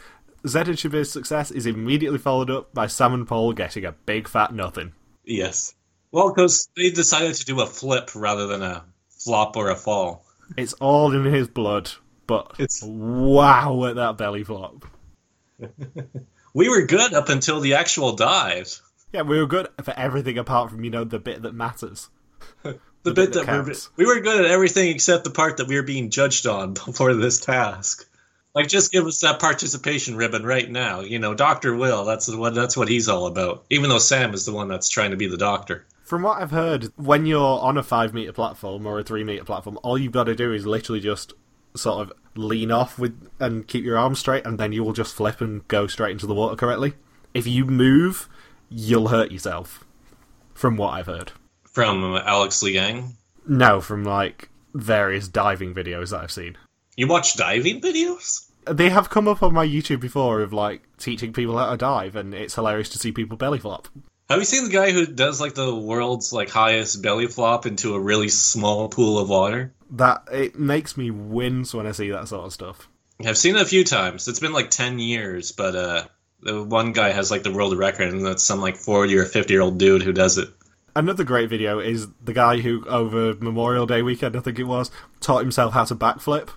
Zed 0.48 0.68
and 0.70 0.78
Shabir's 0.78 1.12
success 1.12 1.52
is 1.52 1.66
immediately 1.66 2.20
followed 2.20 2.50
up 2.50 2.74
by 2.74 2.88
Sam 2.88 3.14
and 3.14 3.28
Paul 3.28 3.54
getting 3.54 3.84
a 3.86 3.92
big 3.92 4.28
fat 4.28 4.54
nothing. 4.54 4.94
Yes. 5.26 5.74
Well, 6.12 6.30
because 6.34 6.70
they 6.78 6.92
decided 6.92 7.36
to 7.36 7.46
do 7.46 7.60
a 7.62 7.66
flip 7.66 8.12
rather 8.16 8.48
than 8.48 8.62
a 8.62 8.86
flop 9.10 9.58
or 9.58 9.70
a 9.70 9.76
fall. 9.76 10.26
It's 10.56 10.74
all 10.74 11.12
in 11.14 11.26
his 11.26 11.48
blood, 11.48 11.90
but 12.28 12.52
It's- 12.60 12.84
wow 12.84 13.86
at 13.86 13.96
that 13.96 14.18
belly 14.18 14.44
flop. 14.44 14.86
We 16.56 16.70
were 16.70 16.86
good 16.86 17.14
up 17.16 17.30
until 17.30 17.62
the 17.62 17.74
actual 17.76 18.16
dive. 18.16 18.80
Yeah, 19.14 19.22
we 19.22 19.38
were 19.38 19.46
good 19.46 19.70
for 19.84 19.94
everything 19.96 20.38
apart 20.40 20.72
from, 20.72 20.84
you 20.84 20.90
know, 20.90 21.04
the 21.04 21.20
bit 21.20 21.44
that 21.44 21.54
matters. 21.54 22.10
The, 22.64 22.80
The 23.04 23.12
bit 23.12 23.16
bit 23.16 23.34
that 23.34 23.46
that 23.46 23.66
we're, 23.66 23.74
we 23.98 24.06
were 24.06 24.22
good 24.22 24.44
at 24.44 24.50
everything 24.52 24.90
except 24.90 25.24
the 25.24 25.30
part 25.30 25.58
that 25.58 25.68
we 25.68 25.76
were 25.76 25.84
being 25.84 26.10
judged 26.10 26.48
on 26.48 26.76
for 26.94 27.14
this 27.14 27.40
task. 27.40 28.10
Like, 28.56 28.68
just 28.68 28.92
give 28.92 29.06
us 29.06 29.20
that 29.22 29.40
participation 29.40 30.16
ribbon 30.16 30.44
right 30.44 30.70
now. 30.70 31.02
You 31.02 31.20
know, 31.20 31.34
Doctor 31.34 31.76
Will. 31.76 32.06
That's 32.06 32.34
what 32.34 32.54
that's 32.54 32.78
what 32.78 32.88
he's 32.88 33.10
all 33.10 33.26
about. 33.26 33.66
Even 33.70 33.90
though 33.90 33.98
Sam 33.98 34.34
is 34.34 34.46
the 34.46 34.54
one 34.54 34.68
that's 34.68 34.90
trying 34.90 35.12
to 35.12 35.18
be 35.18 35.28
the 35.28 35.38
doctor. 35.38 35.86
From 36.04 36.22
what 36.22 36.42
I've 36.42 36.52
heard, 36.52 36.92
when 36.96 37.26
you're 37.26 37.60
on 37.60 37.78
a 37.78 37.84
five 37.84 38.14
meter 38.14 38.32
platform 38.32 38.86
or 38.86 39.00
a 39.00 39.04
three 39.04 39.24
meter 39.24 39.44
platform, 39.44 39.80
all 39.82 39.98
you've 39.98 40.12
got 40.12 40.26
to 40.26 40.36
do 40.36 40.54
is 40.54 40.66
literally 40.66 41.00
just 41.00 41.34
sort 41.76 42.08
of 42.08 42.14
lean 42.36 42.72
off 42.72 43.00
with 43.00 43.30
and 43.40 43.68
keep 43.68 43.84
your 43.84 43.98
arms 43.98 44.20
straight, 44.20 44.46
and 44.46 44.60
then 44.60 44.72
you 44.72 44.84
will 44.84 44.94
just 44.94 45.16
flip 45.16 45.42
and 45.42 45.68
go 45.68 45.88
straight 45.88 46.12
into 46.12 46.28
the 46.28 46.36
water 46.36 46.56
correctly. 46.56 46.94
If 47.34 47.48
you 47.48 47.66
move, 47.66 48.30
you'll 48.74 49.10
hurt 49.10 49.32
yourself. 49.32 49.86
From 50.54 50.78
what 50.78 50.94
I've 50.94 51.08
heard. 51.08 51.32
From 51.64 52.16
Alex 52.16 52.62
Liang. 52.62 53.14
No, 53.48 53.82
from 53.82 54.04
like 54.04 54.50
various 54.74 55.28
diving 55.28 55.74
videos 55.74 56.12
that 56.12 56.22
I've 56.22 56.32
seen. 56.32 56.58
You 56.96 57.08
watch 57.08 57.36
diving 57.36 57.82
videos? 57.82 58.50
They 58.70 58.90
have 58.90 59.10
come 59.10 59.28
up 59.28 59.44
on 59.44 59.54
my 59.54 59.68
YouTube 59.68 60.00
before 60.00 60.42
of 60.42 60.54
like 60.54 60.84
teaching 60.98 61.34
people 61.34 61.58
how 61.58 61.72
to 61.72 61.78
dive, 61.78 62.16
and 62.16 62.34
it's 62.34 62.56
hilarious 62.56 62.90
to 62.90 63.00
see 63.00 63.12
people 63.12 63.36
belly 63.36 63.60
flop. 63.60 63.88
Have 64.30 64.40
you 64.40 64.46
seen 64.46 64.64
the 64.64 64.70
guy 64.70 64.92
who 64.92 65.06
does 65.06 65.42
like 65.42 65.54
the 65.54 65.76
world's 65.76 66.32
like 66.32 66.50
highest 66.50 67.02
belly 67.02 67.28
flop 67.28 67.66
into 67.66 67.94
a 67.94 68.00
really 68.00 68.30
small 68.30 68.88
pool 68.88 69.20
of 69.20 69.30
water? 69.30 69.74
That 69.92 70.24
it 70.32 70.58
makes 70.58 70.96
me 70.96 71.12
wince 71.12 71.74
when 71.74 71.86
I 71.86 71.92
see 71.92 72.10
that 72.12 72.28
sort 72.30 72.46
of 72.46 72.54
stuff. 72.54 72.88
I've 73.24 73.38
seen 73.38 73.56
it 73.56 73.62
a 73.62 73.66
few 73.66 73.84
times. 73.84 74.28
It's 74.28 74.40
been 74.40 74.54
like 74.54 74.70
ten 74.70 74.98
years, 74.98 75.52
but 75.52 75.76
uh, 75.76 76.06
the 76.44 76.64
one 76.64 76.92
guy 76.92 77.12
has 77.12 77.32
like 77.32 77.44
the 77.44 77.52
world 77.52 77.78
record, 77.78 78.10
and 78.10 78.26
that's 78.26 78.44
some 78.44 78.62
like 78.62 78.78
forty 78.78 79.18
or 79.18 79.26
fifty 79.26 79.54
year 79.54 79.62
old 79.62 79.78
dude 79.78 80.04
who 80.04 80.14
does 80.14 80.38
it. 80.38 80.50
Another 80.96 81.24
great 81.24 81.50
video 81.50 81.80
is 81.80 82.08
the 82.24 82.34
guy 82.34 82.58
who, 82.60 82.86
over 82.86 83.34
Memorial 83.36 83.88
Day 83.88 84.04
weekend, 84.04 84.36
I 84.36 84.42
think 84.42 84.60
it 84.60 84.66
was, 84.66 84.92
taught 85.22 85.42
himself 85.42 85.74
how 85.74 85.86
to 85.86 85.96
backflip, 85.96 86.50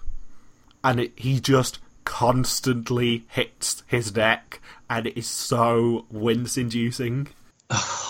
and 0.85 1.01
it, 1.01 1.13
he 1.17 1.41
just 1.41 1.79
constantly 2.05 3.25
hits 3.29 3.83
his 3.87 4.15
neck, 4.15 4.61
and 4.91 5.07
it 5.07 5.17
is 5.17 5.27
so 5.27 6.05
wince-inducing. 6.11 7.29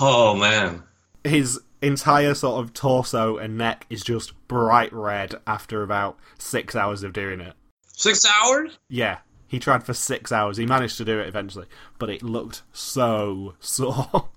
Oh 0.01 0.37
man, 0.37 0.83
His 1.25 1.61
entire 1.81 2.35
sort 2.35 2.63
of 2.63 2.75
torso 2.75 3.37
and 3.37 3.57
neck 3.57 3.87
is 3.89 4.03
just 4.03 4.33
bright 4.49 4.93
red 4.93 5.37
after 5.47 5.83
about 5.83 6.19
six 6.39 6.75
hours 6.75 7.03
of 7.03 7.13
doing 7.13 7.41
it. 7.41 7.55
six 7.93 8.27
hours? 8.27 8.79
Yeah, 8.89 9.19
he 9.49 9.59
tried 9.59 9.85
for 9.85 9.95
six 9.95 10.33
hours. 10.33 10.57
He 10.57 10.67
managed 10.67 10.97
to 10.99 11.05
do 11.05 11.19
it 11.19 11.29
eventually, 11.29 11.67
but 11.99 12.11
it 12.11 12.23
looked 12.23 12.63
so 12.73 13.55
sore. 13.61 14.29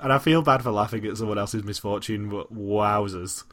And 0.00 0.12
I 0.12 0.18
feel 0.18 0.42
bad 0.42 0.62
for 0.62 0.72
laughing 0.72 1.06
at 1.06 1.16
someone 1.16 1.38
else's 1.38 1.62
misfortune, 1.64 2.28
but 2.28 2.52
wowzers. 2.52 3.44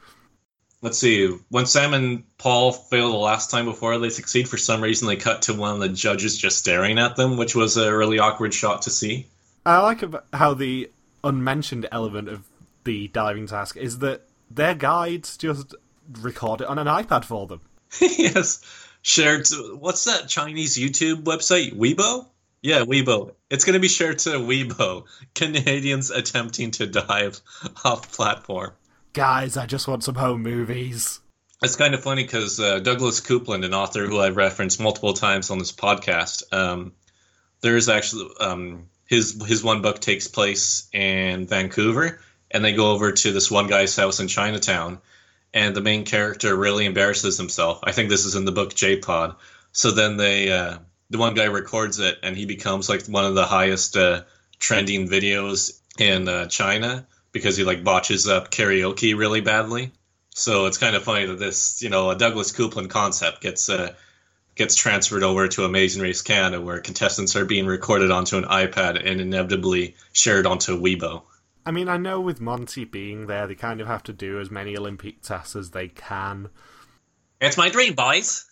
Let's 0.82 0.98
see. 0.98 1.36
When 1.50 1.66
Sam 1.66 1.94
and 1.94 2.24
Paul 2.38 2.72
failed 2.72 3.12
the 3.12 3.18
last 3.18 3.50
time 3.50 3.66
before 3.66 3.98
they 3.98 4.10
succeed, 4.10 4.48
for 4.48 4.56
some 4.56 4.80
reason 4.80 5.06
they 5.06 5.16
cut 5.16 5.42
to 5.42 5.54
one 5.54 5.74
of 5.74 5.80
the 5.80 5.90
judges 5.90 6.38
just 6.38 6.58
staring 6.58 6.98
at 6.98 7.16
them, 7.16 7.36
which 7.36 7.54
was 7.54 7.76
a 7.76 7.94
really 7.94 8.18
awkward 8.18 8.54
shot 8.54 8.82
to 8.82 8.90
see. 8.90 9.26
I 9.66 9.78
like 9.80 10.02
how 10.32 10.54
the 10.54 10.90
unmentioned 11.22 11.86
element 11.92 12.28
of 12.28 12.44
the 12.84 13.08
diving 13.08 13.46
task 13.46 13.76
is 13.76 13.98
that 13.98 14.22
their 14.50 14.74
guides 14.74 15.36
just 15.36 15.74
record 16.20 16.62
it 16.62 16.66
on 16.66 16.78
an 16.78 16.86
iPad 16.86 17.24
for 17.24 17.46
them. 17.46 17.60
yes, 18.00 18.64
shared. 19.02 19.44
To, 19.46 19.76
what's 19.78 20.04
that 20.04 20.28
Chinese 20.28 20.76
YouTube 20.76 21.24
website? 21.24 21.74
Weibo. 21.74 22.26
Yeah, 22.62 22.80
Weibo. 22.80 23.32
It's 23.48 23.64
going 23.64 23.74
to 23.74 23.80
be 23.80 23.88
shared 23.88 24.18
to 24.20 24.30
Weibo. 24.30 25.04
Canadians 25.34 26.10
attempting 26.10 26.72
to 26.72 26.86
dive 26.86 27.40
off 27.84 28.12
platform. 28.12 28.72
Guys, 29.12 29.56
I 29.56 29.66
just 29.66 29.88
want 29.88 30.04
some 30.04 30.14
home 30.14 30.42
movies. 30.42 31.20
It's 31.62 31.76
kind 31.76 31.94
of 31.94 32.02
funny 32.02 32.22
because 32.22 32.58
uh, 32.58 32.78
Douglas 32.78 33.20
Coupland, 33.20 33.64
an 33.64 33.74
author 33.74 34.06
who 34.06 34.18
I've 34.18 34.36
referenced 34.36 34.80
multiple 34.80 35.12
times 35.12 35.50
on 35.50 35.58
this 35.58 35.72
podcast, 35.72 36.42
um, 36.52 36.92
there's 37.60 37.88
actually 37.88 38.30
um, 38.40 38.86
his 39.06 39.42
his 39.46 39.62
one 39.62 39.82
book 39.82 40.00
takes 40.00 40.26
place 40.26 40.88
in 40.92 41.46
Vancouver, 41.46 42.20
and 42.50 42.64
they 42.64 42.72
go 42.72 42.92
over 42.92 43.12
to 43.12 43.32
this 43.32 43.50
one 43.50 43.66
guy's 43.66 43.94
house 43.94 44.20
in 44.20 44.28
Chinatown, 44.28 45.00
and 45.52 45.74
the 45.74 45.80
main 45.80 46.04
character 46.04 46.54
really 46.54 46.86
embarrasses 46.86 47.36
himself. 47.36 47.80
I 47.82 47.92
think 47.92 48.08
this 48.08 48.24
is 48.24 48.36
in 48.36 48.44
the 48.44 48.52
book 48.52 48.74
J 48.74 48.96
Pod. 48.96 49.36
So 49.72 49.90
then 49.90 50.16
they 50.16 50.50
uh, 50.52 50.78
the 51.10 51.18
one 51.18 51.34
guy 51.34 51.46
records 51.46 51.98
it, 51.98 52.18
and 52.22 52.36
he 52.36 52.46
becomes 52.46 52.88
like 52.88 53.06
one 53.06 53.24
of 53.24 53.34
the 53.34 53.46
highest 53.46 53.96
uh, 53.96 54.22
trending 54.58 55.08
videos 55.08 55.80
in 55.98 56.28
uh, 56.28 56.46
China 56.46 57.06
because 57.32 57.56
he 57.56 57.64
like 57.64 57.84
botches 57.84 58.28
up 58.28 58.50
karaoke 58.50 59.16
really 59.16 59.40
badly. 59.40 59.92
So 60.34 60.66
it's 60.66 60.78
kind 60.78 60.96
of 60.96 61.02
funny 61.02 61.26
that 61.26 61.38
this, 61.38 61.82
you 61.82 61.90
know, 61.90 62.10
a 62.10 62.16
Douglas 62.16 62.52
Coupland 62.52 62.90
concept 62.90 63.40
gets 63.40 63.68
uh, 63.68 63.94
gets 64.54 64.74
transferred 64.74 65.22
over 65.22 65.48
to 65.48 65.64
Amazing 65.64 66.02
Race 66.02 66.22
Canada, 66.22 66.60
where 66.60 66.80
contestants 66.80 67.34
are 67.36 67.44
being 67.44 67.66
recorded 67.66 68.10
onto 68.10 68.36
an 68.36 68.44
iPad 68.44 69.04
and 69.04 69.20
inevitably 69.20 69.96
shared 70.12 70.46
onto 70.46 70.80
Weibo. 70.80 71.22
I 71.64 71.70
mean, 71.70 71.88
I 71.88 71.96
know 71.96 72.20
with 72.20 72.40
Monty 72.40 72.84
being 72.84 73.26
there, 73.26 73.46
they 73.46 73.54
kind 73.54 73.80
of 73.80 73.86
have 73.86 74.02
to 74.04 74.12
do 74.12 74.40
as 74.40 74.50
many 74.50 74.76
Olympic 74.76 75.22
tasks 75.22 75.56
as 75.56 75.70
they 75.70 75.88
can. 75.88 76.48
It's 77.40 77.56
my 77.56 77.68
dream, 77.68 77.94
boys. 77.94 78.44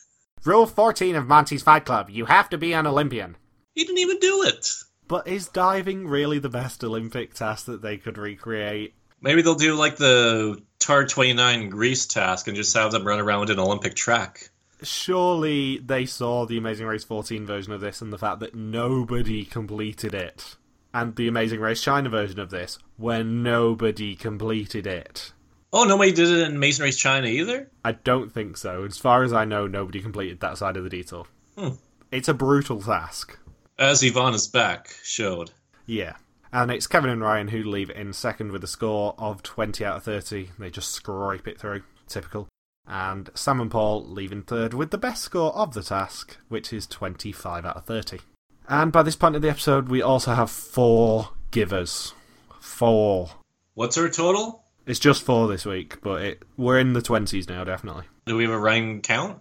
Rule 0.45 0.67
14 0.67 1.17
of 1.17 1.27
Monty's 1.27 1.63
Fight 1.63 1.85
Club 1.85 2.11
you 2.11 2.27
have 2.27 2.49
to 2.51 2.59
be 2.59 2.73
an 2.73 2.87
Olympian. 2.87 3.37
He 3.75 3.85
didn't 3.85 3.99
even 3.99 4.19
do 4.19 4.45
it. 4.45 4.67
But 5.07 5.27
is 5.27 5.49
diving 5.49 6.07
really 6.07 6.39
the 6.39 6.49
best 6.49 6.85
Olympic 6.85 7.35
task 7.35 7.67
that 7.67 7.83
they 7.83 7.97
could 7.97 8.19
recreate? 8.19 8.95
Maybe 9.21 9.43
they'll 9.43 9.55
do 9.55 9.75
like 9.75 9.97
the 9.97 10.63
Tar 10.79 11.07
29 11.07 11.71
Greece 11.71 12.07
task 12.07 12.47
and 12.47 12.57
just 12.57 12.77
have 12.77 12.93
them 12.93 13.07
run 13.07 13.19
around 13.19 13.51
an 13.51 13.59
Olympic 13.59 13.95
track. 13.95 14.51
Surely 14.83 15.79
they 15.79 16.07
saw 16.07 16.47
the 16.47 16.59
Amazing 16.59 16.87
Race 16.87 17.05
14 17.05 17.47
version 17.47 17.73
of 17.73 17.81
this 17.81 18.01
and 18.01 18.13
the 18.13 18.19
fact 18.19 18.41
that 18.41 18.55
nobody 18.55 19.45
completed 19.45 20.15
it. 20.15 20.57
And 20.93 21.15
the 21.17 21.29
Amazing 21.29 21.61
Race 21.61 21.83
China 21.83 22.09
version 22.09 22.41
of 22.41 22.51
this, 22.51 22.79
where 22.97 23.23
nobody 23.23 24.17
completed 24.17 24.87
it. 24.87 25.33
Oh, 25.73 25.85
nobody 25.85 26.13
did 26.13 26.31
it 26.31 26.49
in 26.49 26.57
Amazing 26.57 26.85
Race 26.85 26.97
China 26.97 27.27
either? 27.27 27.71
I 27.85 27.93
don't 27.93 28.33
think 28.33 28.57
so. 28.57 28.85
As 28.85 28.97
far 28.97 29.23
as 29.23 29.33
I 29.33 29.45
know, 29.45 29.67
nobody 29.67 30.01
completed 30.01 30.41
that 30.41 30.57
side 30.57 30.79
of 30.79 30.85
the 30.85 30.91
detour. 30.91 31.27
Hmm. 31.59 31.75
It's 32.11 32.29
a 32.29 32.35
brutal 32.35 32.81
task. 32.81 33.39
As 33.79 34.03
Ivana's 34.03 34.49
back 34.49 34.89
showed. 35.03 35.51
Yeah. 35.85 36.15
And 36.53 36.71
it's 36.71 36.87
Kevin 36.87 37.11
and 37.11 37.21
Ryan 37.21 37.49
who 37.49 37.63
leave 37.63 37.91
in 37.91 38.15
second 38.15 38.53
with 38.53 38.65
a 38.65 38.69
score 38.69 39.15
of 39.19 39.43
20 39.43 39.85
out 39.85 39.99
of 39.99 40.05
30. 40.05 40.51
They 40.59 40.71
just 40.71 40.93
scrape 40.93 41.47
it 41.47 41.61
through. 41.61 41.83
Typical. 42.07 42.49
And 42.87 43.29
Sam 43.35 43.61
and 43.61 43.71
Paul 43.71 44.07
leave 44.07 44.33
in 44.33 44.43
third 44.43 44.73
with 44.73 44.91
the 44.91 44.97
best 44.97 45.23
score 45.23 45.55
of 45.55 45.75
the 45.75 45.83
task, 45.83 46.39
which 46.49 46.73
is 46.73 46.87
25 46.87 47.67
out 47.67 47.77
of 47.77 47.85
30. 47.85 48.21
And 48.69 48.93
by 48.93 49.03
this 49.03 49.17
point 49.17 49.35
in 49.35 49.43
the 49.43 49.49
episode, 49.49 49.89
we 49.89 50.03
also 50.03 50.35
have 50.35 50.51
four 50.51 51.31
givers. 51.51 52.13
Four. 52.61 53.31
What's 53.75 53.97
our 53.97 54.11
total? 54.11 54.63
It's 54.87 54.99
just 54.99 55.23
four 55.23 55.49
this 55.49 55.65
week, 55.65 56.01
but 56.03 56.23
it, 56.23 56.43
we're 56.57 56.79
in 56.79 56.93
the 56.93 57.01
20s 57.01 57.49
now, 57.49 57.65
definitely. 57.65 58.05
Do 58.27 58.37
we 58.37 58.45
have 58.45 58.53
a 58.53 58.59
Ryan 58.59 59.01
count? 59.01 59.39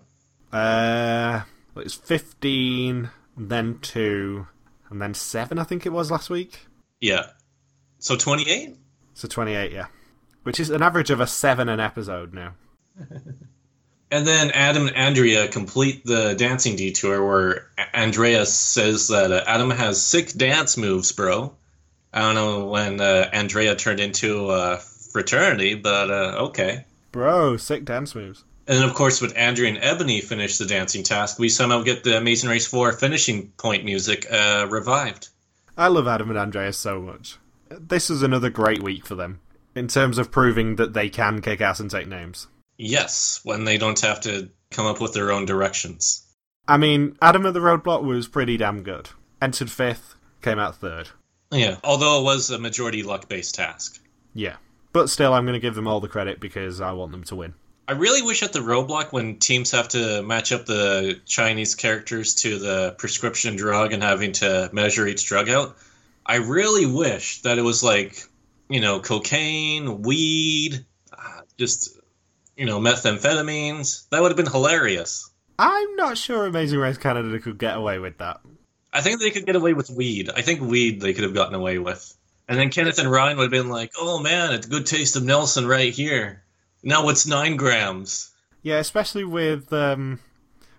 Uh, 0.52 1.42
it's 1.76 1.94
15, 1.94 3.10
then 3.38 3.80
2, 3.82 4.48
and 4.90 5.02
then 5.02 5.14
7, 5.14 5.60
I 5.60 5.64
think 5.64 5.86
it 5.86 5.92
was 5.92 6.10
last 6.10 6.30
week. 6.30 6.68
Yeah. 7.02 7.28
So 8.00 8.16
28? 8.16 8.78
So 9.14 9.28
28, 9.28 9.72
yeah. 9.72 9.88
Which 10.44 10.60
is 10.60 10.70
an 10.70 10.82
average 10.82 11.10
of 11.10 11.20
a 11.20 11.28
7 11.28 11.68
an 11.68 11.80
episode 11.80 12.34
now. 12.34 12.54
And 14.10 14.26
then 14.26 14.52
Adam 14.52 14.88
and 14.88 14.96
Andrea 14.96 15.48
complete 15.50 16.06
the 16.06 16.34
dancing 16.36 16.78
detour 16.78 17.26
where 17.26 17.68
Andrea 17.94 18.46
says 18.46 19.10
that 19.10 19.32
uh, 19.32 19.44
Adam 19.46 19.70
has 19.70 20.02
sick 20.02 20.32
dance 20.32 20.78
moves, 20.78 21.12
bro. 21.12 21.54
I 22.14 22.22
don't 22.22 22.36
know 22.36 22.66
when 22.68 23.02
uh, 23.02 23.30
Andrea 23.34 23.76
turned 23.76 24.00
into 24.00 24.50
a 24.50 24.78
fraternity, 24.78 25.76
but 25.76 26.10
uh, 26.10 26.46
okay. 26.48 26.86
Bro, 27.12 27.58
sick 27.58 27.84
dance 27.84 28.16
moves. 28.16 28.46
And 28.68 28.78
then, 28.80 28.90
of 28.90 28.96
course, 28.96 29.22
with 29.22 29.38
Andrea 29.38 29.70
and 29.70 29.80
Ebony 29.82 30.22
finish 30.22 30.58
the 30.58 30.66
dancing 30.66 31.04
task, 31.04 31.40
we 31.40 31.50
somehow 31.50 31.84
get 31.84 32.04
the 32.04 32.18
Amazing 32.18 32.50
Race 32.50 32.68
4 32.68 32.94
finishing 32.94 33.50
point 33.58 33.86
music 33.86 34.26
uh, 34.32 34.68
revived. 34.70 35.30
I 35.78 35.88
love 35.88 36.08
Adam 36.08 36.30
and 36.30 36.40
Andrea 36.40 36.74
so 36.74 37.02
much. 37.02 37.38
This 37.70 38.10
is 38.10 38.24
another 38.24 38.50
great 38.50 38.82
week 38.82 39.06
for 39.06 39.16
them 39.16 39.40
in 39.76 39.88
terms 39.88 40.18
of 40.18 40.32
proving 40.32 40.78
that 40.78 40.94
they 40.94 41.10
can 41.10 41.42
kick 41.42 41.62
ass 41.62 41.80
and 41.80 41.92
take 41.92 42.08
names. 42.08 42.48
Yes, 42.78 43.42
when 43.44 43.64
they 43.64 43.78
don't 43.78 44.00
have 44.02 44.22
to 44.22 44.50
come 44.72 44.86
up 44.86 45.02
with 45.02 45.14
their 45.14 45.32
own 45.32 45.46
directions. 45.46 46.24
I 46.68 46.78
mean, 46.78 47.18
Adam 47.22 47.46
at 47.46 47.54
the 47.54 47.60
Roadblock 47.60 48.04
was 48.04 48.28
pretty 48.28 48.58
damn 48.58 48.84
good. 48.84 49.10
Entered 49.42 49.72
fifth, 49.72 50.16
came 50.42 50.60
out 50.60 50.76
third. 50.76 51.10
Yeah, 51.52 51.78
although 51.84 52.20
it 52.20 52.24
was 52.24 52.50
a 52.50 52.60
majority 52.60 53.04
luck 53.04 53.30
based 53.30 53.56
task. 53.56 54.02
Yeah. 54.34 54.58
But 54.94 55.10
still, 55.10 55.34
I'm 55.34 55.46
going 55.46 55.54
to 55.54 55.60
give 55.60 55.76
them 55.76 55.88
all 55.88 56.00
the 56.00 56.08
credit 56.08 56.40
because 56.40 56.82
I 56.82 56.92
want 56.92 57.12
them 57.12 57.24
to 57.26 57.36
win. 57.36 57.54
I 57.88 57.94
really 57.94 58.22
wish 58.22 58.44
at 58.44 58.52
the 58.52 58.60
roadblock 58.60 59.14
when 59.14 59.38
teams 59.38 59.72
have 59.72 59.88
to 59.90 60.22
match 60.24 60.52
up 60.52 60.66
the 60.66 61.22
Chinese 61.26 61.76
characters 61.76 62.36
to 62.36 62.60
the 62.60 62.96
prescription 62.98 63.56
drug 63.56 63.94
and 63.94 64.04
having 64.04 64.34
to 64.34 64.70
measure 64.74 65.08
each 65.08 65.26
drug 65.26 65.50
out, 65.50 65.78
I 66.26 66.38
really 66.38 66.86
wish 66.86 67.42
that 67.44 67.58
it 67.58 67.62
was 67.62 67.84
like, 67.84 68.24
you 68.70 68.82
know, 68.82 69.00
cocaine, 69.00 70.02
weed, 70.02 70.86
uh, 71.14 71.42
just, 71.58 71.97
you 72.58 72.66
know, 72.66 72.80
methamphetamines. 72.80 74.10
That 74.10 74.22
would 74.22 74.32
have 74.32 74.38
been 74.38 74.52
hilarious. 74.52 75.30
I'm 75.60 75.96
not 75.96 76.18
sure 76.18 76.46
Amazing 76.46 76.80
Race 76.80 76.98
Canada 76.98 77.40
could 77.40 77.58
get 77.58 77.78
away 77.78 78.00
with 78.00 78.18
that. 78.18 78.42
I 78.92 79.02
think 79.02 79.20
they 79.20 79.32
could 79.32 79.46
get 79.46 79.56
away 79.56 79.74
with 79.74 79.90
weed. 79.90 80.30
I 80.36 80.42
think 80.42 80.62
weed 80.62 81.02
they 81.02 81.14
could 81.14 81.24
have 81.24 81.34
gotten 81.34 81.56
away 81.56 81.78
with. 81.78 82.16
And 82.48 82.58
then 82.58 82.70
Kenneth 82.70 83.00
and 83.00 83.12
Ryan 83.12 83.38
would 83.38 83.44
have 83.44 83.52
been 83.52 83.70
like, 83.70 83.92
oh 83.98 84.20
man, 84.20 84.54
it's 84.54 84.68
a 84.68 84.70
good 84.70 84.86
taste 84.86 85.16
of 85.16 85.24
Nelson 85.24 85.68
right 85.68 85.94
here. 85.94 86.44
Now 86.84 87.10
it's 87.10 87.28
nine 87.28 87.58
grams. 87.58 88.32
Yeah, 88.62 88.78
especially 88.78 89.26
with 89.26 89.72
um, 89.74 90.20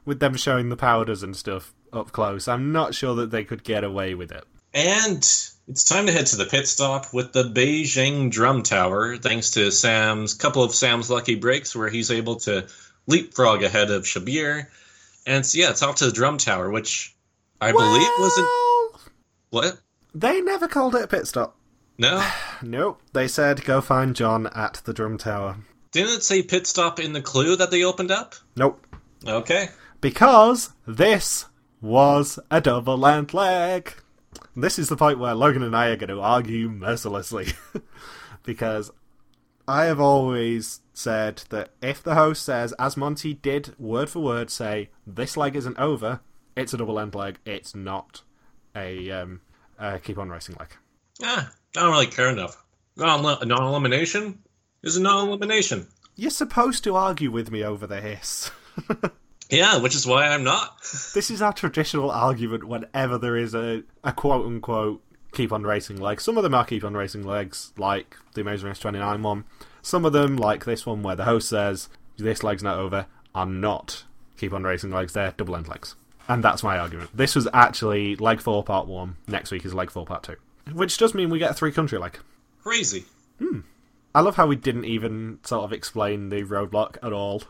with 0.04 0.20
them 0.20 0.36
showing 0.36 0.68
the 0.68 0.76
powders 0.76 1.22
and 1.22 1.36
stuff 1.36 1.74
up 1.92 2.12
close. 2.12 2.48
I'm 2.48 2.72
not 2.72 2.94
sure 2.94 3.14
that 3.16 3.30
they 3.30 3.44
could 3.44 3.64
get 3.64 3.84
away 3.84 4.14
with 4.14 4.32
it. 4.32 4.44
And 4.72 5.28
it's 5.68 5.84
time 5.84 6.06
to 6.06 6.12
head 6.12 6.26
to 6.26 6.36
the 6.36 6.46
pit 6.46 6.66
stop 6.66 7.12
with 7.12 7.32
the 7.32 7.44
Beijing 7.44 8.30
Drum 8.30 8.62
Tower, 8.62 9.18
thanks 9.18 9.50
to 9.50 9.70
Sam's 9.70 10.32
couple 10.32 10.62
of 10.62 10.74
Sam's 10.74 11.10
lucky 11.10 11.34
breaks 11.34 11.76
where 11.76 11.90
he's 11.90 12.10
able 12.10 12.36
to 12.36 12.66
leapfrog 13.06 13.62
ahead 13.62 13.90
of 13.90 14.04
Shabir. 14.04 14.66
And 15.26 15.44
so, 15.44 15.58
yeah, 15.58 15.70
it's 15.70 15.82
off 15.82 15.96
to 15.96 16.06
the 16.06 16.12
Drum 16.12 16.38
Tower, 16.38 16.70
which 16.70 17.14
I 17.60 17.72
well, 17.72 17.92
believe 17.92 18.10
wasn't. 18.18 18.48
What? 19.50 19.78
They 20.14 20.40
never 20.40 20.68
called 20.68 20.94
it 20.94 21.02
a 21.02 21.06
pit 21.06 21.26
stop. 21.26 21.56
No? 21.98 22.26
nope. 22.62 23.02
They 23.12 23.28
said 23.28 23.64
go 23.64 23.82
find 23.82 24.16
John 24.16 24.46
at 24.54 24.80
the 24.84 24.94
Drum 24.94 25.18
Tower. 25.18 25.58
Didn't 25.92 26.16
it 26.16 26.22
say 26.22 26.42
pit 26.42 26.66
stop 26.66 26.98
in 26.98 27.12
the 27.12 27.22
clue 27.22 27.56
that 27.56 27.70
they 27.70 27.84
opened 27.84 28.10
up? 28.10 28.34
Nope. 28.56 28.86
Okay. 29.26 29.68
Because 30.00 30.70
this 30.86 31.44
was 31.80 32.38
a 32.50 32.60
double 32.60 32.96
length 32.96 33.34
leg. 33.34 33.94
This 34.56 34.78
is 34.78 34.88
the 34.88 34.96
point 34.96 35.18
where 35.18 35.34
Logan 35.34 35.62
and 35.62 35.76
I 35.76 35.88
are 35.88 35.96
going 35.96 36.08
to 36.08 36.20
argue 36.20 36.68
mercilessly. 36.68 37.48
because 38.44 38.90
I 39.66 39.84
have 39.84 40.00
always 40.00 40.80
said 40.94 41.42
that 41.50 41.70
if 41.82 42.02
the 42.02 42.14
host 42.14 42.42
says, 42.42 42.72
as 42.78 42.96
Monty 42.96 43.34
did 43.34 43.78
word 43.78 44.08
for 44.08 44.20
word 44.20 44.50
say, 44.50 44.90
this 45.06 45.36
leg 45.36 45.54
isn't 45.54 45.78
over, 45.78 46.20
it's 46.56 46.72
a 46.72 46.78
double 46.78 46.98
end 46.98 47.14
leg, 47.14 47.38
it's 47.44 47.74
not 47.74 48.22
a, 48.74 49.10
um, 49.10 49.42
a 49.78 49.98
keep 49.98 50.18
on 50.18 50.30
racing 50.30 50.56
leg. 50.58 50.68
Ah, 51.22 51.52
I 51.76 51.80
don't 51.80 51.90
really 51.90 52.06
care 52.06 52.30
enough. 52.30 52.64
Non 52.96 53.24
elimination 53.24 54.38
is 54.82 54.96
a 54.96 55.02
non 55.02 55.28
elimination. 55.28 55.86
You're 56.16 56.30
supposed 56.30 56.82
to 56.84 56.96
argue 56.96 57.30
with 57.30 57.50
me 57.50 57.62
over 57.62 57.86
the 57.86 58.00
hiss. 58.00 58.50
yeah, 59.50 59.78
which 59.78 59.94
is 59.94 60.06
why 60.06 60.28
I'm 60.28 60.44
not. 60.44 60.80
this 61.14 61.30
is 61.30 61.42
our 61.42 61.52
traditional 61.52 62.10
argument 62.10 62.64
whenever 62.64 63.18
there 63.18 63.36
is 63.36 63.54
a, 63.54 63.82
a 64.04 64.12
quote 64.12 64.46
unquote 64.46 65.02
keep 65.32 65.52
on 65.52 65.62
racing 65.62 66.00
leg. 66.00 66.20
Some 66.20 66.36
of 66.36 66.42
them 66.42 66.54
are 66.54 66.64
keep 66.64 66.84
on 66.84 66.94
racing 66.94 67.22
legs, 67.22 67.72
like 67.76 68.16
the 68.34 68.40
Amazing 68.40 68.68
Race 68.68 68.78
29 68.78 69.22
one. 69.22 69.44
Some 69.82 70.04
of 70.04 70.12
them, 70.12 70.36
like 70.36 70.64
this 70.64 70.84
one, 70.84 71.02
where 71.02 71.16
the 71.16 71.24
host 71.24 71.48
says, 71.48 71.88
this 72.16 72.42
leg's 72.42 72.62
not 72.62 72.78
over, 72.78 73.06
are 73.34 73.46
not 73.46 74.04
keep 74.36 74.52
on 74.52 74.64
racing 74.64 74.90
legs, 74.90 75.12
they're 75.12 75.32
double 75.36 75.56
end 75.56 75.68
legs. 75.68 75.94
And 76.28 76.44
that's 76.44 76.62
my 76.62 76.78
argument. 76.78 77.10
This 77.14 77.34
was 77.34 77.48
actually 77.54 78.16
leg 78.16 78.40
4 78.40 78.62
part 78.64 78.86
1, 78.86 79.16
next 79.26 79.50
week 79.50 79.64
is 79.64 79.74
leg 79.74 79.90
4 79.90 80.04
part 80.04 80.22
2. 80.24 80.36
Which 80.72 80.98
does 80.98 81.14
mean 81.14 81.30
we 81.30 81.38
get 81.38 81.50
a 81.50 81.54
three 81.54 81.72
country 81.72 81.98
leg. 81.98 82.18
Crazy. 82.62 83.04
Hmm. 83.38 83.60
I 84.14 84.20
love 84.20 84.36
how 84.36 84.46
we 84.46 84.56
didn't 84.56 84.84
even 84.84 85.38
sort 85.42 85.64
of 85.64 85.72
explain 85.72 86.28
the 86.28 86.42
roadblock 86.42 86.96
at 87.02 87.12
all. 87.12 87.42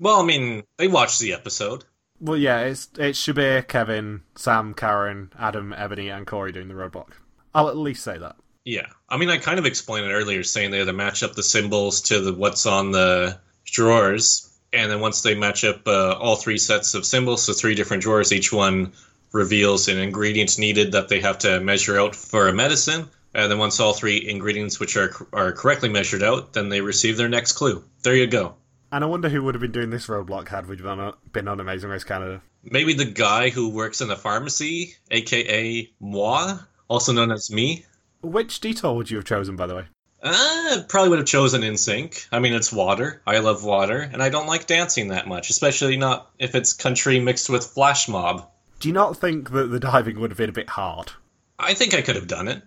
Well, 0.00 0.20
I 0.20 0.24
mean, 0.24 0.62
they 0.76 0.88
watched 0.88 1.20
the 1.20 1.32
episode. 1.32 1.84
Well, 2.20 2.36
yeah, 2.36 2.60
it's 2.60 2.88
it's 2.98 3.24
Shabir, 3.24 3.66
Kevin, 3.66 4.22
Sam, 4.36 4.74
Karen, 4.74 5.32
Adam, 5.38 5.72
Ebony, 5.76 6.08
and 6.08 6.26
Corey 6.26 6.52
doing 6.52 6.68
the 6.68 6.74
roadblock. 6.74 7.10
I'll 7.54 7.68
at 7.68 7.76
least 7.76 8.02
say 8.02 8.18
that. 8.18 8.36
Yeah, 8.64 8.86
I 9.08 9.16
mean, 9.16 9.30
I 9.30 9.38
kind 9.38 9.58
of 9.58 9.66
explained 9.66 10.06
it 10.06 10.12
earlier, 10.12 10.42
saying 10.42 10.70
they 10.70 10.78
had 10.78 10.88
to 10.88 10.92
match 10.92 11.22
up 11.22 11.34
the 11.34 11.42
symbols 11.42 12.02
to 12.02 12.20
the 12.20 12.32
what's 12.32 12.66
on 12.66 12.90
the 12.90 13.38
drawers, 13.64 14.58
and 14.72 14.90
then 14.90 15.00
once 15.00 15.22
they 15.22 15.34
match 15.34 15.64
up 15.64 15.86
uh, 15.86 16.14
all 16.14 16.36
three 16.36 16.58
sets 16.58 16.94
of 16.94 17.06
symbols, 17.06 17.42
so 17.44 17.52
three 17.52 17.74
different 17.74 18.02
drawers, 18.02 18.32
each 18.32 18.52
one 18.52 18.92
reveals 19.32 19.88
an 19.88 19.98
ingredient 19.98 20.58
needed 20.58 20.92
that 20.92 21.08
they 21.08 21.20
have 21.20 21.38
to 21.38 21.60
measure 21.60 22.00
out 22.00 22.16
for 22.16 22.48
a 22.48 22.52
medicine. 22.52 23.08
And 23.34 23.50
then 23.50 23.58
once 23.58 23.78
all 23.78 23.92
three 23.92 24.28
ingredients 24.28 24.80
which 24.80 24.96
are 24.96 25.12
are 25.32 25.52
correctly 25.52 25.88
measured 25.88 26.22
out, 26.22 26.52
then 26.52 26.68
they 26.68 26.80
receive 26.80 27.16
their 27.16 27.28
next 27.28 27.52
clue. 27.52 27.84
There 28.02 28.16
you 28.16 28.26
go. 28.26 28.54
And 28.90 29.04
I 29.04 29.06
wonder 29.06 29.28
who 29.28 29.42
would 29.42 29.54
have 29.54 29.60
been 29.60 29.72
doing 29.72 29.90
this 29.90 30.06
roadblock 30.06 30.48
had 30.48 30.66
we 30.66 30.76
been 30.76 30.86
on, 30.86 31.14
been 31.32 31.48
on 31.48 31.60
Amazing 31.60 31.90
Race 31.90 32.04
Canada. 32.04 32.40
Maybe 32.62 32.94
the 32.94 33.04
guy 33.04 33.50
who 33.50 33.68
works 33.68 34.00
in 34.00 34.08
the 34.08 34.16
pharmacy, 34.16 34.94
aka 35.10 35.90
moi, 36.00 36.58
also 36.88 37.12
known 37.12 37.30
as 37.30 37.50
me. 37.50 37.84
Which 38.22 38.60
detour 38.60 38.96
would 38.96 39.10
you 39.10 39.18
have 39.18 39.26
chosen, 39.26 39.56
by 39.56 39.66
the 39.66 39.76
way? 39.76 39.84
Uh, 40.22 40.82
probably 40.88 41.10
would 41.10 41.18
have 41.20 41.28
chosen 41.28 41.62
in 41.62 41.76
sync. 41.76 42.26
I 42.32 42.40
mean, 42.40 42.52
it's 42.52 42.72
water. 42.72 43.22
I 43.26 43.38
love 43.38 43.62
water, 43.62 44.00
and 44.00 44.22
I 44.22 44.30
don't 44.30 44.48
like 44.48 44.66
dancing 44.66 45.08
that 45.08 45.28
much, 45.28 45.50
especially 45.50 45.96
not 45.96 46.30
if 46.38 46.54
it's 46.54 46.72
country 46.72 47.20
mixed 47.20 47.48
with 47.48 47.64
flash 47.64 48.08
mob. 48.08 48.48
Do 48.80 48.88
you 48.88 48.94
not 48.94 49.16
think 49.16 49.50
that 49.50 49.70
the 49.70 49.78
diving 49.78 50.18
would 50.18 50.30
have 50.30 50.38
been 50.38 50.50
a 50.50 50.52
bit 50.52 50.70
hard? 50.70 51.12
I 51.58 51.74
think 51.74 51.94
I 51.94 52.02
could 52.02 52.16
have 52.16 52.26
done 52.26 52.48
it. 52.48 52.62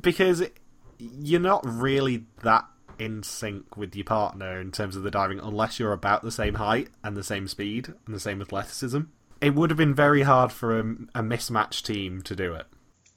Because 0.00 0.42
you're 0.98 1.40
not 1.40 1.62
really 1.64 2.26
that 2.42 2.64
in 2.98 3.22
sync 3.22 3.76
with 3.76 3.94
your 3.94 4.04
partner 4.04 4.60
in 4.60 4.70
terms 4.70 4.96
of 4.96 5.02
the 5.02 5.10
diving 5.10 5.40
unless 5.40 5.78
you're 5.78 5.92
about 5.92 6.22
the 6.22 6.30
same 6.30 6.54
height 6.54 6.88
and 7.02 7.16
the 7.16 7.22
same 7.22 7.48
speed 7.48 7.92
and 8.06 8.14
the 8.14 8.20
same 8.20 8.40
athleticism. 8.40 9.00
It 9.40 9.54
would 9.54 9.70
have 9.70 9.76
been 9.76 9.94
very 9.94 10.22
hard 10.22 10.52
for 10.52 10.78
a, 10.78 10.94
a 11.14 11.22
mismatched 11.22 11.86
team 11.86 12.22
to 12.22 12.34
do 12.34 12.54
it. 12.54 12.66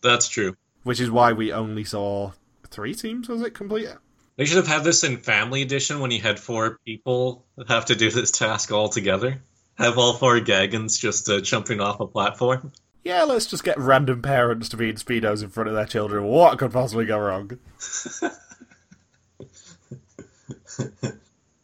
That's 0.01 0.27
true. 0.27 0.55
Which 0.83 0.99
is 0.99 1.11
why 1.11 1.33
we 1.33 1.51
only 1.51 1.83
saw 1.83 2.31
three 2.69 2.93
teams, 2.93 3.29
was 3.29 3.41
it, 3.41 3.53
complete 3.53 3.85
it? 3.85 3.97
They 4.35 4.45
should 4.45 4.57
have 4.57 4.67
had 4.67 4.83
this 4.83 5.03
in 5.03 5.17
Family 5.17 5.63
Edition 5.63 5.99
when 5.99 6.11
you 6.11 6.21
had 6.21 6.39
four 6.39 6.79
people 6.85 7.45
have 7.67 7.85
to 7.85 7.95
do 7.95 8.11
this 8.11 8.31
task 8.31 8.71
all 8.71 8.87
together. 8.87 9.41
Have 9.75 9.97
all 9.97 10.13
four 10.13 10.39
Gaghans 10.39 10.99
just 10.99 11.29
uh, 11.29 11.41
jumping 11.41 11.81
off 11.81 11.99
a 11.99 12.07
platform. 12.07 12.71
Yeah, 13.03 13.23
let's 13.23 13.45
just 13.45 13.63
get 13.63 13.79
random 13.79 14.21
parents 14.21 14.69
to 14.69 14.77
be 14.77 14.89
in 14.89 14.95
Speedos 14.97 15.41
in 15.41 15.49
front 15.49 15.69
of 15.69 15.75
their 15.75 15.85
children. 15.85 16.25
What 16.25 16.59
could 16.59 16.71
possibly 16.71 17.05
go 17.05 17.17
wrong? 17.17 17.57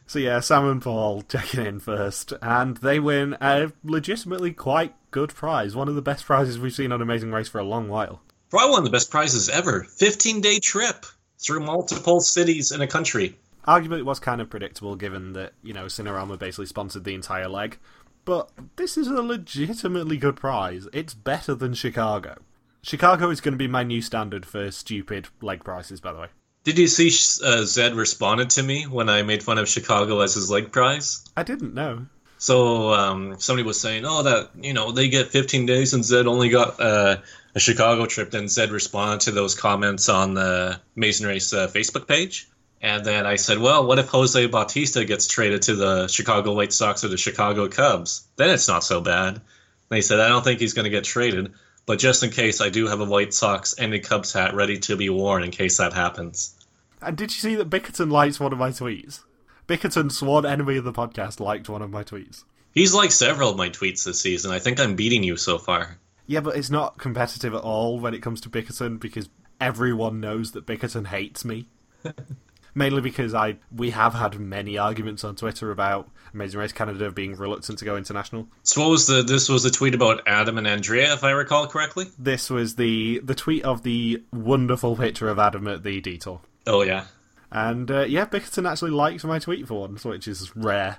so 0.08 0.20
yeah, 0.20 0.40
Sam 0.40 0.68
and 0.68 0.82
Paul 0.82 1.22
checking 1.24 1.66
in 1.66 1.80
first, 1.80 2.34
and 2.42 2.78
they 2.78 3.00
win 3.00 3.38
a 3.42 3.72
legitimately 3.84 4.54
quite 4.54 4.96
good 5.12 5.34
prize. 5.34 5.76
One 5.76 5.88
of 5.88 5.96
the 5.96 6.02
best 6.02 6.26
prizes 6.26 6.60
we've 6.60 6.74
seen 6.74 6.92
on 6.92 7.02
Amazing 7.02 7.32
Race 7.32 7.50
for 7.50 7.60
a 7.60 7.64
long 7.64 7.90
while. 7.90 8.22
Probably 8.50 8.72
one 8.72 8.80
of 8.80 8.86
the 8.86 8.92
best 8.92 9.10
prizes 9.10 9.50
ever. 9.50 9.84
15 9.84 10.42
day 10.42 10.60
trip 10.60 11.06
through 11.40 11.62
multiple 11.62 12.20
cities 12.20 12.72
in 12.72 12.82
a 12.82 12.88
country. 12.88 13.38
Arguably, 13.68 14.00
it 14.00 14.06
was 14.06 14.20
kind 14.20 14.42
of 14.42 14.50
predictable 14.50 14.96
given 14.96 15.34
that, 15.34 15.54
you 15.64 15.74
know, 15.74 15.86
Sinorama 15.86 16.38
basically 16.38 16.66
sponsored 16.66 17.04
the 17.04 17.16
entire 17.16 17.48
leg. 17.48 17.78
But 18.26 18.52
this 18.76 18.98
is 18.98 19.08
a 19.08 19.22
legitimately 19.22 20.18
good 20.18 20.36
prize. 20.36 20.88
It's 20.94 21.14
better 21.14 21.56
than 21.56 21.74
Chicago. 21.74 22.38
Chicago 22.82 23.30
is 23.30 23.42
going 23.42 23.54
to 23.54 23.58
be 23.58 23.68
my 23.68 23.84
new 23.84 24.02
standard 24.02 24.46
for 24.46 24.70
stupid 24.72 25.28
leg 25.42 25.64
prices, 25.64 26.02
by 26.02 26.14
the 26.14 26.20
way. 26.20 26.28
Did 26.64 26.80
you 26.80 26.88
see 26.88 27.08
uh, 27.44 27.64
Zed 27.66 27.94
responded 27.94 28.52
to 28.52 28.64
me 28.64 28.84
when 28.84 29.10
I 29.10 29.24
made 29.24 29.44
fun 29.44 29.58
of 29.58 29.68
Chicago 29.68 30.22
as 30.22 30.36
his 30.36 30.50
leg 30.50 30.72
prize? 30.72 31.26
I 31.36 31.44
didn't 31.44 31.74
know. 31.74 32.06
So 32.38 32.94
um, 32.94 33.40
somebody 33.40 33.66
was 33.66 33.80
saying, 33.80 34.06
"Oh, 34.06 34.24
that 34.24 34.50
you 34.62 34.74
know 34.74 34.92
they 34.92 35.10
get 35.10 35.28
15 35.28 35.66
days 35.66 35.94
and 35.94 36.04
Zed 36.04 36.28
only 36.28 36.50
got 36.50 36.80
uh, 36.80 37.18
a 37.56 37.60
Chicago 37.60 38.06
trip." 38.06 38.32
Then 38.32 38.48
Zed 38.48 38.72
responded 38.72 39.22
to 39.22 39.32
those 39.32 39.56
comments 39.56 40.10
on 40.10 40.34
the 40.34 40.80
Mason 40.96 41.26
Race 41.26 41.54
uh, 41.54 41.68
Facebook 41.68 42.08
page, 42.08 42.48
and 42.82 43.06
then 43.06 43.26
I 43.26 43.36
said, 43.36 43.60
"Well, 43.60 43.86
what 43.86 44.00
if 44.00 44.08
Jose 44.08 44.46
Bautista 44.48 45.06
gets 45.06 45.28
traded 45.28 45.64
to 45.64 45.76
the 45.76 46.08
Chicago 46.08 46.54
White 46.54 46.74
Sox 46.74 47.04
or 47.04 47.10
the 47.10 47.18
Chicago 47.18 47.68
Cubs? 47.68 48.28
Then 48.36 48.50
it's 48.50 48.68
not 48.68 48.84
so 48.84 49.00
bad." 49.02 49.36
And 49.36 49.44
they 49.90 50.02
said, 50.02 50.20
"I 50.20 50.30
don't 50.30 50.44
think 50.44 50.60
he's 50.60 50.74
going 50.74 50.86
to 50.86 50.90
get 50.90 51.04
traded." 51.04 51.54
But 51.86 52.00
just 52.00 52.24
in 52.24 52.30
case, 52.30 52.62
I 52.62 52.70
do 52.70 52.88
have 52.88 53.02
a 53.02 53.06
White 53.06 53.34
Sox 53.34 53.74
and 53.74 53.94
a 53.94 54.00
Cubs 54.00 54.32
hat 54.32 54.54
ready 54.54 54.80
to 54.80 54.96
be 54.96 55.10
worn 55.10 55.44
in 55.44 55.52
case 55.52 55.78
that 55.78 55.94
happens. 55.94 56.56
And 57.02 57.18
did 57.18 57.32
you 57.32 57.40
see 57.40 57.56
that 57.56 57.70
Bickerton 57.70 58.10
likes 58.12 58.40
one 58.40 58.54
of 58.54 58.60
my 58.60 58.70
tweets? 58.70 59.22
Bickerton, 59.68 60.12
sworn 60.12 60.46
enemy 60.46 60.78
of 60.78 60.86
the 60.86 60.94
podcast, 60.94 61.40
liked 61.40 61.68
one 61.68 61.82
of 61.82 61.90
my 61.90 62.04
tweets. 62.04 62.44
He's 62.74 62.94
liked 62.94 63.14
several 63.14 63.50
of 63.50 63.58
my 63.58 63.70
tweets 63.70 64.06
this 64.06 64.22
season. 64.22 64.52
I 64.52 64.60
think 64.60 64.80
I'm 64.80 64.96
beating 64.96 65.24
you 65.24 65.38
so 65.38 65.58
far. 65.58 66.00
Yeah, 66.26 66.40
but 66.40 66.56
it's 66.56 66.70
not 66.70 66.98
competitive 66.98 67.54
at 67.54 67.62
all 67.62 68.00
when 68.00 68.14
it 68.14 68.22
comes 68.22 68.40
to 68.42 68.50
Bickerton 68.50 69.00
because 69.00 69.30
everyone 69.60 70.22
knows 70.22 70.54
that 70.54 70.66
Bickerton 70.66 71.08
hates 71.08 71.44
me. 71.44 71.68
Mainly 72.76 73.02
because 73.02 73.34
I 73.34 73.58
we 73.72 73.92
have 73.92 74.14
had 74.14 74.40
many 74.40 74.78
arguments 74.78 75.24
on 75.24 75.36
Twitter 75.36 75.72
about 75.72 76.10
Amazing 76.34 76.60
Race 76.60 76.72
Canada 76.72 77.12
being 77.12 77.36
reluctant 77.36 77.80
to 77.80 77.86
go 77.86 77.96
international. 77.98 78.48
So 78.64 78.82
what 78.82 78.90
was 78.90 79.06
the 79.06 79.22
this 79.22 79.48
was 79.48 79.64
the 79.64 79.70
tweet 79.70 79.94
about 79.94 80.24
Adam 80.26 80.58
and 80.58 80.68
Andrea, 80.68 81.14
if 81.14 81.24
I 81.24 81.32
recall 81.32 81.68
correctly? 81.68 82.06
This 82.18 82.50
was 82.50 82.76
the 82.76 83.20
the 83.24 83.36
tweet 83.36 83.64
of 83.64 83.84
the 83.84 84.24
wonderful 84.32 84.96
picture 84.96 85.30
of 85.30 85.38
Adam 85.38 85.68
at 85.68 85.84
the 85.84 86.02
detour. 86.02 86.42
Oh 86.66 86.82
yeah. 86.82 87.06
And 87.52 87.92
uh, 87.92 88.06
yeah, 88.06 88.26
Bickerton 88.26 88.70
actually 88.70 88.92
liked 88.92 89.24
my 89.24 89.38
tweet 89.38 89.68
for 89.68 89.82
once, 89.82 90.04
which 90.04 90.28
is 90.28 90.56
rare. 90.56 90.98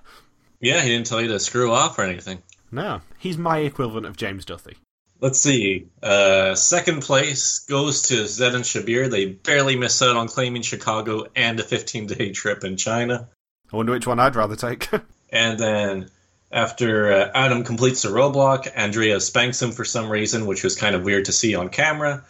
Yeah, 0.61 0.81
he 0.81 0.91
didn't 0.91 1.07
tell 1.07 1.20
you 1.20 1.29
to 1.29 1.41
screw 1.41 1.72
off 1.72 1.99
or 1.99 2.03
anything. 2.03 2.43
No, 2.70 3.01
he's 3.18 3.37
my 3.37 3.59
equivalent 3.59 4.07
of 4.07 4.16
James 4.16 4.45
Duthie. 4.45 4.77
Let's 5.25 5.41
see. 5.41 5.87
Uh, 6.03 6.55
second 6.55 7.01
place 7.01 7.61
goes 7.61 8.03
to 8.09 8.29
Zed 8.29 8.55
and 8.55 8.62
Shabir. 8.62 9.11
They 9.11 9.25
barely 9.25 9.75
miss 9.75 10.03
out 10.03 10.18
on 10.18 10.29
claiming 10.29 10.61
Chicago 10.61 11.25
and 11.35 11.59
a 11.59 11.62
15 11.62 12.09
day 12.09 12.33
trip 12.33 12.62
in 12.62 12.77
China. 12.77 13.31
I 13.72 13.77
wonder 13.77 13.93
which 13.93 14.07
one 14.07 14.20
I'd 14.20 14.37
rather 14.37 14.55
take. 14.55 14.91
And 15.31 15.59
then 15.59 16.11
after 16.53 17.11
uh, 17.11 17.31
Adam 17.35 17.64
completes 17.64 18.03
the 18.03 18.11
roadblock, 18.11 18.70
Andrea 18.72 19.18
spanks 19.18 19.61
him 19.61 19.72
for 19.72 19.85
some 19.85 20.09
reason, 20.11 20.47
which 20.47 20.62
was 20.62 20.77
kind 20.77 20.95
of 20.95 21.03
weird 21.03 21.25
to 21.25 21.33
see 21.33 21.57
on 21.57 21.70
camera. 21.70 22.25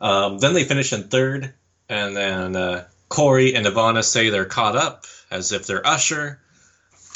Um, 0.00 0.38
then 0.38 0.54
they 0.54 0.64
finish 0.64 0.94
in 0.94 1.08
third, 1.08 1.52
and 1.90 2.16
then 2.16 2.56
uh, 2.56 2.84
Corey 3.10 3.54
and 3.54 3.66
Ivana 3.66 4.02
say 4.02 4.30
they're 4.30 4.46
caught 4.46 4.76
up, 4.76 5.04
as 5.30 5.52
if 5.52 5.66
they're 5.66 5.86
Usher. 5.86 6.40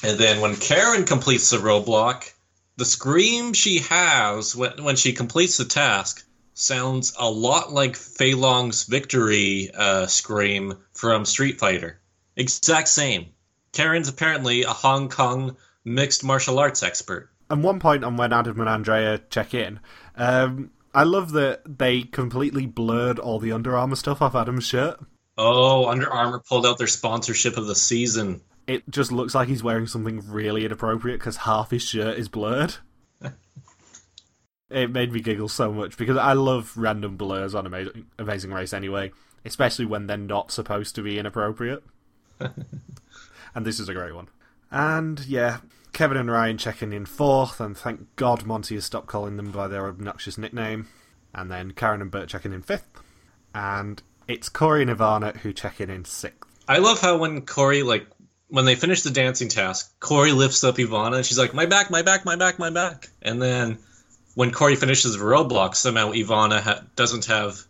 And 0.03 0.19
then 0.19 0.43
when 0.43 0.57
Karen 0.57 1.05
completes 1.05 1.49
the 1.49 1.59
roadblock, 1.59 2.31
the 2.77 2.85
scream 2.85 3.53
she 3.53 3.79
has 3.81 4.57
when, 4.57 4.83
when 4.83 4.97
she 4.97 5.13
completes 5.13 5.57
the 5.57 5.65
task 5.65 6.25
sounds 6.55 7.15
a 7.19 7.31
lot 7.31 7.73
like 7.73 7.97
Fei 7.97 8.35
Long's 8.35 8.85
victory 8.85 9.71
uh, 9.75 10.07
scream 10.07 10.75
from 10.93 11.25
Street 11.25 11.59
Fighter. 11.59 12.01
Exact 12.37 12.89
same. 12.89 13.27
Karen's 13.73 14.09
apparently 14.09 14.63
a 14.63 14.71
Hong 14.71 15.09
Kong 15.09 15.57
mixed 15.85 16.25
martial 16.25 16.59
arts 16.59 16.83
expert. 16.83 17.31
And 17.51 17.63
one 17.63 17.81
point 17.81 18.05
on 18.05 18.17
when 18.17 18.33
Adam 18.33 18.61
and 18.61 18.69
Andrea 18.69 19.21
check 19.31 19.55
in, 19.55 19.81
um, 20.17 20.71
I 20.95 21.05
love 21.05 21.33
that 21.33 21.79
they 21.79 22.03
completely 22.03 22.67
blurred 22.67 23.19
all 23.19 23.39
the 23.39 23.53
Under 23.53 23.77
Armour 23.77 23.97
stuff 23.97 24.23
off 24.23 24.35
Adam's 24.35 24.67
shirt. 24.67 24.99
Oh, 25.39 25.89
Under 25.89 26.11
Armour 26.11 26.43
pulled 26.47 26.67
out 26.67 26.79
their 26.79 26.87
sponsorship 26.87 27.57
of 27.57 27.67
the 27.67 27.75
season. 27.75 28.43
It 28.73 28.89
just 28.89 29.13
looks 29.13 29.35
like 29.35 29.49
he's 29.49 29.63
wearing 29.63 29.87
something 29.87 30.23
really 30.27 30.65
inappropriate 30.65 31.21
because 31.21 31.37
half 31.39 31.71
his 31.71 31.83
shirt 31.83 32.17
is 32.17 32.29
blurred. 32.29 32.77
it 34.71 34.91
made 34.91 35.13
me 35.13 35.21
giggle 35.21 35.49
so 35.49 35.71
much 35.73 35.99
because 35.99 36.17
I 36.17 36.33
love 36.33 36.73
random 36.75 37.19
blurs 37.19 37.55
on 37.55 37.67
Amazing, 37.67 38.07
Amazing 38.19 38.53
Race 38.53 38.73
anyway, 38.73 39.13
especially 39.45 39.85
when 39.85 40.07
they're 40.07 40.17
not 40.17 40.51
supposed 40.51 40.95
to 40.95 41.03
be 41.03 41.19
inappropriate. 41.19 41.85
and 42.41 43.67
this 43.67 43.79
is 43.79 43.91
a 43.91 43.95
great 43.95 44.15
one. 44.15 44.29
And 44.71 45.21
yeah, 45.27 45.59
Kevin 45.93 46.17
and 46.17 46.31
Ryan 46.31 46.57
checking 46.57 46.95
in 46.95 47.05
fourth, 47.05 47.61
and 47.61 47.77
thank 47.77 48.17
God 48.17 48.47
Monty 48.47 48.77
has 48.77 48.87
stopped 48.87 49.07
calling 49.07 49.37
them 49.37 49.51
by 49.51 49.69
their 49.69 49.87
obnoxious 49.87 50.39
nickname. 50.39 50.89
And 51.35 51.51
then 51.51 51.73
Karen 51.73 52.01
and 52.01 52.11
Bert 52.11 52.31
checking 52.31 52.55
in 52.55 52.63
fifth, 52.63 52.89
and 53.55 54.03
it's 54.29 54.49
Corey 54.49 54.81
and 54.81 54.91
Ivana 54.91 55.37
who 55.39 55.53
check 55.53 55.79
in 55.79 55.91
in 55.91 56.07
sixth. 56.07 56.49
I 56.69 56.79
love 56.79 57.01
how 57.01 57.19
when 57.19 57.43
Corey 57.43 57.83
like 57.83 58.07
when 58.53 58.67
they 58.67 58.75
finish 58.75 59.01
the 59.01 59.11
dancing 59.11 59.49
task, 59.49 59.99
Corey 59.99 60.33
lifts 60.33 60.63
up 60.63 60.77
Ivana 60.77 61.17
and 61.17 61.25
she's 61.25 61.39
like, 61.39 61.55
"My 61.55 61.65
back, 61.65 61.91
my 61.91 62.03
back, 62.03 62.27
my 62.27 62.37
back, 62.37 62.59
my 62.59 62.69
back." 62.69 63.09
And 63.23 63.41
then 63.41 63.79
when 64.35 64.51
Corey 64.51 64.77
finishes 64.77 65.15
the 65.15 65.25
roadblock, 65.25 65.75
somehow 65.75 66.13
Ivana 66.13 66.61
ha- 66.61 66.83
doesn't 66.95 67.25
have 67.27 67.63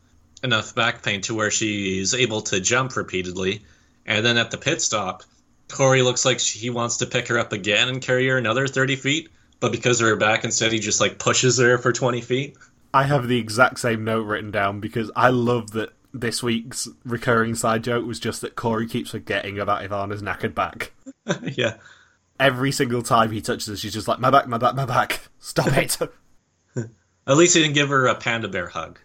enough 0.43 0.75
back 0.75 1.05
pain 1.05 1.21
to 1.21 1.37
where 1.37 1.53
she's 1.53 2.15
able 2.15 2.43
to 2.43 2.59
jump 2.59 2.97
repeatedly. 2.97 3.63
And 4.07 4.27
then 4.27 4.37
at 4.39 4.51
the 4.51 4.59
pit 4.59 4.83
stop, 4.83 5.23
Corey 5.71 6.03
looks 6.03 6.25
like 6.25 6.41
he 6.41 6.69
wants 6.69 6.97
to 6.97 7.07
pick 7.07 7.29
her 7.29 7.39
up 7.39 7.53
again 7.53 7.89
and 7.89 8.03
carry 8.03 8.27
her 8.27 8.37
another 8.37 8.67
30 8.67 8.97
feet, 8.97 9.29
but 9.61 9.71
because 9.71 10.01
of 10.01 10.09
her 10.09 10.17
back, 10.17 10.43
instead 10.43 10.73
he 10.73 10.81
just 10.81 11.01
like 11.01 11.17
pushes 11.17 11.59
her 11.59 11.79
for 11.79 11.93
20 11.93 12.21
feet. 12.23 12.57
I 12.93 13.05
have 13.05 13.29
the 13.29 13.39
exact 13.39 13.79
same 13.79 14.03
note 14.03 14.27
written 14.27 14.51
down 14.51 14.81
because 14.81 15.13
I 15.15 15.29
love 15.29 15.71
that 15.75 15.93
this 16.13 16.43
week's 16.43 16.89
recurring 17.05 17.55
side 17.55 17.85
joke 17.85 18.07
was 18.07 18.21
just 18.21 18.41
that 18.43 18.57
Corey 18.57 18.87
keeps 18.87 19.11
forgetting 19.11 19.59
about 19.59 19.83
Ivana's 19.83 20.23
knackered 20.23 20.55
back. 20.55 20.93
yeah. 21.43 21.75
Every 22.39 22.73
single 22.73 23.03
time 23.03 23.31
he 23.31 23.41
touches 23.41 23.67
her, 23.67 23.77
she's 23.77 23.93
just 23.93 24.09
like, 24.09 24.19
my 24.19 24.31
back, 24.31 24.47
my 24.47 24.59
back, 24.59 24.75
my 24.75 24.85
back. 24.85 25.21
Stop 25.39 25.69
it. 25.69 25.99
At 27.27 27.37
least 27.37 27.55
he 27.55 27.63
didn't 27.63 27.75
give 27.75 27.89
her 27.89 28.07
a 28.07 28.15
panda 28.15 28.49
bear 28.49 28.69
hug. 28.69 28.99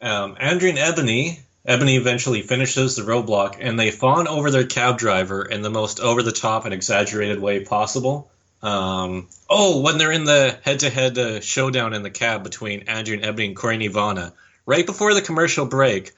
Um, 0.00 0.36
Andrea 0.38 0.70
and 0.70 0.78
Ebony, 0.78 1.40
Ebony 1.64 1.96
eventually 1.96 2.42
finishes 2.42 2.96
the 2.96 3.02
roadblock, 3.02 3.56
and 3.60 3.78
they 3.78 3.90
fawn 3.90 4.26
over 4.26 4.50
their 4.50 4.66
cab 4.66 4.98
driver 4.98 5.44
in 5.44 5.62
the 5.62 5.70
most 5.70 6.00
over 6.00 6.22
the 6.22 6.32
top 6.32 6.64
and 6.64 6.74
exaggerated 6.74 7.40
way 7.40 7.64
possible. 7.64 8.30
Um, 8.62 9.28
oh, 9.50 9.80
when 9.80 9.98
they're 9.98 10.12
in 10.12 10.24
the 10.24 10.58
head 10.62 10.80
to 10.80 10.90
head 10.90 11.42
showdown 11.42 11.94
in 11.94 12.02
the 12.02 12.10
cab 12.10 12.44
between 12.44 12.88
Andrea 12.88 13.16
and 13.16 13.26
Ebony 13.26 13.48
and 13.48 13.56
Corey 13.56 13.74
and 13.74 13.84
Ivana, 13.84 14.32
right 14.66 14.86
before 14.86 15.14
the 15.14 15.22
commercial 15.22 15.66
break, 15.66 16.12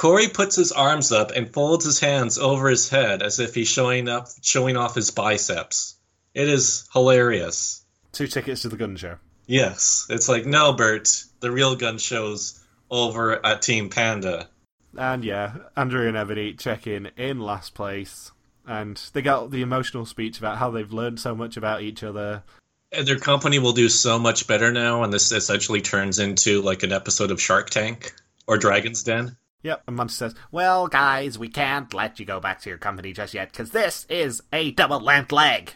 Corey 0.00 0.28
puts 0.28 0.56
his 0.56 0.72
arms 0.72 1.12
up 1.12 1.30
and 1.32 1.52
folds 1.52 1.84
his 1.84 2.00
hands 2.00 2.38
over 2.38 2.70
his 2.70 2.88
head 2.88 3.20
as 3.20 3.38
if 3.38 3.54
he's 3.54 3.68
showing 3.68 4.08
up, 4.08 4.28
showing 4.40 4.78
off 4.78 4.94
his 4.94 5.10
biceps. 5.10 5.94
It 6.32 6.48
is 6.48 6.88
hilarious. 6.94 7.84
Two 8.10 8.26
tickets 8.26 8.62
to 8.62 8.70
the 8.70 8.78
gun 8.78 8.96
show. 8.96 9.16
Yes, 9.46 10.06
it's 10.08 10.26
like 10.26 10.46
no, 10.46 10.72
Bert. 10.72 11.22
The 11.40 11.50
real 11.50 11.76
gun 11.76 11.98
shows 11.98 12.64
over 12.90 13.44
at 13.44 13.60
Team 13.60 13.90
Panda. 13.90 14.48
And 14.96 15.22
yeah, 15.22 15.56
Andrea 15.76 16.08
and 16.08 16.16
Ebony 16.16 16.54
check 16.54 16.86
in 16.86 17.10
in 17.18 17.38
last 17.38 17.74
place, 17.74 18.32
and 18.66 18.96
they 19.12 19.20
got 19.20 19.50
the 19.50 19.60
emotional 19.60 20.06
speech 20.06 20.38
about 20.38 20.56
how 20.56 20.70
they've 20.70 20.90
learned 20.90 21.20
so 21.20 21.34
much 21.34 21.58
about 21.58 21.82
each 21.82 22.02
other. 22.02 22.42
And 22.90 23.06
their 23.06 23.18
company 23.18 23.58
will 23.58 23.74
do 23.74 23.90
so 23.90 24.18
much 24.18 24.46
better 24.46 24.72
now, 24.72 25.02
and 25.02 25.12
this 25.12 25.30
essentially 25.30 25.82
turns 25.82 26.18
into 26.18 26.62
like 26.62 26.84
an 26.84 26.92
episode 26.92 27.30
of 27.30 27.38
Shark 27.38 27.68
Tank 27.68 28.14
or 28.46 28.56
Dragon's 28.56 29.02
Den. 29.02 29.36
Yep, 29.62 29.82
and 29.86 29.96
Monty 29.96 30.14
says, 30.14 30.34
Well, 30.50 30.86
guys, 30.86 31.38
we 31.38 31.48
can't 31.48 31.92
let 31.92 32.18
you 32.18 32.24
go 32.24 32.40
back 32.40 32.62
to 32.62 32.70
your 32.70 32.78
company 32.78 33.12
just 33.12 33.34
yet, 33.34 33.50
because 33.50 33.70
this 33.70 34.06
is 34.08 34.42
a 34.52 34.70
double 34.72 35.00
length 35.00 35.32
leg. 35.32 35.74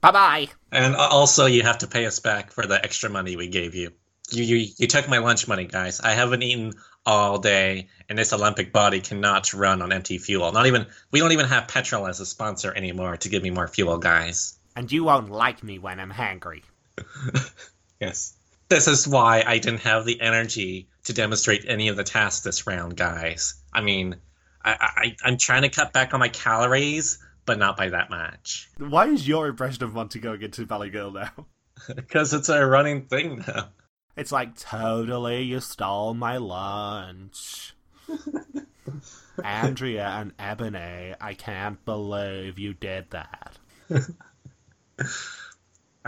Bye 0.00 0.10
bye. 0.10 0.48
And 0.72 0.94
also, 0.96 1.46
you 1.46 1.62
have 1.62 1.78
to 1.78 1.86
pay 1.86 2.06
us 2.06 2.20
back 2.20 2.52
for 2.52 2.66
the 2.66 2.82
extra 2.82 3.08
money 3.08 3.36
we 3.36 3.48
gave 3.48 3.74
you. 3.74 3.92
You, 4.30 4.42
you. 4.42 4.68
you 4.78 4.86
took 4.88 5.08
my 5.08 5.18
lunch 5.18 5.46
money, 5.46 5.66
guys. 5.66 6.00
I 6.00 6.12
haven't 6.12 6.42
eaten 6.42 6.72
all 7.04 7.38
day, 7.38 7.88
and 8.08 8.18
this 8.18 8.32
Olympic 8.32 8.72
body 8.72 9.00
cannot 9.00 9.54
run 9.54 9.80
on 9.80 9.92
empty 9.92 10.18
fuel. 10.18 10.50
Not 10.50 10.66
even 10.66 10.86
we 11.12 11.20
don't 11.20 11.32
even 11.32 11.46
have 11.46 11.68
petrol 11.68 12.08
as 12.08 12.18
a 12.18 12.26
sponsor 12.26 12.74
anymore 12.74 13.16
to 13.18 13.28
give 13.28 13.42
me 13.42 13.50
more 13.50 13.68
fuel, 13.68 13.98
guys. 13.98 14.58
And 14.74 14.90
you 14.90 15.04
won't 15.04 15.30
like 15.30 15.62
me 15.62 15.78
when 15.78 16.00
I'm 16.00 16.10
hungry. 16.10 16.64
yes. 18.00 18.34
This 18.68 18.88
is 18.88 19.06
why 19.06 19.44
I 19.46 19.58
didn't 19.58 19.82
have 19.82 20.04
the 20.04 20.20
energy 20.20 20.88
to 21.06 21.12
demonstrate 21.12 21.64
any 21.66 21.88
of 21.88 21.96
the 21.96 22.04
tasks 22.04 22.44
this 22.44 22.66
round, 22.66 22.96
guys. 22.96 23.54
I 23.72 23.80
mean, 23.80 24.16
I, 24.64 24.76
I, 24.80 25.16
I'm 25.24 25.36
trying 25.36 25.62
to 25.62 25.68
cut 25.68 25.92
back 25.92 26.14
on 26.14 26.20
my 26.20 26.28
calories, 26.28 27.18
but 27.44 27.58
not 27.58 27.76
by 27.76 27.90
that 27.90 28.10
much. 28.10 28.68
Why 28.78 29.06
is 29.06 29.26
your 29.26 29.46
impression 29.46 29.84
of 29.84 29.94
Monty 29.94 30.18
going 30.18 30.42
into 30.42 30.64
Valley 30.64 30.90
Girl 30.90 31.12
now? 31.12 31.30
because 31.94 32.32
it's 32.34 32.48
a 32.48 32.64
running 32.66 33.06
thing 33.06 33.44
now. 33.46 33.68
It's 34.16 34.32
like, 34.32 34.56
totally, 34.58 35.42
you 35.42 35.60
stole 35.60 36.14
my 36.14 36.38
lunch. 36.38 37.74
Andrea 39.44 40.06
and 40.08 40.32
Ebony, 40.38 41.14
I 41.20 41.34
can't 41.34 41.84
believe 41.84 42.58
you 42.58 42.72
did 42.74 43.10
that. 43.10 43.58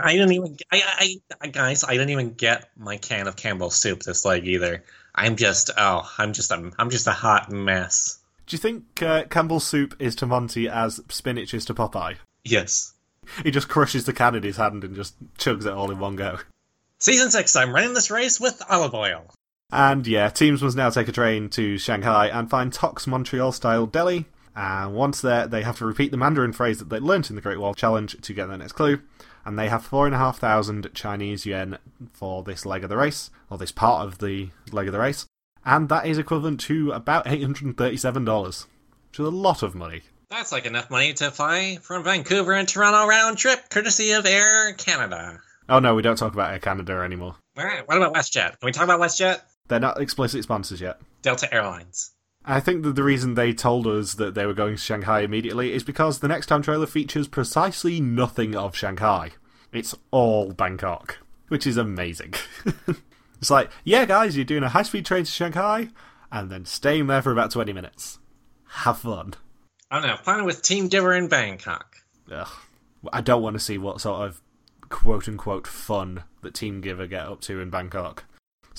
I 0.01 0.13
didn't 0.13 0.33
even, 0.33 0.57
I, 0.71 1.19
I, 1.41 1.47
guys, 1.47 1.83
I 1.83 1.93
didn't 1.93 2.09
even 2.09 2.33
get 2.33 2.69
my 2.77 2.97
can 2.97 3.27
of 3.27 3.35
Campbell's 3.35 3.75
soup 3.75 4.03
this 4.03 4.25
leg 4.25 4.47
either. 4.47 4.83
I'm 5.13 5.35
just, 5.35 5.71
oh, 5.77 6.09
I'm 6.17 6.33
just, 6.33 6.51
I'm, 6.51 6.73
I'm 6.77 6.89
just 6.89 7.07
a 7.07 7.11
hot 7.11 7.51
mess. 7.51 8.19
Do 8.45 8.55
you 8.55 8.59
think 8.59 9.01
uh, 9.01 9.25
Campbell's 9.25 9.65
soup 9.65 9.95
is 9.99 10.15
to 10.15 10.25
Monty 10.25 10.67
as 10.67 11.01
spinach 11.09 11.53
is 11.53 11.65
to 11.65 11.73
Popeye? 11.73 12.15
Yes. 12.43 12.93
He 13.43 13.51
just 13.51 13.69
crushes 13.69 14.05
the 14.05 14.13
can 14.13 14.35
in 14.35 14.43
his 14.43 14.57
hand 14.57 14.83
and 14.83 14.95
just 14.95 15.15
chugs 15.35 15.65
it 15.65 15.73
all 15.73 15.91
in 15.91 15.99
one 15.99 16.15
go. 16.15 16.39
Season 16.97 17.29
6, 17.29 17.55
I'm 17.55 17.73
running 17.73 17.93
this 17.93 18.09
race 18.09 18.39
with 18.39 18.61
olive 18.69 18.93
oil. 18.93 19.25
And 19.71 20.07
yeah, 20.07 20.29
teams 20.29 20.63
must 20.63 20.75
now 20.75 20.89
take 20.89 21.07
a 21.07 21.11
train 21.11 21.49
to 21.49 21.77
Shanghai 21.77 22.27
and 22.27 22.49
find 22.49 22.73
Tox 22.73 23.05
Montreal 23.05 23.51
style 23.51 23.85
deli. 23.85 24.25
And 24.55 24.93
once 24.95 25.21
there, 25.21 25.47
they 25.47 25.61
have 25.61 25.77
to 25.77 25.85
repeat 25.85 26.11
the 26.11 26.17
Mandarin 26.17 26.53
phrase 26.53 26.79
that 26.79 26.89
they 26.89 26.99
learnt 26.99 27.29
in 27.29 27.35
the 27.35 27.41
Great 27.41 27.59
Wall 27.59 27.73
Challenge 27.73 28.19
to 28.19 28.33
get 28.33 28.47
their 28.47 28.57
next 28.57 28.73
clue. 28.73 28.99
And 29.45 29.57
they 29.57 29.69
have 29.69 29.85
four 29.85 30.05
and 30.05 30.15
a 30.15 30.17
half 30.17 30.37
thousand 30.37 30.89
Chinese 30.93 31.45
yuan 31.45 31.77
for 32.13 32.43
this 32.43 32.65
leg 32.65 32.83
of 32.83 32.89
the 32.89 32.97
race, 32.97 33.31
or 33.49 33.57
this 33.57 33.71
part 33.71 34.05
of 34.05 34.19
the 34.19 34.49
leg 34.71 34.87
of 34.87 34.93
the 34.93 34.99
race. 34.99 35.25
And 35.65 35.89
that 35.89 36.05
is 36.05 36.17
equivalent 36.17 36.59
to 36.61 36.91
about 36.91 37.25
$837, 37.25 38.65
which 39.09 39.19
is 39.19 39.25
a 39.25 39.29
lot 39.29 39.63
of 39.63 39.75
money. 39.75 40.03
That's 40.29 40.51
like 40.51 40.65
enough 40.65 40.91
money 40.91 41.13
to 41.13 41.31
fly 41.31 41.79
from 41.81 42.03
Vancouver 42.03 42.53
and 42.53 42.67
Toronto 42.67 43.07
round 43.07 43.37
trip, 43.37 43.69
courtesy 43.69 44.11
of 44.11 44.25
Air 44.25 44.73
Canada. 44.73 45.41
Oh 45.67 45.79
no, 45.79 45.95
we 45.95 46.01
don't 46.01 46.17
talk 46.17 46.33
about 46.33 46.51
Air 46.51 46.59
Canada 46.59 46.93
anymore. 46.93 47.35
All 47.57 47.63
right, 47.63 47.87
what 47.87 47.97
about 47.97 48.13
WestJet? 48.13 48.59
Can 48.59 48.65
we 48.65 48.71
talk 48.71 48.83
about 48.83 48.99
WestJet? 48.99 49.41
They're 49.67 49.79
not 49.79 50.01
explicit 50.01 50.43
sponsors 50.43 50.81
yet. 50.81 50.99
Delta 51.21 51.51
Airlines. 51.53 52.11
I 52.49 52.59
think 52.59 52.81
that 52.81 52.95
the 52.95 53.03
reason 53.03 53.35
they 53.35 53.53
told 53.53 53.85
us 53.85 54.15
that 54.15 54.33
they 54.33 54.47
were 54.47 54.55
going 54.55 54.75
to 54.75 54.81
Shanghai 54.81 55.19
immediately 55.19 55.71
is 55.71 55.83
because 55.83 56.17
the 56.17 56.27
next 56.27 56.47
time 56.47 56.63
trailer 56.63 56.87
features 56.87 57.27
precisely 57.27 58.01
nothing 58.01 58.55
of 58.55 58.75
Shanghai. 58.75 59.33
It's 59.71 59.93
all 60.09 60.51
Bangkok, 60.53 61.19
which 61.49 61.67
is 61.67 61.77
amazing. 61.77 62.33
it's 63.37 63.51
like, 63.51 63.69
yeah, 63.83 64.05
guys, 64.05 64.35
you're 64.35 64.45
doing 64.45 64.63
a 64.63 64.69
high 64.69 64.81
speed 64.81 65.05
train 65.05 65.25
to 65.25 65.31
Shanghai 65.31 65.89
and 66.31 66.49
then 66.49 66.65
staying 66.65 67.05
there 67.05 67.21
for 67.21 67.31
about 67.31 67.51
20 67.51 67.71
minutes. 67.71 68.17
Have 68.67 68.97
fun. 68.97 69.35
I 69.91 69.99
don't 69.99 70.09
know, 70.09 70.17
fun 70.17 70.43
with 70.43 70.63
Team 70.63 70.87
Giver 70.87 71.13
in 71.13 71.27
Bangkok. 71.27 71.97
Ugh. 72.31 72.49
I 73.13 73.21
don't 73.21 73.43
want 73.43 73.57
to 73.57 73.59
see 73.59 73.77
what 73.77 74.01
sort 74.01 74.27
of 74.27 74.41
quote 74.89 75.27
unquote 75.27 75.67
fun 75.67 76.23
that 76.41 76.55
Team 76.55 76.81
Giver 76.81 77.05
get 77.05 77.27
up 77.27 77.41
to 77.41 77.61
in 77.61 77.69
Bangkok. 77.69 78.25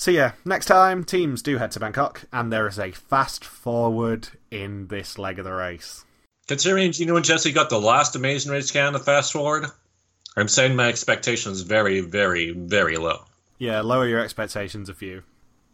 So 0.01 0.09
yeah, 0.09 0.31
next 0.43 0.65
time 0.65 1.03
teams 1.03 1.43
do 1.43 1.59
head 1.59 1.69
to 1.73 1.79
Bangkok, 1.79 2.23
and 2.33 2.51
there 2.51 2.67
is 2.67 2.79
a 2.79 2.89
fast 2.89 3.45
forward 3.45 4.29
in 4.49 4.87
this 4.87 5.19
leg 5.19 5.37
of 5.37 5.45
the 5.45 5.53
race. 5.53 6.03
Considering 6.47 6.91
Gino 6.91 7.17
and 7.17 7.23
Jesse 7.23 7.51
got 7.51 7.69
the 7.69 7.79
last 7.79 8.15
Amazing 8.15 8.51
Race 8.51 8.71
Canada 8.71 8.97
fast 8.97 9.31
forward, 9.31 9.67
I'm 10.35 10.47
saying 10.47 10.75
my 10.75 10.87
expectations 10.87 11.61
very, 11.61 12.01
very, 12.01 12.49
very 12.49 12.97
low. 12.97 13.25
Yeah, 13.59 13.81
lower 13.81 14.07
your 14.07 14.19
expectations 14.19 14.89
a 14.89 14.95
few. 14.95 15.21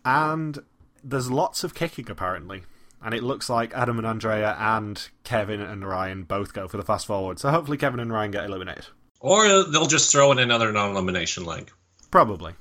And 0.03 0.59
there's 1.01 1.32
lots 1.32 1.63
of 1.63 1.73
kicking 1.73 2.11
apparently. 2.11 2.63
And 3.01 3.13
it 3.13 3.23
looks 3.23 3.49
like 3.49 3.73
Adam 3.73 3.97
and 3.97 4.05
Andrea 4.05 4.57
and 4.59 5.07
Kevin 5.23 5.61
and 5.61 5.88
Ryan 5.88 6.23
both 6.23 6.51
go 6.51 6.67
for 6.67 6.75
the 6.75 6.84
fast 6.84 7.07
forward. 7.07 7.39
So 7.39 7.49
hopefully 7.49 7.78
Kevin 7.78 8.01
and 8.01 8.11
Ryan 8.11 8.32
get 8.32 8.43
eliminated. 8.43 8.88
Or 9.21 9.63
they'll 9.63 9.88
just 9.88 10.11
throw 10.11 10.34
in 10.34 10.39
another 10.39 10.73
non 10.73 10.91
elimination 10.91 11.45
leg. 11.45 11.71
Probably. 12.11 12.55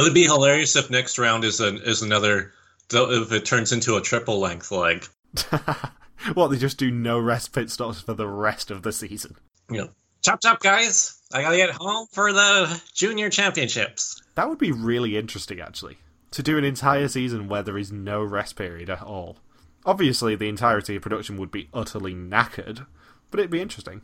It 0.00 0.04
would 0.04 0.14
be 0.14 0.24
hilarious 0.24 0.76
if 0.76 0.88
next 0.88 1.18
round 1.18 1.44
is 1.44 1.60
an 1.60 1.82
is 1.84 2.00
another 2.00 2.54
if 2.90 3.32
it 3.32 3.44
turns 3.44 3.70
into 3.70 3.96
a 3.96 4.00
triple 4.00 4.40
length 4.40 4.70
leg. 4.70 5.06
what 6.34 6.48
they 6.48 6.56
just 6.56 6.78
do 6.78 6.90
no 6.90 7.18
rest 7.18 7.52
pit 7.52 7.70
stops 7.70 8.00
for 8.00 8.14
the 8.14 8.26
rest 8.26 8.70
of 8.70 8.82
the 8.82 8.92
season. 8.92 9.36
Yeah. 9.70 9.88
Chop 10.22 10.40
chop 10.40 10.60
guys. 10.60 11.20
I 11.34 11.42
gotta 11.42 11.58
get 11.58 11.70
home 11.70 12.06
for 12.12 12.32
the 12.32 12.82
junior 12.94 13.28
championships. 13.28 14.22
That 14.36 14.48
would 14.48 14.58
be 14.58 14.72
really 14.72 15.18
interesting 15.18 15.60
actually. 15.60 15.98
To 16.30 16.42
do 16.42 16.56
an 16.56 16.64
entire 16.64 17.08
season 17.08 17.48
where 17.48 17.62
there 17.62 17.76
is 17.76 17.92
no 17.92 18.24
rest 18.24 18.56
period 18.56 18.88
at 18.88 19.02
all. 19.02 19.36
Obviously 19.84 20.34
the 20.34 20.48
entirety 20.48 20.96
of 20.96 21.02
production 21.02 21.36
would 21.36 21.50
be 21.50 21.68
utterly 21.74 22.14
knackered, 22.14 22.86
but 23.30 23.38
it'd 23.38 23.50
be 23.50 23.60
interesting. 23.60 24.00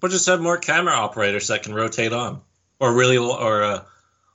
But 0.00 0.12
just 0.12 0.26
have 0.26 0.40
more 0.40 0.58
camera 0.58 0.94
operators 0.94 1.48
that 1.48 1.64
can 1.64 1.74
rotate 1.74 2.12
on. 2.12 2.40
Or 2.78 2.92
really 2.94 3.16
or 3.16 3.62
uh, 3.62 3.84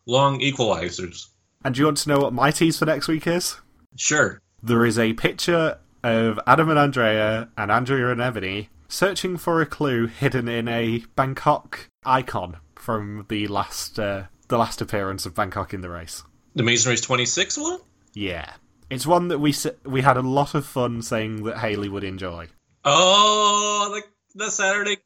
long 0.10 0.40
equalizers. 0.40 1.28
And 1.64 1.76
do 1.76 1.80
you 1.80 1.86
want 1.86 1.98
to 2.00 2.10
know 2.10 2.20
what 2.20 2.34
my 2.34 2.52
tease 2.52 2.80
for 2.80 2.86
next 2.86 3.08
week 3.08 3.28
is? 3.28 3.58
Sure. 3.96 4.42
There 4.62 4.86
is 4.86 4.98
a 4.98 5.14
picture 5.14 5.78
of 6.04 6.40
Adam 6.48 6.70
and 6.70 6.80
Andrea 6.80 7.50
and 7.58 7.72
Andrea 7.72 8.12
and 8.12 8.20
Ebony 8.20 8.70
searching 8.88 9.38
for 9.38 9.62
a 9.62 9.66
clue 9.66 10.08
hidden 10.08 10.48
in 10.48 10.68
a 10.68 11.04
Bangkok 11.16 11.90
icon 12.06 12.58
from 12.76 13.26
the 13.30 13.48
last 13.48 14.00
uh, 14.00 14.24
the 14.48 14.58
last 14.58 14.82
appearance 14.82 15.26
of 15.26 15.36
Bangkok 15.36 15.74
in 15.74 15.82
the 15.82 15.90
race. 15.90 16.24
The 16.56 16.64
Race 16.64 17.02
26 17.02 17.58
one? 17.58 17.80
Yeah. 18.14 18.54
It's 18.90 19.06
one 19.06 19.28
that 19.28 19.40
we 19.40 19.54
we 19.86 20.02
had 20.02 20.18
a 20.18 20.22
lot 20.22 20.56
of 20.56 20.66
fun 20.66 21.04
saying 21.04 21.44
that 21.44 21.60
Haley 21.60 21.90
would 21.90 22.04
enjoy. 22.04 22.48
Oh, 22.84 23.92
the 23.94 24.44
the 24.46 24.50
Saturday. 24.50 24.98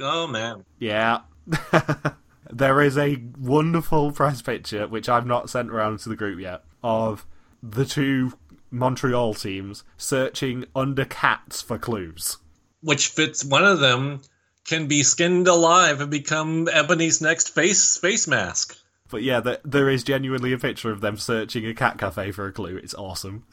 Oh 0.00 0.26
man. 0.26 0.64
Yeah. 0.78 1.20
there 2.50 2.80
is 2.80 2.96
a 2.96 3.22
wonderful 3.38 4.12
press 4.12 4.42
picture, 4.42 4.86
which 4.86 5.08
I've 5.08 5.26
not 5.26 5.50
sent 5.50 5.70
around 5.70 6.00
to 6.00 6.08
the 6.08 6.16
group 6.16 6.40
yet, 6.40 6.64
of 6.82 7.26
the 7.62 7.84
two 7.84 8.32
Montreal 8.70 9.34
teams 9.34 9.84
searching 9.96 10.64
under 10.74 11.04
cats 11.04 11.62
for 11.62 11.78
clues. 11.78 12.38
Which 12.82 13.08
fits 13.08 13.44
one 13.44 13.64
of 13.64 13.80
them 13.80 14.20
can 14.66 14.86
be 14.86 15.02
skinned 15.02 15.48
alive 15.48 16.00
and 16.00 16.10
become 16.10 16.68
Ebony's 16.68 17.20
next 17.20 17.54
face 17.54 17.96
face 17.96 18.26
mask. 18.26 18.76
But 19.08 19.22
yeah, 19.22 19.40
there, 19.40 19.58
there 19.64 19.88
is 19.88 20.02
genuinely 20.02 20.52
a 20.52 20.58
picture 20.58 20.90
of 20.90 21.00
them 21.00 21.16
searching 21.16 21.64
a 21.66 21.74
cat 21.74 21.98
cafe 21.98 22.32
for 22.32 22.46
a 22.46 22.52
clue. 22.52 22.76
It's 22.76 22.94
awesome. 22.94 23.46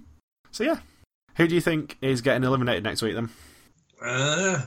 so 0.50 0.64
yeah, 0.64 0.78
who 1.36 1.46
do 1.46 1.54
you 1.54 1.60
think 1.60 1.96
is 2.00 2.20
getting 2.20 2.44
eliminated 2.44 2.82
next 2.82 3.02
week 3.02 3.14
then? 3.14 3.30
Uh, 4.02 4.62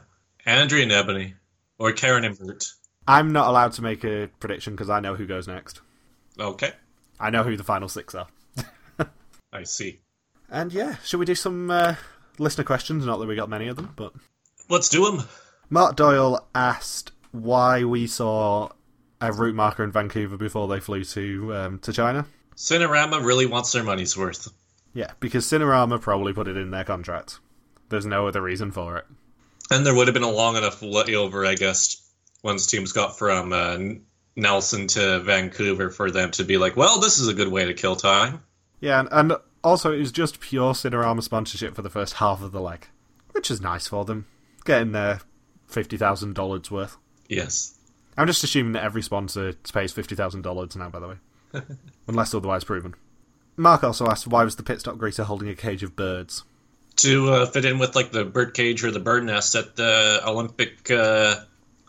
Andrea 0.45 0.84
and 0.84 0.91
Ebony, 0.91 1.36
or 1.77 1.91
Karen 1.91 2.23
and 2.23 2.38
Bert. 2.38 2.65
I'm 3.10 3.32
not 3.32 3.47
allowed 3.47 3.72
to 3.74 3.82
make 3.82 4.03
a 4.03 4.30
prediction 4.39 4.76
because 4.76 4.88
I 4.88 4.99
know 4.99 5.16
who 5.16 5.26
goes 5.26 5.47
next. 5.47 5.82
Okay. 6.39 6.74
I 7.20 7.32
know 7.32 7.41
who 7.41 7.57
the 7.57 7.64
final 7.64 7.89
six 7.89 8.14
are. 8.14 8.28
I 9.51 9.64
see. 9.64 9.99
And 10.47 10.72
yeah, 10.72 10.97
should 11.03 11.20
we 11.20 11.26
do 11.26 11.34
some 11.34 11.72
uh, 11.72 11.95
listener 12.38 12.64
questions? 12.64 13.07
Not 13.07 13.18
that 13.18 13.26
we 13.26 13.36
got 13.36 13.49
many 13.49 13.68
of 13.68 13.78
them, 13.78 13.93
but 13.95 14.14
let's 14.70 14.89
do 14.89 15.05
them. 15.05 15.28
Mark 15.72 15.95
Doyle 15.95 16.47
asked 16.53 17.12
why 17.32 17.84
we 17.84 18.05
saw 18.05 18.70
a 19.20 19.34
route 19.34 19.55
marker 19.55 19.84
in 19.84 19.91
Vancouver 19.91 20.38
before 20.38 20.68
they 20.68 20.80
flew 20.80 21.03
to 21.03 21.55
um, 21.55 21.80
to 21.80 21.91
China. 21.91 22.28
Sinorama 22.55 23.26
really 23.26 23.47
wants 23.47 23.72
their 23.72 23.84
money's 23.84 24.16
worth. 24.16 24.49
Yeah, 24.93 25.14
because 25.20 25.45
Sinorama 25.45 25.99
probably 25.99 26.34
put 26.34 26.47
it 26.47 26.57
in 26.57 26.70
their 26.70 26.84
contract. 26.84 27.39
There's 27.89 28.05
no 28.05 28.28
other 28.28 28.41
reason 28.43 28.72
for 28.72 28.97
it. 28.97 29.05
And 29.72 29.84
there 29.84 29.95
would 29.95 30.07
have 30.07 30.14
been 30.14 30.22
a 30.22 30.30
long 30.30 30.57
enough 30.57 30.82
layover, 30.82 31.47
I 31.47 31.55
guess, 31.55 32.09
once 32.43 32.65
teams 32.65 32.91
got 32.91 33.17
from 33.17 33.53
uh, 33.53 33.77
Nelson 34.35 34.87
to 34.87 35.19
Vancouver 35.19 35.89
for 35.89 36.11
them 36.11 36.31
to 36.31 36.43
be 36.43 36.57
like, 36.57 36.75
well, 36.75 36.99
this 36.99 37.19
is 37.19 37.27
a 37.27 37.33
good 37.33 37.49
way 37.49 37.65
to 37.65 37.73
kill 37.73 37.95
time. 37.95 38.43
Yeah, 38.79 38.99
and, 38.99 39.09
and 39.11 39.33
also 39.63 39.91
it 39.91 39.99
was 39.99 40.11
just 40.11 40.39
pure 40.39 40.73
Sinorama 40.73 41.23
sponsorship 41.23 41.75
for 41.75 41.81
the 41.81 41.89
first 41.89 42.15
half 42.15 42.41
of 42.41 42.51
the 42.51 42.61
leg, 42.61 42.87
which 43.31 43.51
is 43.51 43.61
nice 43.61 43.87
for 43.87 44.05
them, 44.05 44.25
getting 44.65 44.93
their 44.93 45.21
fifty 45.67 45.97
thousand 45.97 46.35
dollars 46.35 46.71
worth. 46.71 46.97
Yes, 47.27 47.77
I'm 48.17 48.27
just 48.27 48.43
assuming 48.43 48.73
that 48.73 48.83
every 48.83 49.01
sponsor 49.01 49.53
pays 49.73 49.91
fifty 49.91 50.15
thousand 50.15 50.43
dollars 50.43 50.75
now. 50.75 50.89
By 50.89 50.99
the 50.99 51.07
way, 51.09 51.61
unless 52.07 52.33
otherwise 52.33 52.63
proven. 52.63 52.95
Mark 53.57 53.83
also 53.83 54.07
asked 54.07 54.25
why 54.25 54.45
was 54.45 54.55
the 54.55 54.63
pit 54.63 54.79
stop 54.79 54.95
greeter 54.95 55.25
holding 55.25 55.49
a 55.49 55.55
cage 55.55 55.83
of 55.83 55.93
birds 55.97 56.43
to 56.99 57.29
uh, 57.29 57.45
fit 57.45 57.65
in 57.65 57.79
with 57.79 57.95
like 57.95 58.11
the 58.11 58.25
bird 58.25 58.53
cage 58.53 58.83
or 58.83 58.91
the 58.91 58.99
bird 58.99 59.23
nest 59.23 59.55
at 59.55 59.75
the 59.75 60.21
Olympic 60.25 60.89
uh, 60.91 61.35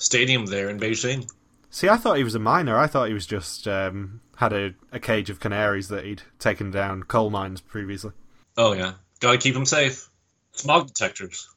stadium 0.01 0.46
there 0.46 0.68
in 0.68 0.80
Beijing. 0.80 1.30
See, 1.70 1.88
I 1.88 1.96
thought 1.96 2.16
he 2.16 2.24
was 2.24 2.34
a 2.34 2.40
miner. 2.40 2.76
I 2.76 2.88
thought 2.88 3.09
he 3.09 3.14
was 3.14 3.26
just 3.26 3.68
um, 3.68 4.20
had 4.36 4.53
a, 4.53 4.74
a 4.90 4.98
cage 4.98 5.30
of 5.30 5.38
canaries 5.38 5.88
that 5.88 6.05
he'd 6.05 6.22
taken 6.38 6.72
down 6.72 7.05
coal 7.05 7.30
mines 7.30 7.61
previously. 7.61 8.12
Oh 8.57 8.72
yeah, 8.72 8.94
gotta 9.20 9.38
keep 9.38 9.55
them 9.55 9.66
safe. 9.66 10.09
Smog 10.53 10.88
detectors. 10.88 11.48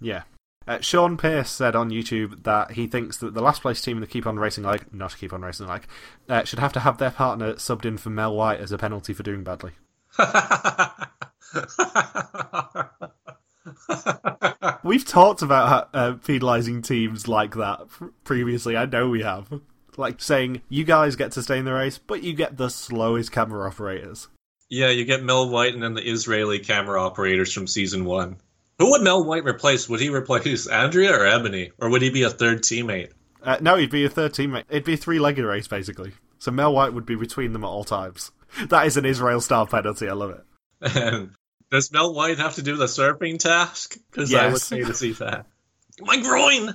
Yeah. 0.00 0.22
Uh, 0.66 0.80
Sean 0.80 1.16
Pierce 1.16 1.50
said 1.50 1.74
on 1.74 1.90
YouTube 1.90 2.42
that 2.42 2.72
he 2.72 2.86
thinks 2.86 3.16
that 3.18 3.34
the 3.34 3.42
last 3.42 3.62
place 3.62 3.80
team 3.80 3.96
in 3.96 4.00
the 4.00 4.06
Keep 4.06 4.26
On 4.26 4.38
Racing 4.38 4.64
Leg, 4.64 4.84
not 4.92 5.16
Keep 5.16 5.32
On 5.32 5.42
Racing 5.42 5.66
Leg, 5.66 5.86
uh, 6.28 6.44
should 6.44 6.58
have 6.58 6.72
to 6.74 6.80
have 6.80 6.98
their 6.98 7.10
partner 7.10 7.54
subbed 7.54 7.86
in 7.86 7.96
for 7.96 8.10
Mel 8.10 8.34
White 8.34 8.60
as 8.60 8.70
a 8.70 8.78
penalty 8.78 9.14
for 9.14 9.22
doing 9.22 9.42
badly. 9.42 9.72
We've 14.84 15.04
talked 15.04 15.42
about 15.42 15.90
uh, 15.92 16.12
penalising 16.14 16.84
teams 16.86 17.28
like 17.28 17.54
that 17.54 17.80
previously. 18.24 18.76
I 18.76 18.86
know 18.86 19.08
we 19.08 19.22
have. 19.22 19.60
Like 19.96 20.20
saying, 20.20 20.62
you 20.68 20.84
guys 20.84 21.16
get 21.16 21.32
to 21.32 21.42
stay 21.42 21.58
in 21.58 21.64
the 21.64 21.72
race, 21.72 21.98
but 21.98 22.22
you 22.22 22.32
get 22.32 22.56
the 22.56 22.70
slowest 22.70 23.32
camera 23.32 23.68
operators. 23.68 24.28
Yeah, 24.68 24.90
you 24.90 25.04
get 25.04 25.24
Mel 25.24 25.50
White 25.50 25.74
and 25.74 25.82
then 25.82 25.94
the 25.94 26.08
Israeli 26.08 26.60
camera 26.60 27.02
operators 27.02 27.52
from 27.52 27.66
season 27.66 28.04
one. 28.04 28.36
Who 28.78 28.90
would 28.92 29.02
Mel 29.02 29.24
White 29.24 29.44
replace? 29.44 29.88
Would 29.88 30.00
he 30.00 30.08
replace 30.08 30.66
Andrea 30.66 31.12
or 31.12 31.26
Ebony? 31.26 31.72
Or 31.78 31.90
would 31.90 32.02
he 32.02 32.10
be 32.10 32.22
a 32.22 32.30
third 32.30 32.62
teammate? 32.62 33.10
Uh, 33.42 33.58
no, 33.60 33.76
he'd 33.76 33.90
be 33.90 34.04
a 34.04 34.08
third 34.08 34.32
teammate. 34.32 34.64
It'd 34.70 34.84
be 34.84 34.94
a 34.94 34.96
three 34.96 35.18
legged 35.18 35.44
race, 35.44 35.68
basically. 35.68 36.12
So 36.38 36.50
Mel 36.50 36.72
White 36.72 36.94
would 36.94 37.04
be 37.04 37.16
between 37.16 37.52
them 37.52 37.64
at 37.64 37.68
all 37.68 37.84
times. 37.84 38.30
That 38.68 38.84
is 38.84 38.96
an 38.96 39.04
Israel 39.04 39.40
style 39.40 39.66
penalty. 39.66 40.08
I 40.08 40.12
love 40.12 40.30
it. 40.30 40.44
And 40.96 41.30
does 41.70 41.92
Mel 41.92 42.12
White 42.12 42.38
have 42.38 42.56
to 42.56 42.62
do 42.62 42.76
the 42.76 42.86
surfing 42.86 43.38
task? 43.38 43.96
Because 44.10 44.30
yes. 44.30 44.42
I 44.72 44.76
would 44.76 44.82
pay 44.82 44.88
to 44.88 44.94
see 44.94 45.12
that. 45.12 45.46
My 46.00 46.20
groin! 46.20 46.74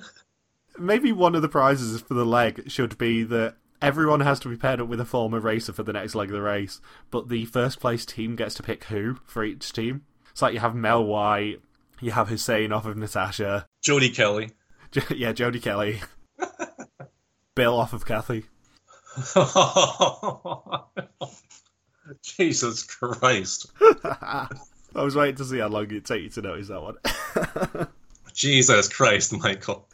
Maybe 0.77 1.11
one 1.11 1.35
of 1.35 1.41
the 1.41 1.49
prizes 1.49 2.01
for 2.01 2.13
the 2.13 2.25
leg 2.25 2.69
should 2.69 2.97
be 2.97 3.23
that 3.23 3.55
everyone 3.81 4.19
has 4.21 4.39
to 4.41 4.49
be 4.49 4.57
paired 4.57 4.81
up 4.81 4.87
with 4.87 4.99
a 4.99 5.05
former 5.05 5.39
racer 5.39 5.73
for 5.73 5.83
the 5.83 5.93
next 5.93 6.15
leg 6.15 6.29
of 6.29 6.35
the 6.35 6.41
race, 6.41 6.81
but 7.11 7.29
the 7.29 7.45
first 7.45 7.79
place 7.79 8.05
team 8.05 8.35
gets 8.35 8.55
to 8.55 8.63
pick 8.63 8.85
who 8.85 9.17
for 9.25 9.43
each 9.43 9.71
team. 9.73 10.03
It's 10.31 10.41
like 10.41 10.53
you 10.53 10.59
have 10.59 10.75
Mel 10.75 11.03
White, 11.03 11.61
you 12.01 12.11
have 12.11 12.29
Hussein 12.29 12.71
off 12.71 12.85
of 12.85 12.97
Natasha, 12.97 13.65
Jody 13.81 14.09
Kelly. 14.09 14.51
yeah, 15.09 15.31
Jody 15.31 15.59
Kelly. 15.59 16.01
Bill 17.55 17.77
off 17.77 17.93
of 17.93 18.05
Kathy. 18.05 18.45
Jesus 22.21 22.83
Christ. 22.83 23.71
I 24.95 25.03
was 25.03 25.15
waiting 25.15 25.35
to 25.35 25.45
see 25.45 25.59
how 25.59 25.67
long 25.67 25.83
it'd 25.85 26.05
take 26.05 26.23
you 26.23 26.29
to 26.29 26.41
notice 26.41 26.69
that 26.69 26.81
one. 26.81 27.87
Jesus 28.33 28.87
Christ, 28.87 29.33
Michael. 29.37 29.87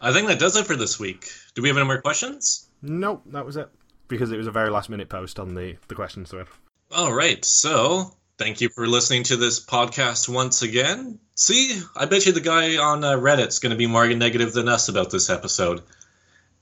I 0.00 0.12
think 0.12 0.28
that 0.28 0.38
does 0.38 0.56
it 0.56 0.66
for 0.66 0.74
this 0.74 0.98
week. 0.98 1.28
Do 1.54 1.62
we 1.62 1.68
have 1.68 1.76
any 1.76 1.86
more 1.86 2.00
questions? 2.00 2.68
Nope, 2.80 3.22
that 3.26 3.44
was 3.44 3.56
it. 3.56 3.68
Because 4.08 4.32
it 4.32 4.38
was 4.38 4.46
a 4.46 4.50
very 4.52 4.70
last 4.70 4.88
minute 4.88 5.08
post 5.08 5.38
on 5.38 5.54
the, 5.54 5.76
the 5.88 5.94
questions 5.94 6.30
thread. 6.30 6.46
All 6.94 7.12
right, 7.12 7.44
so 7.44 8.14
thank 8.38 8.60
you 8.60 8.68
for 8.70 8.86
listening 8.86 9.22
to 9.24 9.36
this 9.36 9.64
podcast 9.64 10.28
once 10.28 10.62
again. 10.62 11.18
See, 11.34 11.80
I 11.94 12.06
bet 12.06 12.26
you 12.26 12.32
the 12.32 12.40
guy 12.40 12.78
on 12.78 13.04
uh, 13.04 13.16
Reddit's 13.16 13.58
going 13.58 13.70
to 13.70 13.76
be 13.76 13.86
more 13.86 14.08
negative 14.08 14.52
than 14.52 14.68
us 14.68 14.88
about 14.88 15.10
this 15.10 15.30
episode. 15.30 15.82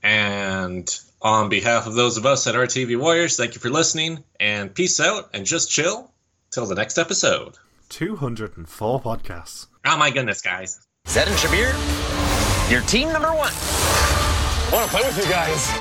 And 0.03 0.93
on 1.21 1.49
behalf 1.49 1.87
of 1.87 1.93
those 1.93 2.17
of 2.17 2.25
us 2.25 2.47
at 2.47 2.55
RTV 2.55 2.99
Warriors, 2.99 3.37
thank 3.37 3.55
you 3.55 3.61
for 3.61 3.69
listening, 3.69 4.23
and 4.39 4.73
peace 4.73 4.99
out, 4.99 5.29
and 5.33 5.45
just 5.45 5.71
chill 5.71 6.11
till 6.51 6.65
the 6.65 6.75
next 6.75 6.97
episode. 6.97 7.57
204 7.89 9.01
podcasts. 9.01 9.67
Oh 9.85 9.97
my 9.97 10.11
goodness, 10.11 10.41
guys. 10.41 10.79
Zed 11.07 11.27
and 11.27 11.37
Shabir, 11.37 11.71
your 12.69 12.81
team 12.81 13.11
number 13.11 13.29
one. 13.29 13.51
I 13.53 14.69
want 14.71 14.89
to 14.89 14.97
play 14.97 15.07
with 15.07 15.17
you 15.17 15.31
guys. 15.31 15.71